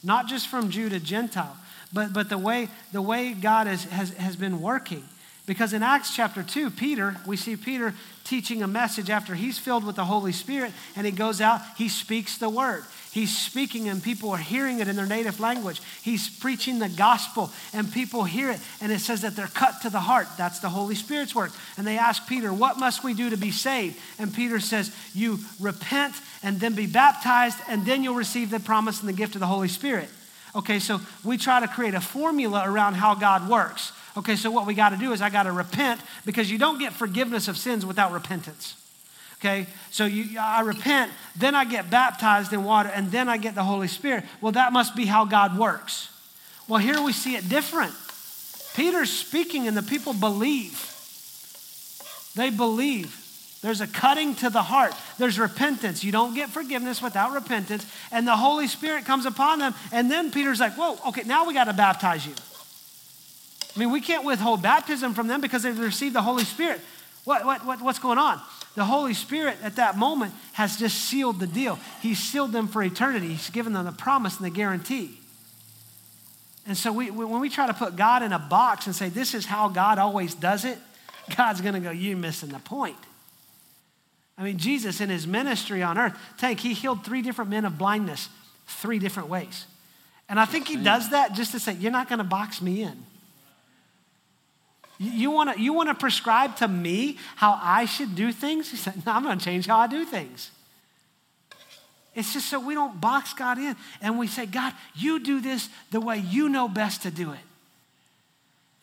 Not 0.04 0.28
just 0.28 0.48
from 0.48 0.70
Jew 0.70 0.88
to 0.90 1.00
Gentile, 1.00 1.58
but, 1.92 2.14
but 2.14 2.30
the, 2.30 2.38
way, 2.38 2.70
the 2.92 3.02
way 3.02 3.34
God 3.34 3.66
has, 3.66 3.86
has, 3.86 4.14
has 4.14 4.36
been 4.36 4.62
working. 4.62 5.04
Because 5.52 5.74
in 5.74 5.84
Acts 5.84 6.16
chapter 6.16 6.44
2, 6.44 6.70
Peter, 6.70 7.18
we 7.26 7.36
see 7.36 7.58
Peter 7.58 7.94
teaching 8.24 8.64
a 8.64 8.68
message 8.68 9.10
after 9.10 9.36
he's 9.36 9.60
filled 9.60 9.84
with 9.84 9.98
the 9.98 10.06
Holy 10.06 10.32
Spirit 10.32 10.72
and 10.96 11.06
he 11.06 11.12
goes 11.12 11.42
out, 11.42 11.60
he 11.76 11.90
speaks 11.90 12.38
the 12.38 12.48
word. 12.48 12.86
He's 13.12 13.38
speaking 13.38 13.90
and 13.90 14.02
people 14.02 14.30
are 14.30 14.38
hearing 14.38 14.80
it 14.80 14.88
in 14.88 14.96
their 14.96 15.06
native 15.06 15.42
language. 15.42 15.82
He's 16.04 16.30
preaching 16.30 16.80
the 16.80 16.88
gospel 16.88 17.52
and 17.74 17.92
people 17.92 18.24
hear 18.24 18.50
it 18.50 18.62
and 18.80 18.94
it 18.94 19.00
says 19.00 19.24
that 19.24 19.36
they're 19.36 19.48
cut 19.48 19.82
to 19.82 19.90
the 19.90 20.00
heart. 20.00 20.28
That's 20.38 20.60
the 20.60 20.70
Holy 20.70 20.96
Spirit's 20.96 21.36
work. 21.36 21.52
And 21.76 21.86
they 21.86 21.98
ask 21.98 22.26
Peter, 22.30 22.54
What 22.54 22.80
must 22.80 23.04
we 23.04 23.14
do 23.14 23.30
to 23.30 23.38
be 23.38 23.52
saved? 23.52 24.00
And 24.20 24.34
Peter 24.34 24.62
says, 24.62 24.96
You 25.14 25.40
repent 25.60 26.16
and 26.44 26.62
then 26.62 26.76
be 26.76 26.88
baptized 26.88 27.58
and 27.68 27.86
then 27.86 28.06
you'll 28.06 28.16
receive 28.16 28.52
the 28.52 28.62
promise 28.62 29.02
and 29.02 29.10
the 29.10 29.14
gift 29.14 29.36
of 29.36 29.42
the 29.42 29.48
Holy 29.48 29.68
Spirit. 29.68 30.08
Okay, 30.56 30.80
so 30.80 31.02
we 31.26 31.38
try 31.38 31.60
to 31.60 31.68
create 31.68 31.94
a 31.94 32.00
formula 32.00 32.64
around 32.66 32.94
how 32.94 33.16
God 33.16 33.50
works. 33.50 33.92
Okay, 34.18 34.36
so 34.36 34.52
what 34.52 34.68
we 34.68 34.74
got 34.74 34.90
to 34.90 34.98
do 34.98 35.14
is 35.14 35.22
I 35.22 35.30
got 35.30 35.44
to 35.44 35.52
repent 35.52 36.02
because 36.26 36.52
you 36.52 36.58
don't 36.58 36.80
get 36.80 36.94
forgiveness 36.94 37.48
of 37.48 37.58
sins 37.58 37.86
without 37.86 38.12
repentance. 38.12 38.76
Okay, 39.40 39.66
so 39.90 40.06
you, 40.06 40.38
I 40.40 40.62
repent, 40.62 41.12
then 41.36 41.56
I 41.56 41.66
get 41.66 41.90
baptized 41.90 42.54
in 42.54 42.64
water, 42.64 42.90
and 42.94 43.12
then 43.12 43.28
I 43.28 43.38
get 43.38 43.56
the 43.56 43.64
Holy 43.64 43.88
Spirit. 43.88 44.24
Well, 44.40 44.52
that 44.52 44.72
must 44.72 44.96
be 44.96 45.06
how 45.06 45.26
God 45.26 45.58
works. 45.58 46.10
Well, 46.68 46.80
here 46.80 47.02
we 47.02 47.12
see 47.12 47.36
it 47.36 47.50
different. 47.50 47.94
Peter's 48.76 49.10
speaking, 49.10 49.68
and 49.68 49.76
the 49.76 49.82
people 49.82 50.14
believe. 50.14 50.88
They 52.36 52.52
believe. 52.52 53.18
There's 53.62 53.82
a 53.82 53.88
cutting 53.88 54.36
to 54.36 54.50
the 54.50 54.62
heart. 54.62 54.94
There's 55.18 55.40
repentance. 55.40 56.04
You 56.04 56.12
don't 56.12 56.34
get 56.34 56.50
forgiveness 56.50 57.02
without 57.02 57.32
repentance. 57.32 57.86
And 58.12 58.28
the 58.28 58.36
Holy 58.36 58.68
Spirit 58.68 59.06
comes 59.06 59.26
upon 59.26 59.60
them. 59.60 59.76
And 59.92 60.10
then 60.10 60.32
Peter's 60.32 60.60
like, 60.60 60.74
whoa, 60.74 60.98
okay, 61.10 61.24
now 61.24 61.46
we 61.46 61.54
got 61.54 61.66
to 61.66 61.74
baptize 61.74 62.26
you. 62.26 62.34
I 63.76 63.80
mean, 63.80 63.92
we 63.92 64.02
can't 64.02 64.26
withhold 64.26 64.62
baptism 64.62 65.14
from 65.14 65.28
them 65.28 65.42
because 65.42 65.64
they've 65.64 65.78
received 65.78 66.16
the 66.16 66.22
Holy 66.22 66.44
Spirit. 66.44 66.82
What, 67.24 67.46
what, 67.46 67.66
what, 67.66 67.82
what's 67.82 68.00
going 68.00 68.18
on? 68.18 68.42
The 68.76 68.86
Holy 68.86 69.14
Spirit 69.14 69.58
at 69.64 69.76
that 69.76 69.98
moment 69.98 70.34
has 70.54 70.78
just 70.78 70.98
sealed 70.98 71.40
the 71.40 71.48
deal. 71.48 71.80
He's 72.02 72.20
sealed 72.20 72.52
them 72.52 72.68
for 72.68 72.84
eternity. 72.84 73.30
He's 73.30 73.50
given 73.50 73.74
them 73.74 73.86
the 73.86 73.92
promise 73.92 74.38
and 74.38 74.46
the 74.46 74.50
guarantee. 74.50 75.18
And 76.66 76.78
so 76.78 76.92
we, 76.92 77.12
when 77.12 77.42
we 77.42 77.50
try 77.50 77.68
to 77.68 77.74
put 77.74 77.96
God 77.96 78.24
in 78.24 78.34
a 78.34 78.40
box 78.40 78.86
and 78.86 78.96
say, 78.96 79.10
this 79.10 79.34
is 79.34 79.46
how 79.46 79.68
God 79.70 79.98
always 80.00 80.34
does 80.36 80.66
it, 80.66 80.78
God's 81.38 81.62
going 81.62 81.74
to 81.74 81.80
go, 81.80 81.92
you're 81.92 82.18
missing 82.18 82.50
the 82.50 82.60
point. 82.60 82.98
I 84.38 84.44
mean, 84.44 84.58
Jesus 84.58 85.02
in 85.02 85.10
his 85.10 85.28
ministry 85.28 85.84
on 85.84 85.98
earth, 85.98 86.18
Tank, 86.38 86.60
he 86.60 86.74
healed 86.74 87.04
three 87.04 87.22
different 87.22 87.50
men 87.50 87.66
of 87.66 87.78
blindness 87.78 88.30
three 88.72 89.00
different 89.00 89.30
ways. 89.30 89.66
And 90.30 90.40
I 90.40 90.46
think 90.46 90.68
he 90.68 90.78
does 90.78 91.10
that 91.10 91.34
just 91.34 91.52
to 91.52 91.60
say, 91.60 91.74
you're 91.74 91.92
not 91.92 92.08
going 92.08 92.20
to 92.20 92.24
box 92.24 92.62
me 92.62 92.84
in. 92.84 93.06
You 95.04 95.32
want 95.32 95.56
to 95.56 95.60
you 95.60 95.74
want 95.74 95.90
to 95.90 95.96
prescribe 95.96 96.58
to 96.58 96.68
me 96.68 97.18
how 97.36 97.58
I 97.60 97.86
should 97.86 98.14
do 98.14 98.32
things? 98.32 98.70
He 98.70 98.78
said, 98.78 99.04
no, 99.04 99.14
I'm 99.14 99.24
going 99.24 99.40
to 99.40 99.44
change 99.44 99.66
how 99.66 99.80
I 99.80 99.88
do 99.88 100.06
things. 100.06 100.52
It's 102.14 102.34
just 102.34 102.50
so 102.50 102.60
we 102.60 102.76
don't 102.76 103.02
box 103.02 103.34
God 103.34 103.58
in 103.58 103.76
and 104.02 104.20
we 104.20 104.28
say, 104.28 104.46
God, 104.46 104.74
you 104.94 105.20
do 105.20 105.42
this 105.42 105.70
the 105.90 106.00
way 106.00 106.20
you 106.20 106.50
know 106.50 106.68
best 106.68 107.02
to 107.04 107.10
do 107.10 107.32
it. 107.32 107.40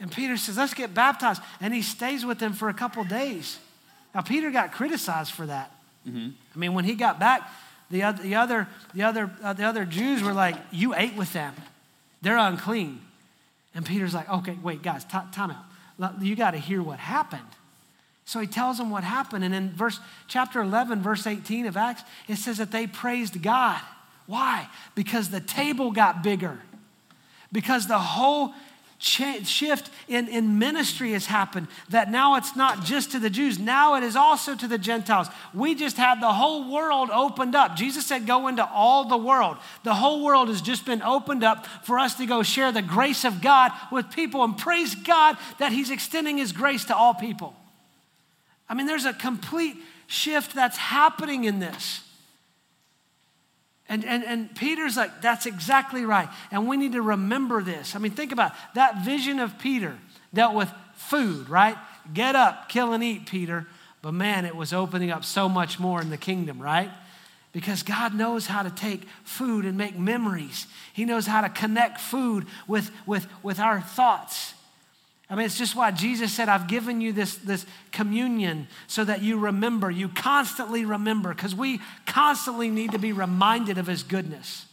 And 0.00 0.10
Peter 0.10 0.36
says, 0.36 0.56
let's 0.56 0.74
get 0.74 0.92
baptized. 0.92 1.40
And 1.60 1.72
he 1.72 1.82
stays 1.82 2.24
with 2.24 2.40
them 2.40 2.52
for 2.52 2.68
a 2.68 2.74
couple 2.74 3.04
days. 3.04 3.58
Now, 4.14 4.22
Peter 4.22 4.50
got 4.50 4.72
criticized 4.72 5.32
for 5.32 5.46
that. 5.46 5.70
Mm-hmm. 6.08 6.30
I 6.54 6.58
mean, 6.58 6.72
when 6.74 6.84
he 6.84 6.94
got 6.94 7.20
back, 7.20 7.48
the 7.90 8.02
other, 8.02 8.22
the 8.22 8.34
other, 8.34 8.68
the 8.94 9.02
other, 9.02 9.30
uh, 9.42 9.52
the 9.52 9.64
other 9.64 9.84
Jews 9.84 10.22
were 10.22 10.32
like, 10.32 10.56
You 10.70 10.94
ate 10.94 11.14
with 11.14 11.32
them, 11.32 11.54
they're 12.22 12.38
unclean. 12.38 13.00
And 13.74 13.84
Peter's 13.84 14.14
like, 14.14 14.28
okay, 14.28 14.58
wait, 14.62 14.82
guys, 14.82 15.04
t- 15.04 15.18
time 15.32 15.50
out. 15.50 15.64
You 16.20 16.36
got 16.36 16.52
to 16.52 16.58
hear 16.58 16.82
what 16.82 16.98
happened. 16.98 17.42
So 18.24 18.40
he 18.40 18.46
tells 18.46 18.78
them 18.78 18.90
what 18.90 19.04
happened. 19.04 19.44
And 19.44 19.54
in 19.54 19.70
verse 19.70 20.00
chapter 20.26 20.60
11, 20.60 21.02
verse 21.02 21.26
18 21.26 21.66
of 21.66 21.76
Acts, 21.76 22.02
it 22.28 22.36
says 22.36 22.58
that 22.58 22.70
they 22.70 22.86
praised 22.86 23.42
God. 23.42 23.80
Why? 24.26 24.68
Because 24.94 25.30
the 25.30 25.40
table 25.40 25.90
got 25.90 26.22
bigger. 26.22 26.60
Because 27.50 27.86
the 27.86 27.98
whole 27.98 28.52
shift 28.98 29.90
in, 30.08 30.26
in 30.28 30.58
ministry 30.58 31.12
has 31.12 31.26
happened 31.26 31.68
that 31.88 32.10
now 32.10 32.34
it's 32.34 32.56
not 32.56 32.84
just 32.84 33.12
to 33.12 33.20
the 33.20 33.30
Jews, 33.30 33.58
now 33.58 33.94
it 33.94 34.02
is 34.02 34.16
also 34.16 34.56
to 34.56 34.66
the 34.66 34.78
Gentiles. 34.78 35.28
We 35.54 35.76
just 35.76 35.96
had 35.96 36.20
the 36.20 36.32
whole 36.32 36.72
world 36.72 37.10
opened 37.10 37.54
up. 37.54 37.76
Jesus 37.76 38.06
said, 38.06 38.26
Go 38.26 38.48
into 38.48 38.68
all 38.68 39.04
the 39.04 39.16
world. 39.16 39.56
The 39.84 39.94
whole 39.94 40.24
world 40.24 40.48
has 40.48 40.60
just 40.60 40.84
been 40.84 41.02
opened 41.02 41.44
up 41.44 41.66
for 41.84 41.98
us 41.98 42.16
to 42.16 42.26
go 42.26 42.42
share 42.42 42.72
the 42.72 42.82
grace 42.82 43.24
of 43.24 43.40
God 43.40 43.70
with 43.92 44.10
people 44.10 44.42
and 44.42 44.58
praise 44.58 44.96
God 44.96 45.36
that 45.58 45.70
He's 45.70 45.90
extending 45.90 46.38
His 46.38 46.50
grace 46.50 46.84
to 46.86 46.96
all 46.96 47.14
people. 47.14 47.54
I 48.68 48.74
mean, 48.74 48.86
there's 48.86 49.06
a 49.06 49.14
complete 49.14 49.76
shift 50.08 50.54
that's 50.54 50.76
happening 50.76 51.44
in 51.44 51.60
this. 51.60 52.02
And, 53.88 54.04
and, 54.04 54.22
and 54.24 54.54
Peter's 54.54 54.96
like, 54.96 55.22
that's 55.22 55.46
exactly 55.46 56.04
right. 56.04 56.28
And 56.50 56.68
we 56.68 56.76
need 56.76 56.92
to 56.92 57.02
remember 57.02 57.62
this. 57.62 57.96
I 57.96 57.98
mean, 57.98 58.12
think 58.12 58.32
about 58.32 58.52
it. 58.52 58.56
that 58.74 59.04
vision 59.04 59.40
of 59.40 59.58
Peter 59.58 59.96
dealt 60.34 60.54
with 60.54 60.70
food, 60.94 61.48
right? 61.48 61.76
Get 62.12 62.36
up, 62.36 62.68
kill 62.68 62.92
and 62.92 63.02
eat, 63.02 63.26
Peter. 63.26 63.66
But 64.02 64.12
man, 64.12 64.44
it 64.44 64.54
was 64.54 64.72
opening 64.72 65.10
up 65.10 65.24
so 65.24 65.48
much 65.48 65.80
more 65.80 66.02
in 66.02 66.10
the 66.10 66.18
kingdom, 66.18 66.60
right? 66.60 66.90
Because 67.52 67.82
God 67.82 68.14
knows 68.14 68.46
how 68.46 68.62
to 68.62 68.70
take 68.70 69.04
food 69.24 69.64
and 69.64 69.78
make 69.78 69.98
memories. 69.98 70.66
He 70.92 71.06
knows 71.06 71.26
how 71.26 71.40
to 71.40 71.48
connect 71.48 71.98
food 71.98 72.46
with, 72.66 72.90
with, 73.06 73.26
with 73.42 73.58
our 73.58 73.80
thoughts. 73.80 74.52
I 75.30 75.34
mean, 75.34 75.44
it's 75.44 75.58
just 75.58 75.76
why 75.76 75.90
Jesus 75.90 76.32
said, 76.32 76.48
I've 76.48 76.68
given 76.68 77.02
you 77.02 77.12
this, 77.12 77.36
this 77.36 77.66
communion 77.92 78.66
so 78.86 79.04
that 79.04 79.22
you 79.22 79.38
remember, 79.38 79.90
you 79.90 80.08
constantly 80.08 80.86
remember, 80.86 81.34
because 81.34 81.54
we 81.54 81.80
constantly 82.06 82.70
need 82.70 82.92
to 82.92 82.98
be 82.98 83.12
reminded 83.12 83.76
of 83.76 83.86
his 83.86 84.02
goodness. 84.02 84.64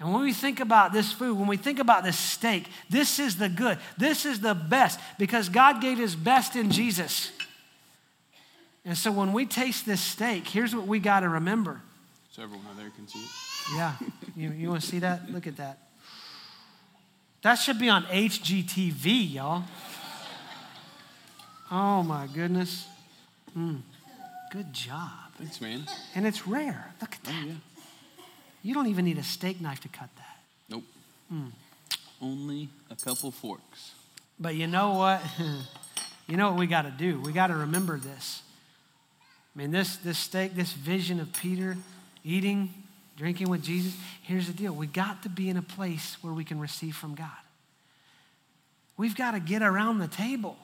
And 0.00 0.12
when 0.12 0.22
we 0.22 0.32
think 0.32 0.58
about 0.58 0.92
this 0.92 1.12
food, 1.12 1.38
when 1.38 1.46
we 1.46 1.56
think 1.56 1.78
about 1.78 2.02
this 2.02 2.18
steak, 2.18 2.66
this 2.90 3.20
is 3.20 3.36
the 3.36 3.48
good, 3.48 3.78
this 3.96 4.26
is 4.26 4.40
the 4.40 4.52
best, 4.52 4.98
because 5.16 5.48
God 5.48 5.80
gave 5.80 5.96
his 5.96 6.16
best 6.16 6.56
in 6.56 6.72
Jesus. 6.72 7.30
And 8.84 8.98
so 8.98 9.12
when 9.12 9.32
we 9.32 9.46
taste 9.46 9.86
this 9.86 10.00
steak, 10.00 10.48
here's 10.48 10.74
what 10.74 10.88
we 10.88 10.98
got 10.98 11.20
to 11.20 11.28
remember. 11.28 11.80
So 12.32 12.42
everyone 12.42 12.66
out 12.66 12.76
there 12.76 12.90
can 12.90 13.06
see 13.06 13.20
it. 13.20 13.30
Yeah. 13.76 13.92
You, 14.36 14.50
you 14.50 14.68
want 14.70 14.82
to 14.82 14.86
see 14.86 14.98
that? 14.98 15.30
Look 15.30 15.46
at 15.46 15.56
that. 15.58 15.78
That 17.44 17.56
should 17.56 17.78
be 17.78 17.90
on 17.90 18.04
HGTV, 18.04 19.34
y'all. 19.34 19.64
Oh 21.70 22.02
my 22.02 22.26
goodness. 22.26 22.86
Mm. 23.56 23.80
Good 24.50 24.72
job. 24.72 25.10
Thanks, 25.36 25.60
man. 25.60 25.82
And 26.14 26.26
it's 26.26 26.46
rare. 26.46 26.94
Look 27.02 27.12
at 27.12 27.24
that. 27.24 27.34
Oh, 27.44 27.46
yeah. 27.46 28.22
You 28.62 28.72
don't 28.72 28.86
even 28.86 29.04
need 29.04 29.18
a 29.18 29.22
steak 29.22 29.60
knife 29.60 29.80
to 29.80 29.88
cut 29.88 30.08
that. 30.16 30.38
Nope. 30.70 30.84
Mm. 31.30 31.50
Only 32.22 32.70
a 32.90 32.96
couple 32.96 33.30
forks. 33.30 33.92
But 34.40 34.54
you 34.54 34.66
know 34.66 34.94
what? 34.94 35.20
you 36.26 36.38
know 36.38 36.48
what 36.48 36.58
we 36.58 36.66
got 36.66 36.82
to 36.82 36.90
do? 36.90 37.20
We 37.20 37.32
got 37.32 37.48
to 37.48 37.56
remember 37.56 37.98
this. 37.98 38.40
I 39.54 39.58
mean, 39.58 39.70
this, 39.70 39.96
this 39.96 40.16
steak, 40.16 40.54
this 40.54 40.72
vision 40.72 41.20
of 41.20 41.30
Peter 41.34 41.76
eating 42.24 42.72
drinking 43.16 43.48
with 43.48 43.62
Jesus, 43.62 43.94
here's 44.22 44.46
the 44.46 44.52
deal. 44.52 44.72
We 44.72 44.86
got 44.86 45.22
to 45.22 45.28
be 45.28 45.48
in 45.48 45.56
a 45.56 45.62
place 45.62 46.16
where 46.20 46.32
we 46.32 46.44
can 46.44 46.58
receive 46.58 46.96
from 46.96 47.14
God. 47.14 47.30
We've 48.96 49.16
got 49.16 49.32
to 49.32 49.40
get 49.40 49.62
around 49.62 49.98
the 49.98 50.08
table. 50.08 50.56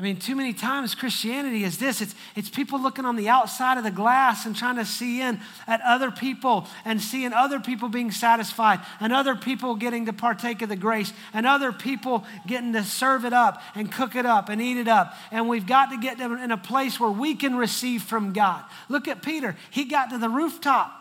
I 0.00 0.02
mean, 0.02 0.16
too 0.16 0.34
many 0.34 0.54
times 0.54 0.94
Christianity 0.94 1.62
is 1.62 1.76
this 1.76 2.00
it's, 2.00 2.14
it's 2.34 2.48
people 2.48 2.80
looking 2.80 3.04
on 3.04 3.16
the 3.16 3.28
outside 3.28 3.76
of 3.76 3.84
the 3.84 3.90
glass 3.90 4.46
and 4.46 4.56
trying 4.56 4.76
to 4.76 4.86
see 4.86 5.20
in 5.20 5.38
at 5.66 5.82
other 5.82 6.10
people 6.10 6.66
and 6.86 7.02
seeing 7.02 7.34
other 7.34 7.60
people 7.60 7.90
being 7.90 8.10
satisfied 8.10 8.80
and 8.98 9.12
other 9.12 9.36
people 9.36 9.74
getting 9.74 10.06
to 10.06 10.14
partake 10.14 10.62
of 10.62 10.70
the 10.70 10.76
grace 10.76 11.12
and 11.34 11.46
other 11.46 11.70
people 11.70 12.24
getting 12.46 12.72
to 12.72 12.82
serve 12.82 13.26
it 13.26 13.34
up 13.34 13.60
and 13.74 13.92
cook 13.92 14.16
it 14.16 14.24
up 14.24 14.48
and 14.48 14.62
eat 14.62 14.78
it 14.78 14.88
up. 14.88 15.14
And 15.30 15.50
we've 15.50 15.66
got 15.66 15.90
to 15.90 15.98
get 15.98 16.16
them 16.16 16.32
in 16.32 16.50
a 16.50 16.56
place 16.56 16.98
where 16.98 17.10
we 17.10 17.34
can 17.34 17.54
receive 17.54 18.02
from 18.02 18.32
God. 18.32 18.64
Look 18.88 19.06
at 19.06 19.22
Peter, 19.22 19.54
he 19.70 19.84
got 19.84 20.08
to 20.08 20.16
the 20.18 20.30
rooftop. 20.30 20.96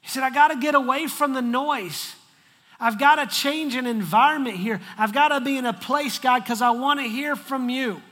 He 0.00 0.08
said, 0.08 0.24
I 0.24 0.30
got 0.30 0.48
to 0.48 0.56
get 0.56 0.74
away 0.74 1.06
from 1.06 1.34
the 1.34 1.42
noise. 1.42 2.16
I've 2.78 2.98
got 2.98 3.16
to 3.16 3.26
change 3.26 3.74
an 3.74 3.86
environment 3.86 4.56
here. 4.56 4.80
I've 4.98 5.12
got 5.12 5.28
to 5.28 5.40
be 5.40 5.56
in 5.56 5.66
a 5.66 5.72
place, 5.72 6.18
God, 6.18 6.40
because 6.40 6.60
I 6.60 6.70
want 6.70 7.00
to 7.00 7.06
hear 7.06 7.36
from 7.36 7.68
you. 7.68 8.02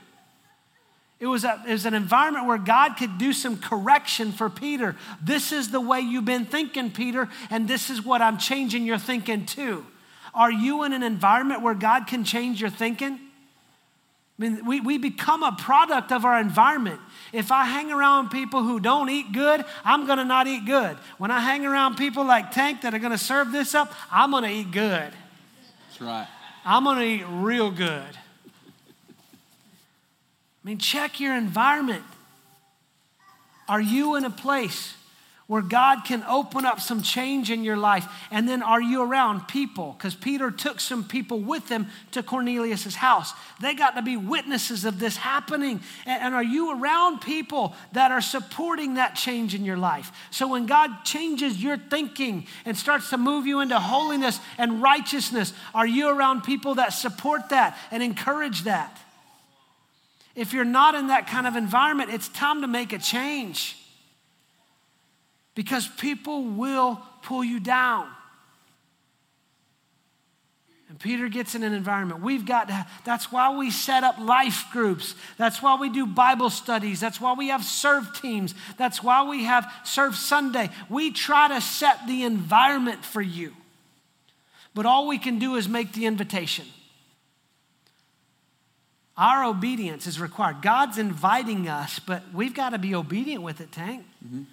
It 1.19 1.27
was, 1.27 1.43
a, 1.43 1.63
it 1.67 1.71
was 1.71 1.85
an 1.85 1.93
environment 1.93 2.45
where 2.45 2.57
God 2.57 2.95
could 2.97 3.17
do 3.17 3.31
some 3.31 3.57
correction 3.57 4.31
for 4.31 4.49
Peter. 4.49 4.95
This 5.21 5.51
is 5.51 5.69
the 5.69 5.79
way 5.79 6.01
you've 6.01 6.25
been 6.25 6.45
thinking, 6.45 6.91
Peter, 6.91 7.29
and 7.49 7.67
this 7.67 7.89
is 7.89 8.03
what 8.03 8.21
I'm 8.21 8.37
changing 8.37 8.85
your 8.85 8.97
thinking 8.97 9.45
to. 9.47 9.85
Are 10.33 10.51
you 10.51 10.83
in 10.83 10.91
an 10.91 11.03
environment 11.03 11.61
where 11.61 11.73
God 11.73 12.07
can 12.07 12.25
change 12.25 12.59
your 12.59 12.69
thinking? 12.69 13.19
I 14.37 14.41
mean, 14.41 14.65
we, 14.65 14.81
we 14.81 14.97
become 14.97 15.43
a 15.43 15.53
product 15.53 16.11
of 16.11 16.25
our 16.25 16.39
environment. 16.39 16.99
If 17.31 17.53
I 17.53 17.63
hang 17.63 17.89
around 17.89 18.29
people 18.29 18.63
who 18.63 18.81
don't 18.81 19.09
eat 19.09 19.31
good, 19.31 19.63
I'm 19.85 20.05
going 20.05 20.17
to 20.17 20.25
not 20.25 20.45
eat 20.45 20.65
good. 20.65 20.97
When 21.17 21.31
I 21.31 21.39
hang 21.39 21.65
around 21.65 21.95
people 21.95 22.25
like 22.25 22.51
Tank 22.51 22.81
that 22.81 22.93
are 22.93 22.99
going 22.99 23.13
to 23.13 23.17
serve 23.17 23.53
this 23.53 23.73
up, 23.73 23.93
I'm 24.11 24.31
going 24.31 24.43
to 24.43 24.49
eat 24.49 24.71
good. 24.71 25.13
That's 25.87 26.01
right. 26.01 26.27
I'm 26.65 26.83
going 26.83 26.97
to 26.97 27.05
eat 27.05 27.23
real 27.29 27.71
good. 27.71 28.17
I 30.65 30.67
mean, 30.67 30.79
check 30.79 31.21
your 31.21 31.33
environment. 31.33 32.03
Are 33.69 33.81
you 33.81 34.15
in 34.15 34.25
a 34.25 34.29
place 34.29 34.95
where 35.47 35.61
God 35.61 36.05
can 36.05 36.23
open 36.23 36.65
up 36.65 36.79
some 36.79 37.03
change 37.03 37.51
in 37.51 37.63
your 37.63 37.77
life. 37.77 38.07
And 38.31 38.49
then 38.49 38.63
are 38.63 38.81
you 38.81 39.03
around 39.03 39.47
people? 39.47 39.93
Because 39.95 40.15
Peter 40.15 40.49
took 40.49 40.79
some 40.79 41.03
people 41.03 41.39
with 41.39 41.69
him 41.69 41.87
to 42.11 42.23
Cornelius' 42.23 42.95
house. 42.95 43.31
They 43.61 43.75
got 43.75 43.95
to 43.95 44.01
be 44.01 44.17
witnesses 44.17 44.85
of 44.85 44.99
this 44.99 45.17
happening. 45.17 45.81
And, 46.07 46.23
and, 46.23 46.35
are 46.35 46.43
you 46.43 46.81
around 46.81 47.19
people 47.19 47.75
that 47.93 48.11
are 48.11 48.21
supporting 48.21 48.95
that 48.95 49.15
change 49.15 49.53
in 49.53 49.65
your 49.65 49.77
life? 49.77 50.11
So 50.31 50.47
when 50.47 50.65
God 50.65 51.03
changes 51.03 51.61
your 51.61 51.77
thinking 51.77 52.47
and 52.65 52.75
starts 52.75 53.11
to 53.11 53.17
move 53.17 53.45
you 53.45 53.59
into 53.59 53.79
holiness 53.79 54.39
and 54.57 54.81
righteousness, 54.81 55.53
are 55.75 55.87
you 55.87 56.09
around 56.09 56.41
people 56.41 56.75
that 56.75 56.89
support 56.89 57.49
that 57.49 57.77
and 57.91 58.01
encourage 58.01 58.63
that? 58.63 58.99
If 60.35 60.53
you're 60.53 60.65
not 60.65 60.95
in 60.95 61.07
that 61.07 61.27
kind 61.27 61.45
of 61.45 61.55
environment, 61.55 62.09
it's 62.11 62.29
time 62.29 62.61
to 62.61 62.67
make 62.67 62.93
a 62.93 62.97
change 62.97 63.77
because 65.55 65.87
people 65.87 66.43
will 66.43 67.01
pull 67.23 67.43
you 67.43 67.59
down. 67.59 68.07
And 70.87 70.99
Peter 70.99 71.27
gets 71.29 71.55
in 71.55 71.63
an 71.63 71.73
environment. 71.73 72.21
We've 72.21 72.45
got 72.45 72.67
to, 72.67 72.85
that's 73.03 73.31
why 73.31 73.57
we 73.57 73.71
set 73.71 74.03
up 74.03 74.19
life 74.19 74.65
groups. 74.71 75.15
That's 75.37 75.61
why 75.61 75.79
we 75.79 75.89
do 75.89 76.05
Bible 76.05 76.51
studies. 76.51 76.99
That's 76.99 77.19
why 77.19 77.33
we 77.33 77.47
have 77.47 77.63
serve 77.63 78.13
teams. 78.21 78.53
That's 78.77 79.01
why 79.01 79.27
we 79.27 79.45
have 79.45 79.69
serve 79.83 80.15
Sunday. 80.15 80.69
We 80.89 81.11
try 81.11 81.47
to 81.47 81.59
set 81.59 82.05
the 82.07 82.23
environment 82.23 83.03
for 83.03 83.21
you. 83.21 83.53
But 84.75 84.85
all 84.85 85.07
we 85.07 85.17
can 85.17 85.39
do 85.39 85.55
is 85.55 85.67
make 85.67 85.93
the 85.93 86.05
invitation. 86.05 86.65
Our 89.17 89.45
obedience 89.45 90.07
is 90.07 90.19
required. 90.19 90.61
God's 90.61 90.97
inviting 90.97 91.67
us, 91.69 91.99
but 91.99 92.21
we've 92.33 92.53
got 92.53 92.71
to 92.71 92.77
be 92.77 92.93
obedient 92.93 93.41
with 93.41 93.61
it, 93.61 93.71
Tank. 93.71 94.05
Mm-hmm. 94.23 94.43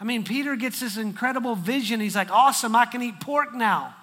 I 0.00 0.04
mean, 0.04 0.24
Peter 0.24 0.56
gets 0.56 0.80
this 0.80 0.96
incredible 0.96 1.54
vision. 1.54 2.00
He's 2.00 2.16
like, 2.16 2.30
awesome, 2.30 2.76
I 2.76 2.84
can 2.84 3.02
eat 3.02 3.18
pork 3.20 3.54
now. 3.54 3.94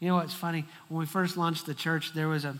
You 0.00 0.08
know 0.08 0.16
what's 0.16 0.34
funny? 0.34 0.64
When 0.88 1.00
we 1.00 1.06
first 1.06 1.36
launched 1.36 1.66
the 1.66 1.74
church, 1.74 2.12
there 2.14 2.28
was 2.28 2.44
a, 2.44 2.56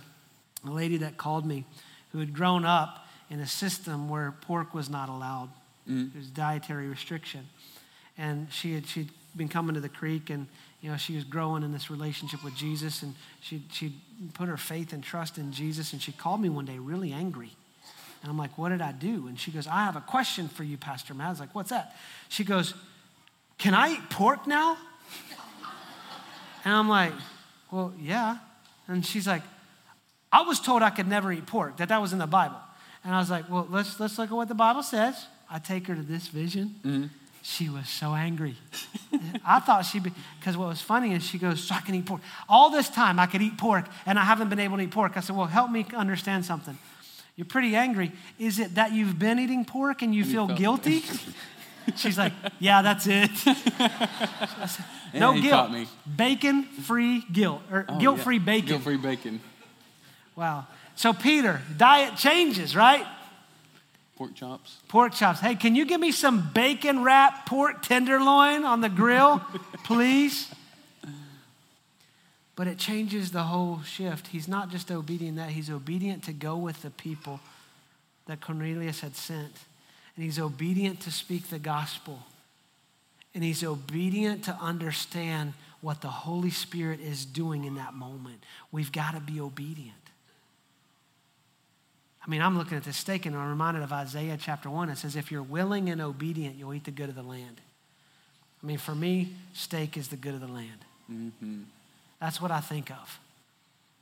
a 0.67 0.71
lady 0.71 0.99
that 0.99 1.17
called 1.17 1.47
me 1.47 1.65
who 2.13 2.19
had 2.19 2.33
grown 2.33 2.65
up 2.65 3.07
in 3.31 3.41
a 3.41 3.47
system 3.47 4.09
where 4.09 4.33
pork 4.43 4.75
was 4.75 4.89
not 4.89 5.09
allowed. 5.09 5.49
Mm-hmm. 5.89 6.11
There 6.13 6.21
was 6.21 6.29
dietary 6.29 6.89
restriction. 6.89 7.49
And 8.17 8.49
she 8.53 8.75
had 8.75 8.87
she'd 8.87 9.11
been 9.37 9.49
coming 9.49 9.75
to 9.75 9.81
the 9.81 9.89
creek 9.89 10.31
and 10.31 10.47
you 10.81 10.91
know 10.91 10.97
she 10.97 11.17
was 11.17 11.25
growing 11.25 11.65
in 11.65 11.73
this 11.73 11.91
relationship 11.91 12.45
with 12.45 12.55
Jesus 12.55 13.03
and 13.03 13.15
she 13.41 13.63
she 13.73 13.97
put 14.35 14.49
her 14.49 14.57
faith 14.57 14.93
and 14.93 15.03
trust 15.03 15.39
in 15.39 15.51
Jesus 15.51 15.93
and 15.93 16.01
she 16.01 16.13
called 16.13 16.41
me 16.41 16.49
one 16.49 16.65
day 16.65 16.79
really 16.79 17.13
angry. 17.13 17.51
And 18.25 18.31
I'm 18.31 18.39
like, 18.39 18.57
what 18.57 18.71
did 18.71 18.81
I 18.81 18.93
do? 18.93 19.27
And 19.29 19.39
she 19.39 19.51
goes, 19.51 19.67
I 19.67 19.85
have 19.85 19.97
a 19.97 20.01
question 20.01 20.49
for 20.49 20.65
you, 20.65 20.79
Pastor 20.79 21.13
Matt. 21.13 21.27
I 21.27 21.31
was 21.31 21.41
like, 21.41 21.55
what's 21.55 21.69
that? 21.69 21.95
She 22.31 22.43
goes, 22.43 22.73
can 23.59 23.75
I 23.75 23.93
eat 23.93 24.09
pork 24.09 24.47
now? 24.47 24.79
And 26.65 26.73
I'm 26.73 26.89
like, 26.89 27.13
well, 27.71 27.93
yeah. 28.01 28.39
And 28.89 29.05
she's 29.05 29.27
like, 29.27 29.43
I 30.33 30.41
was 30.41 30.59
told 30.59 30.83
I 30.83 30.89
could 30.89 31.07
never 31.07 31.31
eat 31.33 31.45
pork, 31.45 31.77
that 31.77 31.91
that 31.91 32.01
was 32.01 32.15
in 32.15 32.19
the 32.19 32.27
Bible. 32.27 32.57
And 33.05 33.15
I 33.15 33.19
was 33.19 33.29
like, 33.31 33.51
well, 33.51 33.69
let's, 33.71 34.01
let's 34.01 34.17
look 34.17 34.31
at 34.31 34.35
what 34.35 34.49
the 34.49 34.55
Bible 34.55 34.83
says. 34.83 35.27
I 35.51 35.59
take 35.59 35.87
her 35.89 35.95
to 35.95 36.03
this 36.03 36.29
vision. 36.29 36.77
Mm-hmm. 36.83 37.07
She 37.43 37.69
was 37.69 37.91
so 37.91 38.15
angry. 38.15 38.57
I 39.45 39.61
thought 39.61 39.85
she'd 39.85 40.03
be, 40.03 40.13
because 40.41 40.57
what 40.57 40.69
was 40.69 40.81
funny 40.81 41.13
is 41.13 41.23
she 41.23 41.37
goes, 41.37 41.63
So 41.63 41.75
I 41.75 41.83
can 41.83 41.95
eat 41.95 42.07
pork. 42.07 42.23
All 42.49 42.71
this 42.71 42.89
time 42.89 43.19
I 43.19 43.27
could 43.27 43.43
eat 43.43 43.59
pork 43.59 43.85
and 44.07 44.19
I 44.19 44.25
haven't 44.25 44.49
been 44.49 44.61
able 44.61 44.79
to 44.79 44.83
eat 44.83 44.93
pork. 44.93 45.13
I 45.17 45.21
said, 45.21 45.37
Well, 45.37 45.45
help 45.45 45.71
me 45.71 45.85
understand 45.95 46.47
something. 46.47 46.79
You're 47.37 47.47
pretty 47.47 47.75
angry. 47.75 48.13
Is 48.39 48.59
it 48.59 48.77
that 48.77 48.93
you've 48.93 49.19
been 49.19 49.39
eating 49.39 49.65
pork 49.65 50.03
and 50.03 50.15
you 50.15 50.23
And 50.23 50.31
feel 50.33 50.47
guilty? 50.49 51.03
She's 51.97 52.17
like, 52.17 52.33
Yeah, 52.61 52.83
that's 52.83 53.07
it. 53.07 53.31
Yeah, 55.13 55.21
no 55.21 55.41
guilt. 55.41 55.71
Bacon 56.17 56.65
free 56.65 57.23
guilt, 57.33 57.63
or 57.71 57.85
Oh, 57.89 58.01
guilt 58.01 58.19
free 58.19 58.39
yeah. 58.39 58.45
bacon. 58.45 58.69
Guilt-free 58.69 58.97
bacon. 58.97 59.41
Wow. 60.35 60.67
So, 60.97 61.13
Peter, 61.13 61.63
diet 61.77 62.17
changes, 62.17 62.75
right? 62.75 63.07
Pork 64.17 64.35
chops. 64.35 64.77
Pork 64.89 65.13
chops. 65.15 65.39
Hey, 65.39 65.55
can 65.55 65.77
you 65.77 65.85
give 65.87 66.01
me 66.01 66.11
some 66.11 66.51
bacon 66.53 67.05
wrapped 67.05 67.49
pork 67.49 67.83
tenderloin 67.83 68.65
on 68.65 68.81
the 68.81 68.89
grill, 68.89 69.41
please? 69.85 70.51
But 72.57 72.67
it 72.67 72.79
changes 72.79 73.33
the 73.33 73.45
whole 73.45 73.83
shift. 73.83 74.29
He's 74.29 74.47
not 74.47 74.71
just 74.71 74.91
obedient 74.91 75.37
that, 75.39 75.51
he's 75.51 75.71
obedient 75.71 76.25
to 76.25 76.33
go 76.33 76.57
with 76.57 76.83
the 76.83 76.91
people 76.91 77.41
that 78.27 78.41
Cornelius 78.41 79.01
had 79.01 79.17
sent. 79.17 79.53
And 80.17 80.25
he's 80.25 80.39
obedient 80.39 81.01
to 81.01 81.11
speak 81.11 81.49
the 81.49 81.59
gospel. 81.59 82.21
And 83.35 83.43
he's 83.43 83.65
obedient 83.65 84.45
to 84.45 84.53
understand 84.61 85.55
what 85.81 86.01
the 86.01 86.09
Holy 86.09 86.51
Spirit 86.51 87.01
is 87.01 87.25
doing 87.27 87.65
in 87.65 87.75
that 87.75 87.95
moment. 87.95 88.43
We've 88.71 88.93
got 88.93 89.15
to 89.15 89.21
be 89.21 89.41
obedient. 89.41 89.93
I 92.27 92.31
mean, 92.31 92.41
I'm 92.41 92.57
looking 92.57 92.79
at 92.79 92.85
this 92.85 92.97
steak 92.97 93.27
and 93.27 93.37
I'm 93.37 93.51
reminded 93.51 93.83
of 93.83 93.93
Isaiah 93.93 94.39
chapter 94.41 94.71
1. 94.71 94.89
It 94.89 94.97
says, 94.97 95.15
If 95.15 95.31
you're 95.31 95.43
willing 95.43 95.91
and 95.91 96.01
obedient, 96.01 96.57
you'll 96.57 96.73
eat 96.73 96.85
the 96.85 96.91
good 96.91 97.11
of 97.11 97.17
the 97.17 97.23
land. 97.23 97.61
I 98.63 98.67
mean, 98.67 98.79
for 98.79 98.95
me, 98.95 99.35
steak 99.53 99.99
is 99.99 100.09
the 100.09 100.17
good 100.17 100.33
of 100.33 100.41
the 100.41 100.47
land. 100.47 100.85
Mm-hmm. 101.13 101.63
That's 102.25 102.41
what 102.41 102.51
I 102.51 102.61
think 102.61 102.91
of. 102.91 103.21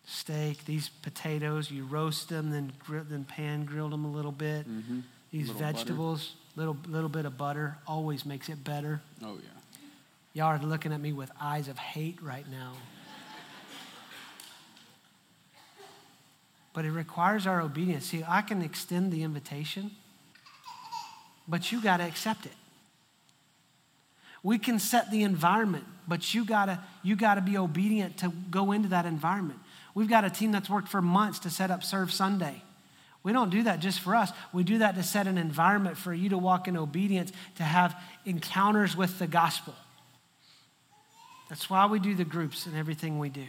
Steak, 0.06 0.64
these 0.64 0.88
potatoes, 0.88 1.72
you 1.72 1.84
roast 1.84 2.28
them, 2.28 2.52
then, 2.52 2.72
grill, 2.78 3.02
then 3.02 3.24
pan 3.24 3.64
grill 3.64 3.88
them 3.88 4.04
a 4.04 4.08
little 4.12 4.30
bit. 4.30 4.60
Mm-hmm. 4.60 5.00
These 5.32 5.48
Little 5.48 5.60
butter. 5.60 5.72
vegetables, 5.72 6.34
little, 6.54 6.76
little 6.86 7.08
bit 7.08 7.24
of 7.24 7.36
butter, 7.36 7.78
always 7.84 8.24
makes 8.24 8.48
it 8.48 8.62
better. 8.62 9.00
Oh, 9.24 9.40
yeah. 9.42 9.80
Y'all 10.34 10.46
are 10.46 10.64
looking 10.64 10.92
at 10.92 11.00
me 11.00 11.12
with 11.12 11.32
eyes 11.40 11.66
of 11.66 11.78
hate 11.78 12.22
right 12.22 12.48
now. 12.48 12.74
But 16.74 16.84
it 16.84 16.92
requires 16.92 17.44
our 17.48 17.60
obedience. 17.60 18.06
See, 18.06 18.22
I 18.26 18.42
can 18.42 18.62
extend 18.62 19.12
the 19.12 19.24
invitation, 19.24 19.90
but 21.48 21.72
you 21.72 21.82
got 21.82 21.96
to 21.96 22.04
accept 22.04 22.46
it. 22.46 22.52
We 24.42 24.58
can 24.58 24.78
set 24.78 25.10
the 25.10 25.22
environment, 25.22 25.84
but 26.08 26.34
you 26.34 26.44
got 26.44 26.66
to 26.66 26.80
you 27.02 27.16
got 27.16 27.36
to 27.36 27.40
be 27.40 27.56
obedient 27.56 28.18
to 28.18 28.32
go 28.50 28.72
into 28.72 28.88
that 28.88 29.06
environment. 29.06 29.60
We've 29.94 30.08
got 30.08 30.24
a 30.24 30.30
team 30.30 30.52
that's 30.52 30.70
worked 30.70 30.88
for 30.88 31.02
months 31.02 31.40
to 31.40 31.50
set 31.50 31.70
up 31.70 31.84
Serve 31.84 32.12
Sunday. 32.12 32.62
We 33.22 33.32
don't 33.32 33.50
do 33.50 33.62
that 33.64 33.78
just 33.78 34.00
for 34.00 34.16
us. 34.16 34.32
We 34.52 34.64
do 34.64 34.78
that 34.78 34.96
to 34.96 35.02
set 35.02 35.26
an 35.26 35.38
environment 35.38 35.96
for 35.96 36.12
you 36.12 36.30
to 36.30 36.38
walk 36.38 36.66
in 36.66 36.76
obedience, 36.76 37.30
to 37.56 37.62
have 37.62 37.94
encounters 38.24 38.96
with 38.96 39.18
the 39.18 39.28
gospel. 39.28 39.74
That's 41.48 41.70
why 41.70 41.86
we 41.86 41.98
do 42.00 42.14
the 42.14 42.24
groups 42.24 42.66
and 42.66 42.76
everything 42.76 43.18
we 43.18 43.28
do. 43.28 43.46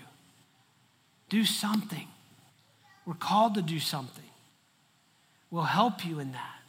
Do 1.29 1.45
something. 1.45 2.07
We're 3.05 3.15
called 3.15 3.55
to 3.55 3.61
do 3.61 3.79
something. 3.79 4.23
We'll 5.49 5.63
help 5.63 6.05
you 6.05 6.19
in 6.19 6.33
that. 6.33 6.62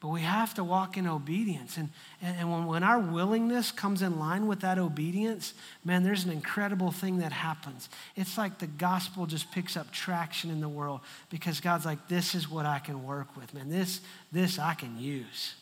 But 0.00 0.08
we 0.08 0.22
have 0.22 0.54
to 0.54 0.64
walk 0.64 0.96
in 0.96 1.06
obedience. 1.06 1.76
And, 1.76 1.90
and, 2.22 2.34
and 2.38 2.50
when, 2.50 2.66
when 2.66 2.82
our 2.82 2.98
willingness 2.98 3.70
comes 3.70 4.00
in 4.00 4.18
line 4.18 4.46
with 4.46 4.60
that 4.60 4.78
obedience, 4.78 5.52
man, 5.84 6.02
there's 6.02 6.24
an 6.24 6.32
incredible 6.32 6.90
thing 6.90 7.18
that 7.18 7.32
happens. 7.32 7.90
It's 8.16 8.38
like 8.38 8.58
the 8.58 8.66
gospel 8.66 9.26
just 9.26 9.52
picks 9.52 9.76
up 9.76 9.92
traction 9.92 10.50
in 10.50 10.62
the 10.62 10.70
world 10.70 11.00
because 11.28 11.60
God's 11.60 11.84
like, 11.84 12.08
this 12.08 12.34
is 12.34 12.50
what 12.50 12.64
I 12.64 12.78
can 12.78 13.04
work 13.04 13.36
with, 13.36 13.52
man. 13.52 13.68
This, 13.68 14.00
this 14.32 14.58
I 14.58 14.72
can 14.72 14.98
use. 14.98 15.54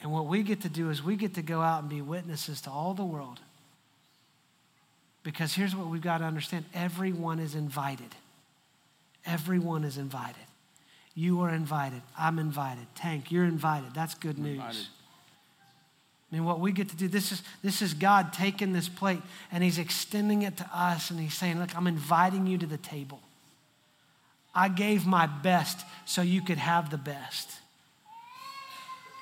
And 0.00 0.12
what 0.12 0.26
we 0.26 0.44
get 0.44 0.62
to 0.62 0.68
do 0.68 0.90
is 0.90 1.02
we 1.02 1.16
get 1.16 1.34
to 1.34 1.42
go 1.42 1.60
out 1.60 1.80
and 1.80 1.88
be 1.90 2.02
witnesses 2.02 2.60
to 2.62 2.70
all 2.70 2.94
the 2.94 3.04
world. 3.04 3.40
Because 5.24 5.54
here's 5.54 5.74
what 5.74 5.88
we've 5.88 6.02
got 6.02 6.18
to 6.18 6.24
understand 6.24 6.64
everyone 6.72 7.40
is 7.40 7.56
invited. 7.56 8.14
Everyone 9.26 9.82
is 9.82 9.98
invited. 9.98 10.36
You 11.14 11.42
are 11.42 11.50
invited. 11.50 12.02
I'm 12.18 12.38
invited. 12.38 12.86
Tank, 12.94 13.30
you're 13.30 13.44
invited. 13.44 13.94
That's 13.94 14.14
good 14.14 14.38
news. 14.38 14.58
Invited. 14.58 14.86
I 16.30 16.34
mean, 16.36 16.44
what 16.44 16.60
we 16.60 16.72
get 16.72 16.88
to 16.88 16.96
do, 16.96 17.08
this 17.08 17.30
is, 17.30 17.42
this 17.62 17.82
is 17.82 17.92
God 17.92 18.32
taking 18.32 18.72
this 18.72 18.88
plate 18.88 19.20
and 19.50 19.62
He's 19.62 19.78
extending 19.78 20.42
it 20.42 20.56
to 20.56 20.70
us 20.72 21.10
and 21.10 21.20
He's 21.20 21.34
saying, 21.34 21.58
Look, 21.58 21.76
I'm 21.76 21.86
inviting 21.86 22.46
you 22.46 22.56
to 22.58 22.66
the 22.66 22.78
table. 22.78 23.20
I 24.54 24.68
gave 24.68 25.06
my 25.06 25.26
best 25.26 25.84
so 26.06 26.22
you 26.22 26.42
could 26.42 26.58
have 26.58 26.90
the 26.90 26.98
best. 26.98 27.50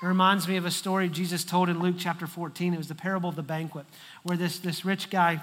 It 0.01 0.05
reminds 0.05 0.47
me 0.47 0.57
of 0.57 0.65
a 0.65 0.71
story 0.71 1.09
Jesus 1.09 1.43
told 1.43 1.69
in 1.69 1.79
Luke 1.79 1.95
chapter 1.97 2.27
14. 2.27 2.73
It 2.73 2.77
was 2.77 2.87
the 2.87 2.95
parable 2.95 3.29
of 3.29 3.35
the 3.35 3.43
banquet, 3.43 3.85
where 4.23 4.37
this, 4.37 4.59
this 4.59 4.83
rich 4.83 5.09
guy 5.09 5.41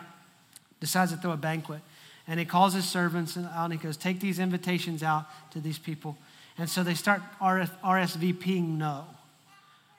decides 0.80 1.12
to 1.12 1.18
throw 1.18 1.32
a 1.32 1.36
banquet. 1.36 1.80
And 2.26 2.38
he 2.38 2.44
calls 2.44 2.74
his 2.74 2.86
servants 2.86 3.36
out 3.36 3.64
and 3.64 3.72
he 3.72 3.78
goes, 3.78 3.96
Take 3.96 4.20
these 4.20 4.38
invitations 4.38 5.02
out 5.02 5.26
to 5.52 5.60
these 5.60 5.78
people. 5.78 6.16
And 6.58 6.68
so 6.68 6.82
they 6.82 6.94
start 6.94 7.22
RS, 7.40 7.70
RSVPing 7.84 8.76
no. 8.78 9.04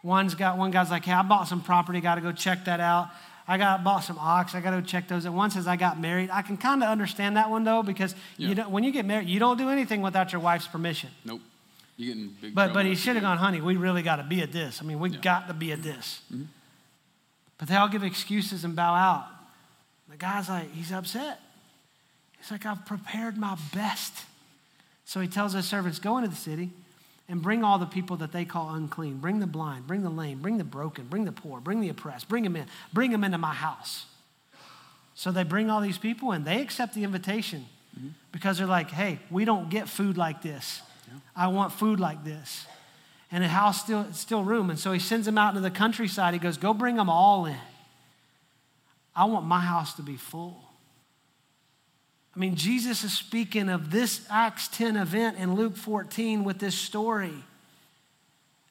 One's 0.04 0.36
got 0.36 0.58
one 0.58 0.72
guy's 0.72 0.92
like, 0.92 1.06
Hey, 1.06 1.12
I 1.14 1.22
bought 1.24 1.48
some 1.48 1.62
property, 1.62 2.02
got 2.02 2.16
to 2.16 2.22
go 2.22 2.32
check 2.32 2.66
that 2.66 2.80
out. 2.80 3.10
I 3.48 3.58
got 3.58 3.84
bought 3.84 4.02
some 4.04 4.18
ox, 4.20 4.54
I 4.54 4.62
got 4.62 4.72
to 4.72 4.82
go 4.82 4.86
check 4.86 5.08
those. 5.08 5.26
And 5.26 5.36
one 5.36 5.50
says, 5.52 5.66
I 5.68 5.76
got 5.76 6.00
married. 6.00 6.30
I 6.32 6.42
can 6.44 6.56
kind 6.58 6.84
of 6.84 6.90
understand 6.90 7.36
that 7.38 7.50
one 7.50 7.64
though, 7.64 7.82
because 7.82 8.14
Yeah. 8.38 8.50
you 8.50 8.56
don't, 8.56 8.70
when 8.72 8.84
you 8.84 8.92
get 8.92 9.06
married, 9.06 9.28
you 9.28 9.40
don't 9.40 9.58
do 9.58 9.70
anything 9.70 10.02
without 10.02 10.32
your 10.32 10.42
wife's 10.42 10.68
permission. 10.68 11.10
Nope. 11.26 11.42
You're 11.98 12.14
getting 12.16 12.36
big 12.42 12.56
But, 12.56 12.74
but 12.74 12.86
he 12.86 12.96
should 12.96 13.16
have 13.16 13.24
gone, 13.24 13.38
honey, 13.38 13.60
we 13.60 13.76
really 13.76 14.04
got 14.04 14.18
to 14.18 14.24
be 14.24 14.42
at 14.42 14.52
this. 14.52 14.82
I 14.82 14.86
mean, 14.86 15.00
we 15.00 15.10
Yeah. 15.10 15.18
got 15.20 15.48
to 15.48 15.54
be 15.54 15.72
at 15.72 15.82
this. 15.84 16.22
Mhm. 16.34 16.46
But 17.58 17.68
they 17.68 17.76
all 17.76 17.90
give 17.90 18.04
excuses 18.04 18.64
and 18.64 18.76
bow 18.76 18.94
out. 18.94 19.28
The 20.10 20.16
guy's 20.18 20.48
like, 20.48 20.72
he's 20.74 20.92
upset. 20.94 21.42
He's 22.38 22.50
like, 22.52 22.66
I've 22.66 22.86
prepared 22.86 23.38
my 23.38 23.58
best. 23.74 24.14
So 25.10 25.20
he 25.20 25.28
tells 25.28 25.54
his 25.54 25.66
servants, 25.66 25.98
go 25.98 26.20
into 26.20 26.30
the 26.30 26.36
city 26.36 26.70
and 27.28 27.42
bring 27.42 27.64
all 27.64 27.80
the 27.80 27.88
people 27.88 28.18
that 28.18 28.32
they 28.32 28.46
call 28.46 28.76
unclean. 28.76 29.18
Bring 29.18 29.40
the 29.40 29.48
blind, 29.48 29.88
bring 29.88 30.04
the 30.04 30.10
lame, 30.12 30.38
bring 30.38 30.60
the 30.60 30.64
broken, 30.64 31.08
bring 31.08 31.26
the 31.26 31.32
poor, 31.32 31.60
bring 31.60 31.82
the 31.82 31.90
oppressed, 31.90 32.30
bring 32.30 32.44
them 32.44 32.56
in, 32.56 32.68
bring 32.94 33.10
them 33.10 33.24
into 33.24 33.40
my 33.40 33.56
house. 33.56 34.06
So 35.16 35.32
they 35.32 35.42
bring 35.42 35.72
all 35.72 35.82
these 35.82 35.98
people 35.98 36.32
and 36.32 36.46
they 36.46 36.62
accept 36.62 36.94
the 36.94 37.04
invitation 37.04 37.66
mm-hmm. 37.98 38.10
because 38.32 38.60
they're 38.60 38.68
like, 38.68 38.92
hey, 38.92 39.18
we 39.32 39.46
don't 39.46 39.72
get 39.72 39.90
food 39.90 40.16
like 40.16 40.44
this. 40.44 40.84
I 41.36 41.48
want 41.48 41.74
food 41.74 42.00
like 42.00 42.24
this. 42.24 42.68
And 43.32 43.44
the 43.44 43.48
house 43.48 43.82
still 43.82 44.14
still 44.14 44.44
room. 44.44 44.70
And 44.70 44.78
so 44.78 44.92
he 44.92 45.00
sends 45.00 45.26
them 45.26 45.40
out 45.40 45.56
into 45.56 45.62
the 45.62 45.72
countryside. 45.72 46.36
He 46.36 46.40
goes, 46.40 46.58
go 46.58 46.72
bring 46.72 46.98
them 46.98 47.10
all 47.10 47.48
in. 47.48 47.58
I 49.16 49.26
want 49.26 49.48
my 49.48 49.62
house 49.62 49.96
to 49.96 50.04
be 50.04 50.18
full. 50.18 50.69
I 52.36 52.40
mean, 52.40 52.56
Jesus 52.56 53.04
is 53.04 53.14
speaking 53.14 53.70
of 53.70 53.92
this 53.92 54.26
Acts 54.30 54.68
10 54.70 54.96
event 54.96 55.38
in 55.38 55.56
Luke 55.56 55.76
14 55.76 56.44
with 56.44 56.60
this 56.60 56.76
story. 56.76 57.34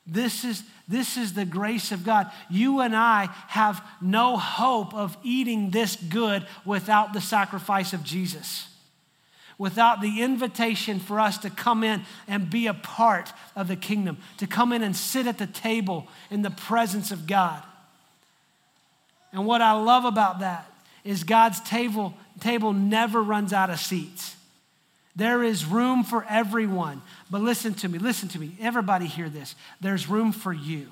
This 0.06 0.44
is, 0.44 0.62
this 0.88 1.18
is 1.18 1.34
the 1.34 1.44
grace 1.44 1.92
of 1.92 2.04
God. 2.04 2.30
You 2.48 2.80
and 2.80 2.96
I 2.96 3.28
have 3.48 3.84
no 4.00 4.38
hope 4.38 4.94
of 4.94 5.16
eating 5.22 5.70
this 5.70 5.96
good 5.96 6.46
without 6.64 7.12
the 7.12 7.20
sacrifice 7.20 7.92
of 7.92 8.04
Jesus, 8.04 8.68
without 9.58 10.00
the 10.00 10.22
invitation 10.22 10.98
for 10.98 11.20
us 11.20 11.36
to 11.38 11.50
come 11.50 11.84
in 11.84 12.04
and 12.26 12.48
be 12.48 12.68
a 12.68 12.74
part 12.74 13.32
of 13.54 13.68
the 13.68 13.76
kingdom, 13.76 14.16
to 14.38 14.46
come 14.46 14.72
in 14.72 14.82
and 14.82 14.96
sit 14.96 15.26
at 15.26 15.36
the 15.36 15.46
table 15.46 16.06
in 16.30 16.40
the 16.40 16.50
presence 16.50 17.10
of 17.10 17.26
God. 17.26 17.62
And 19.30 19.44
what 19.44 19.60
I 19.60 19.72
love 19.72 20.06
about 20.06 20.38
that 20.38 20.72
is 21.08 21.24
God's 21.24 21.58
table, 21.60 22.12
table 22.38 22.74
never 22.74 23.22
runs 23.22 23.54
out 23.54 23.70
of 23.70 23.80
seats. 23.80 24.36
There 25.16 25.42
is 25.42 25.64
room 25.64 26.04
for 26.04 26.26
everyone. 26.28 27.00
But 27.30 27.40
listen 27.40 27.72
to 27.76 27.88
me, 27.88 27.98
listen 27.98 28.28
to 28.28 28.38
me. 28.38 28.54
Everybody 28.60 29.06
hear 29.06 29.30
this. 29.30 29.54
There's 29.80 30.06
room 30.06 30.32
for 30.32 30.52
you. 30.52 30.90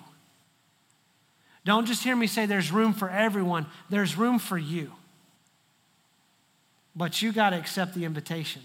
Don't 1.66 1.84
just 1.84 2.02
hear 2.02 2.16
me 2.16 2.28
say 2.28 2.46
there's 2.46 2.72
room 2.72 2.94
for 2.94 3.10
everyone, 3.10 3.66
there's 3.90 4.16
room 4.16 4.38
for 4.38 4.56
you. 4.56 4.90
But 6.94 7.20
you 7.20 7.30
got 7.30 7.50
to 7.50 7.58
accept 7.58 7.94
the 7.94 8.06
invitation. 8.06 8.62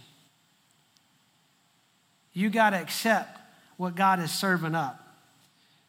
You 2.31 2.49
got 2.49 2.69
to 2.69 2.77
accept 2.77 3.41
what 3.75 3.95
God 3.95 4.21
is 4.21 4.31
serving 4.31 4.73
up. 4.73 5.00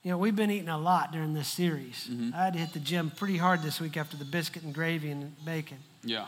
You 0.03 0.11
know, 0.11 0.19
we've 0.19 0.35
been 0.35 0.51
eating 0.51 0.69
a 0.69 0.79
lot 0.79 1.13
during 1.13 1.33
this 1.33 1.47
series. 1.47 2.09
Mm-hmm. 2.11 2.35
I 2.35 2.45
had 2.47 2.55
to 2.55 2.59
hit 2.59 2.73
the 2.73 2.81
gym 2.81 3.11
pretty 3.11 3.37
hard 3.37 3.63
this 3.63 3.81
week 3.81 3.97
after 3.97 4.17
the 4.17 4.25
biscuit 4.25 4.65
and 4.65 4.75
gravy 4.75 5.11
and 5.11 5.33
bacon. 5.45 5.79
Yeah. 6.03 6.27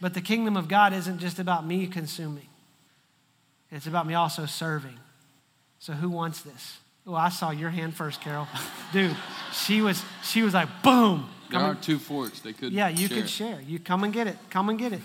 But 0.00 0.14
the 0.14 0.22
kingdom 0.22 0.56
of 0.56 0.68
God 0.68 0.94
isn't 0.94 1.18
just 1.18 1.38
about 1.38 1.66
me 1.66 1.86
consuming, 1.86 2.46
it's 3.70 3.86
about 3.86 4.06
me 4.06 4.14
also 4.14 4.46
serving. 4.46 4.98
So, 5.78 5.92
who 5.94 6.10
wants 6.10 6.42
this? 6.42 6.78
Oh, 7.06 7.14
I 7.14 7.30
saw 7.30 7.50
your 7.50 7.70
hand 7.70 7.94
first, 7.94 8.20
Carol. 8.20 8.46
Dude, 8.92 9.16
she 9.52 9.80
was 9.82 10.02
she 10.22 10.42
was 10.42 10.54
like, 10.54 10.68
boom. 10.82 11.28
There 11.50 11.58
Come 11.58 11.68
are 11.68 11.72
and- 11.72 11.82
two 11.82 11.98
forks. 11.98 12.40
They 12.40 12.52
could. 12.52 12.72
yeah, 12.72 12.88
you 12.88 13.08
share. 13.08 13.16
could 13.18 13.28
share. 13.30 13.60
You 13.66 13.78
come 13.78 14.04
and 14.04 14.12
get 14.12 14.26
it. 14.28 14.36
Come 14.50 14.68
and 14.70 14.78
get 14.78 14.92
it. 14.92 15.00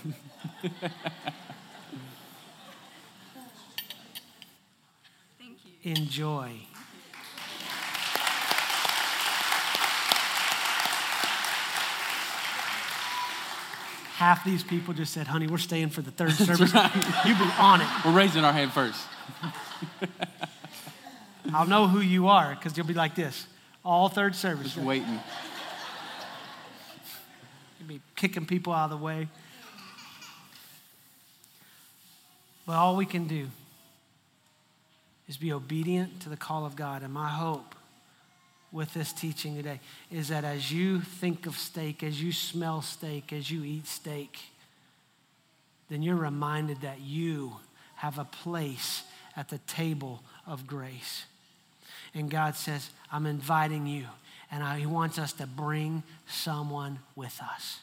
Thank 0.62 0.74
you. 5.82 5.92
Enjoy. 5.92 6.52
Half 14.16 14.44
these 14.44 14.64
people 14.64 14.94
just 14.94 15.12
said, 15.12 15.26
honey, 15.26 15.46
we're 15.46 15.58
staying 15.58 15.90
for 15.90 16.00
the 16.00 16.10
third 16.10 16.32
service. 16.32 16.72
You 16.72 17.34
be 17.34 17.50
on 17.58 17.82
it. 17.82 17.86
We're 18.02 18.12
raising 18.12 18.44
our 18.44 18.52
hand 18.52 18.72
first. 18.72 18.98
I'll 21.52 21.66
know 21.66 21.86
who 21.86 22.00
you 22.00 22.28
are 22.28 22.54
because 22.54 22.78
you'll 22.78 22.86
be 22.86 22.94
like 22.94 23.14
this 23.14 23.46
all 23.84 24.08
third 24.08 24.34
service. 24.34 24.74
Just 24.74 24.78
waiting. 24.78 25.06
You'll 27.78 27.88
be 27.88 28.00
kicking 28.16 28.46
people 28.46 28.72
out 28.72 28.90
of 28.90 28.98
the 28.98 29.04
way. 29.04 29.28
But 32.66 32.72
all 32.72 32.96
we 32.96 33.06
can 33.06 33.28
do 33.28 33.46
is 35.28 35.36
be 35.36 35.52
obedient 35.52 36.20
to 36.22 36.28
the 36.28 36.36
call 36.36 36.66
of 36.66 36.74
God. 36.74 37.04
And 37.04 37.12
my 37.12 37.28
hope 37.28 37.75
with 38.76 38.92
this 38.92 39.10
teaching 39.10 39.56
today 39.56 39.80
is 40.12 40.28
that 40.28 40.44
as 40.44 40.70
you 40.70 41.00
think 41.00 41.46
of 41.46 41.56
steak, 41.56 42.02
as 42.02 42.22
you 42.22 42.30
smell 42.30 42.82
steak, 42.82 43.32
as 43.32 43.50
you 43.50 43.64
eat 43.64 43.86
steak, 43.86 44.38
then 45.88 46.02
you're 46.02 46.14
reminded 46.14 46.82
that 46.82 47.00
you 47.00 47.56
have 47.94 48.18
a 48.18 48.24
place 48.24 49.02
at 49.34 49.48
the 49.48 49.56
table 49.66 50.22
of 50.46 50.66
grace. 50.66 51.24
And 52.14 52.30
God 52.30 52.54
says, 52.54 52.90
I'm 53.10 53.24
inviting 53.24 53.86
you. 53.86 54.04
And 54.50 54.62
I, 54.62 54.78
He 54.78 54.86
wants 54.86 55.18
us 55.18 55.32
to 55.34 55.46
bring 55.46 56.02
someone 56.28 56.98
with 57.14 57.40
us. 57.40 57.78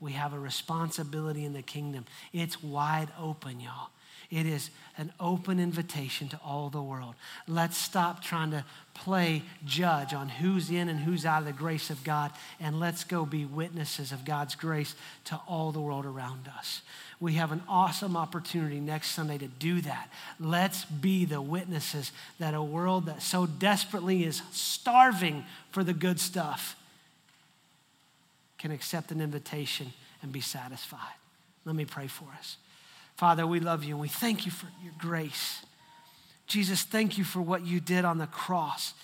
We 0.00 0.12
have 0.12 0.32
a 0.32 0.38
responsibility 0.38 1.44
in 1.44 1.52
the 1.52 1.62
kingdom. 1.62 2.06
It's 2.32 2.62
wide 2.62 3.08
open, 3.20 3.60
y'all. 3.60 3.90
It 4.34 4.46
is 4.46 4.70
an 4.98 5.12
open 5.20 5.60
invitation 5.60 6.28
to 6.30 6.40
all 6.44 6.68
the 6.68 6.82
world. 6.82 7.14
Let's 7.46 7.76
stop 7.76 8.20
trying 8.20 8.50
to 8.50 8.64
play 8.92 9.42
judge 9.64 10.12
on 10.12 10.28
who's 10.28 10.72
in 10.72 10.88
and 10.88 10.98
who's 10.98 11.24
out 11.24 11.38
of 11.38 11.44
the 11.44 11.52
grace 11.52 11.88
of 11.88 12.02
God, 12.02 12.32
and 12.58 12.80
let's 12.80 13.04
go 13.04 13.24
be 13.24 13.44
witnesses 13.44 14.10
of 14.10 14.24
God's 14.24 14.56
grace 14.56 14.96
to 15.26 15.40
all 15.46 15.70
the 15.70 15.80
world 15.80 16.04
around 16.04 16.48
us. 16.58 16.82
We 17.20 17.34
have 17.34 17.52
an 17.52 17.62
awesome 17.68 18.16
opportunity 18.16 18.80
next 18.80 19.12
Sunday 19.12 19.38
to 19.38 19.46
do 19.46 19.80
that. 19.82 20.10
Let's 20.40 20.84
be 20.84 21.24
the 21.24 21.40
witnesses 21.40 22.10
that 22.40 22.54
a 22.54 22.62
world 22.62 23.06
that 23.06 23.22
so 23.22 23.46
desperately 23.46 24.24
is 24.24 24.42
starving 24.50 25.44
for 25.70 25.84
the 25.84 25.94
good 25.94 26.18
stuff 26.18 26.74
can 28.58 28.72
accept 28.72 29.12
an 29.12 29.20
invitation 29.20 29.92
and 30.22 30.32
be 30.32 30.40
satisfied. 30.40 30.98
Let 31.64 31.76
me 31.76 31.84
pray 31.84 32.08
for 32.08 32.26
us. 32.36 32.56
Father, 33.16 33.46
we 33.46 33.60
love 33.60 33.84
you 33.84 33.94
and 33.94 34.00
we 34.00 34.08
thank 34.08 34.44
you 34.44 34.52
for 34.52 34.66
your 34.82 34.92
grace. 34.98 35.64
Jesus, 36.46 36.82
thank 36.82 37.16
you 37.16 37.24
for 37.24 37.40
what 37.40 37.64
you 37.64 37.80
did 37.80 38.04
on 38.04 38.18
the 38.18 38.26
cross. 38.26 38.94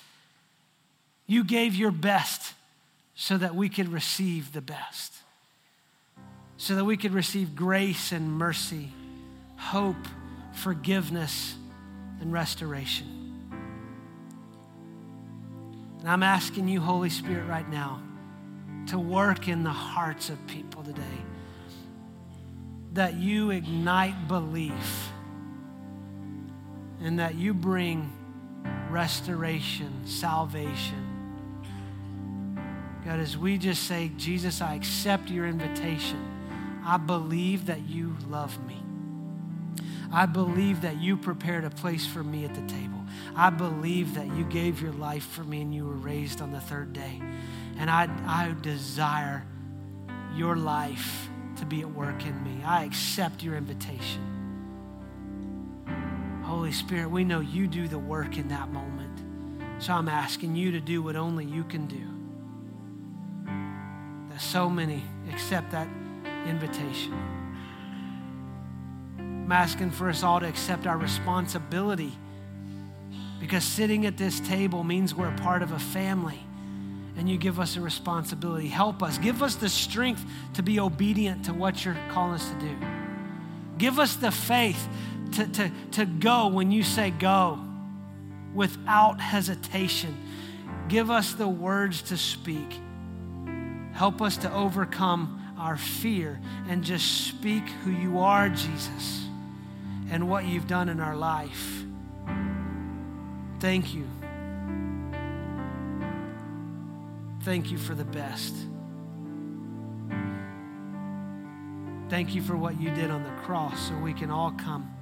You 1.26 1.44
gave 1.44 1.74
your 1.74 1.90
best 1.90 2.54
so 3.14 3.38
that 3.38 3.54
we 3.54 3.68
could 3.68 3.88
receive 3.88 4.52
the 4.52 4.60
best, 4.60 5.14
so 6.56 6.74
that 6.74 6.84
we 6.84 6.96
could 6.96 7.12
receive 7.12 7.54
grace 7.54 8.12
and 8.12 8.32
mercy, 8.32 8.90
hope, 9.56 10.08
forgiveness, 10.52 11.54
and 12.20 12.32
restoration. 12.32 13.06
And 16.00 16.08
I'm 16.08 16.22
asking 16.22 16.68
you, 16.68 16.80
Holy 16.80 17.10
Spirit, 17.10 17.46
right 17.46 17.68
now 17.68 18.02
to 18.86 18.98
work 18.98 19.46
in 19.46 19.62
the 19.62 19.70
hearts 19.70 20.30
of 20.30 20.46
people 20.46 20.82
today 20.82 21.02
that 22.92 23.14
you 23.14 23.50
ignite 23.50 24.28
belief 24.28 25.10
and 27.02 27.18
that 27.18 27.34
you 27.34 27.54
bring 27.54 28.12
restoration, 28.90 30.06
salvation. 30.06 31.06
God, 33.04 33.20
as 33.20 33.38
we 33.38 33.56
just 33.56 33.84
say, 33.84 34.10
Jesus, 34.16 34.60
I 34.60 34.74
accept 34.74 35.30
your 35.30 35.46
invitation. 35.46 36.26
I 36.84 36.96
believe 36.96 37.66
that 37.66 37.88
you 37.88 38.16
love 38.28 38.58
me. 38.66 38.76
I 40.12 40.26
believe 40.26 40.82
that 40.82 41.00
you 41.00 41.16
prepared 41.16 41.64
a 41.64 41.70
place 41.70 42.04
for 42.04 42.24
me 42.24 42.44
at 42.44 42.54
the 42.54 42.62
table. 42.62 42.98
I 43.36 43.50
believe 43.50 44.14
that 44.14 44.26
you 44.26 44.44
gave 44.44 44.82
your 44.82 44.92
life 44.92 45.24
for 45.24 45.44
me 45.44 45.62
and 45.62 45.74
you 45.74 45.86
were 45.86 45.94
raised 45.94 46.42
on 46.42 46.50
the 46.50 46.60
third 46.60 46.92
day. 46.92 47.22
And 47.78 47.88
I, 47.88 48.08
I 48.26 48.54
desire 48.60 49.46
your 50.34 50.56
life 50.56 51.29
to 51.60 51.66
be 51.66 51.82
at 51.82 51.90
work 51.90 52.24
in 52.26 52.42
me. 52.42 52.64
I 52.64 52.84
accept 52.84 53.42
your 53.42 53.54
invitation. 53.56 54.22
Holy 56.42 56.72
Spirit, 56.72 57.10
we 57.10 57.22
know 57.22 57.40
you 57.40 57.66
do 57.66 57.86
the 57.86 57.98
work 57.98 58.36
in 58.36 58.48
that 58.48 58.70
moment. 58.70 59.20
So 59.78 59.92
I'm 59.92 60.08
asking 60.08 60.56
you 60.56 60.72
to 60.72 60.80
do 60.80 61.02
what 61.02 61.16
only 61.16 61.44
you 61.44 61.64
can 61.64 61.86
do. 61.86 62.02
That 64.30 64.40
so 64.40 64.68
many 64.68 65.02
accept 65.30 65.70
that 65.70 65.88
invitation. 66.46 67.12
I'm 69.18 69.52
asking 69.52 69.90
for 69.90 70.08
us 70.08 70.22
all 70.22 70.40
to 70.40 70.48
accept 70.48 70.86
our 70.86 70.96
responsibility 70.96 72.12
because 73.38 73.64
sitting 73.64 74.06
at 74.06 74.16
this 74.16 74.40
table 74.40 74.82
means 74.82 75.14
we're 75.14 75.32
a 75.32 75.38
part 75.38 75.62
of 75.62 75.72
a 75.72 75.78
family 75.78 76.40
and 77.20 77.28
you 77.28 77.36
give 77.36 77.60
us 77.60 77.76
a 77.76 77.82
responsibility. 77.82 78.66
Help 78.66 79.02
us. 79.02 79.18
Give 79.18 79.42
us 79.42 79.54
the 79.54 79.68
strength 79.68 80.24
to 80.54 80.62
be 80.62 80.80
obedient 80.80 81.44
to 81.44 81.52
what 81.52 81.84
you're 81.84 81.98
calling 82.12 82.36
us 82.36 82.48
to 82.48 82.58
do. 82.58 82.76
Give 83.76 83.98
us 83.98 84.16
the 84.16 84.30
faith 84.30 84.88
to, 85.32 85.46
to, 85.46 85.70
to 85.90 86.06
go 86.06 86.48
when 86.48 86.72
you 86.72 86.82
say 86.82 87.10
go 87.10 87.60
without 88.54 89.20
hesitation. 89.20 90.16
Give 90.88 91.10
us 91.10 91.34
the 91.34 91.46
words 91.46 92.00
to 92.04 92.16
speak. 92.16 92.80
Help 93.92 94.22
us 94.22 94.38
to 94.38 94.50
overcome 94.54 95.54
our 95.58 95.76
fear 95.76 96.40
and 96.68 96.82
just 96.82 97.26
speak 97.26 97.64
who 97.84 97.90
you 97.90 98.20
are, 98.20 98.48
Jesus, 98.48 99.26
and 100.10 100.26
what 100.26 100.46
you've 100.46 100.66
done 100.66 100.88
in 100.88 101.00
our 101.00 101.16
life. 101.16 101.84
Thank 103.60 103.94
you. 103.94 104.09
Thank 107.42 107.70
you 107.70 107.78
for 107.78 107.94
the 107.94 108.04
best. 108.04 108.54
Thank 112.10 112.34
you 112.34 112.42
for 112.42 112.56
what 112.56 112.80
you 112.80 112.90
did 112.90 113.10
on 113.10 113.22
the 113.22 113.30
cross 113.42 113.88
so 113.88 113.94
we 113.96 114.12
can 114.12 114.30
all 114.30 114.50
come 114.52 114.92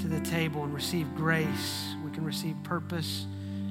to 0.00 0.08
the 0.08 0.20
table 0.20 0.64
and 0.64 0.74
receive 0.74 1.14
grace. 1.14 1.94
We 2.04 2.10
can 2.10 2.24
receive 2.24 2.56
purpose 2.62 3.26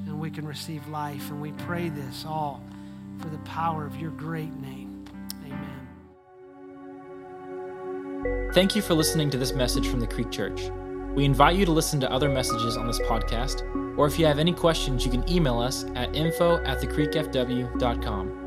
and 0.07 0.19
we 0.19 0.31
can 0.31 0.47
receive 0.47 0.87
life. 0.87 1.29
And 1.29 1.41
we 1.41 1.51
pray 1.51 1.89
this 1.89 2.25
all 2.25 2.63
for 3.19 3.27
the 3.27 3.39
power 3.39 3.85
of 3.85 3.99
your 3.99 4.11
great 4.11 4.53
name. 4.55 5.05
Amen. 5.45 5.87
Thank 8.53 8.75
you 8.75 8.81
for 8.81 8.93
listening 8.93 9.29
to 9.31 9.37
this 9.37 9.51
message 9.51 9.87
from 9.87 9.99
the 9.99 10.07
Creek 10.07 10.31
Church. 10.31 10.71
We 11.19 11.25
invite 11.25 11.57
you 11.57 11.65
to 11.65 11.71
listen 11.73 11.99
to 11.99 12.09
other 12.09 12.29
messages 12.29 12.77
on 12.77 12.87
this 12.87 12.97
podcast, 12.99 13.63
or 13.97 14.07
if 14.07 14.17
you 14.17 14.25
have 14.25 14.39
any 14.39 14.53
questions, 14.53 15.03
you 15.03 15.11
can 15.11 15.29
email 15.29 15.59
us 15.59 15.83
at 15.93 16.15
info 16.15 16.63
at 16.63 16.79
thecreekfw.com. 16.79 18.38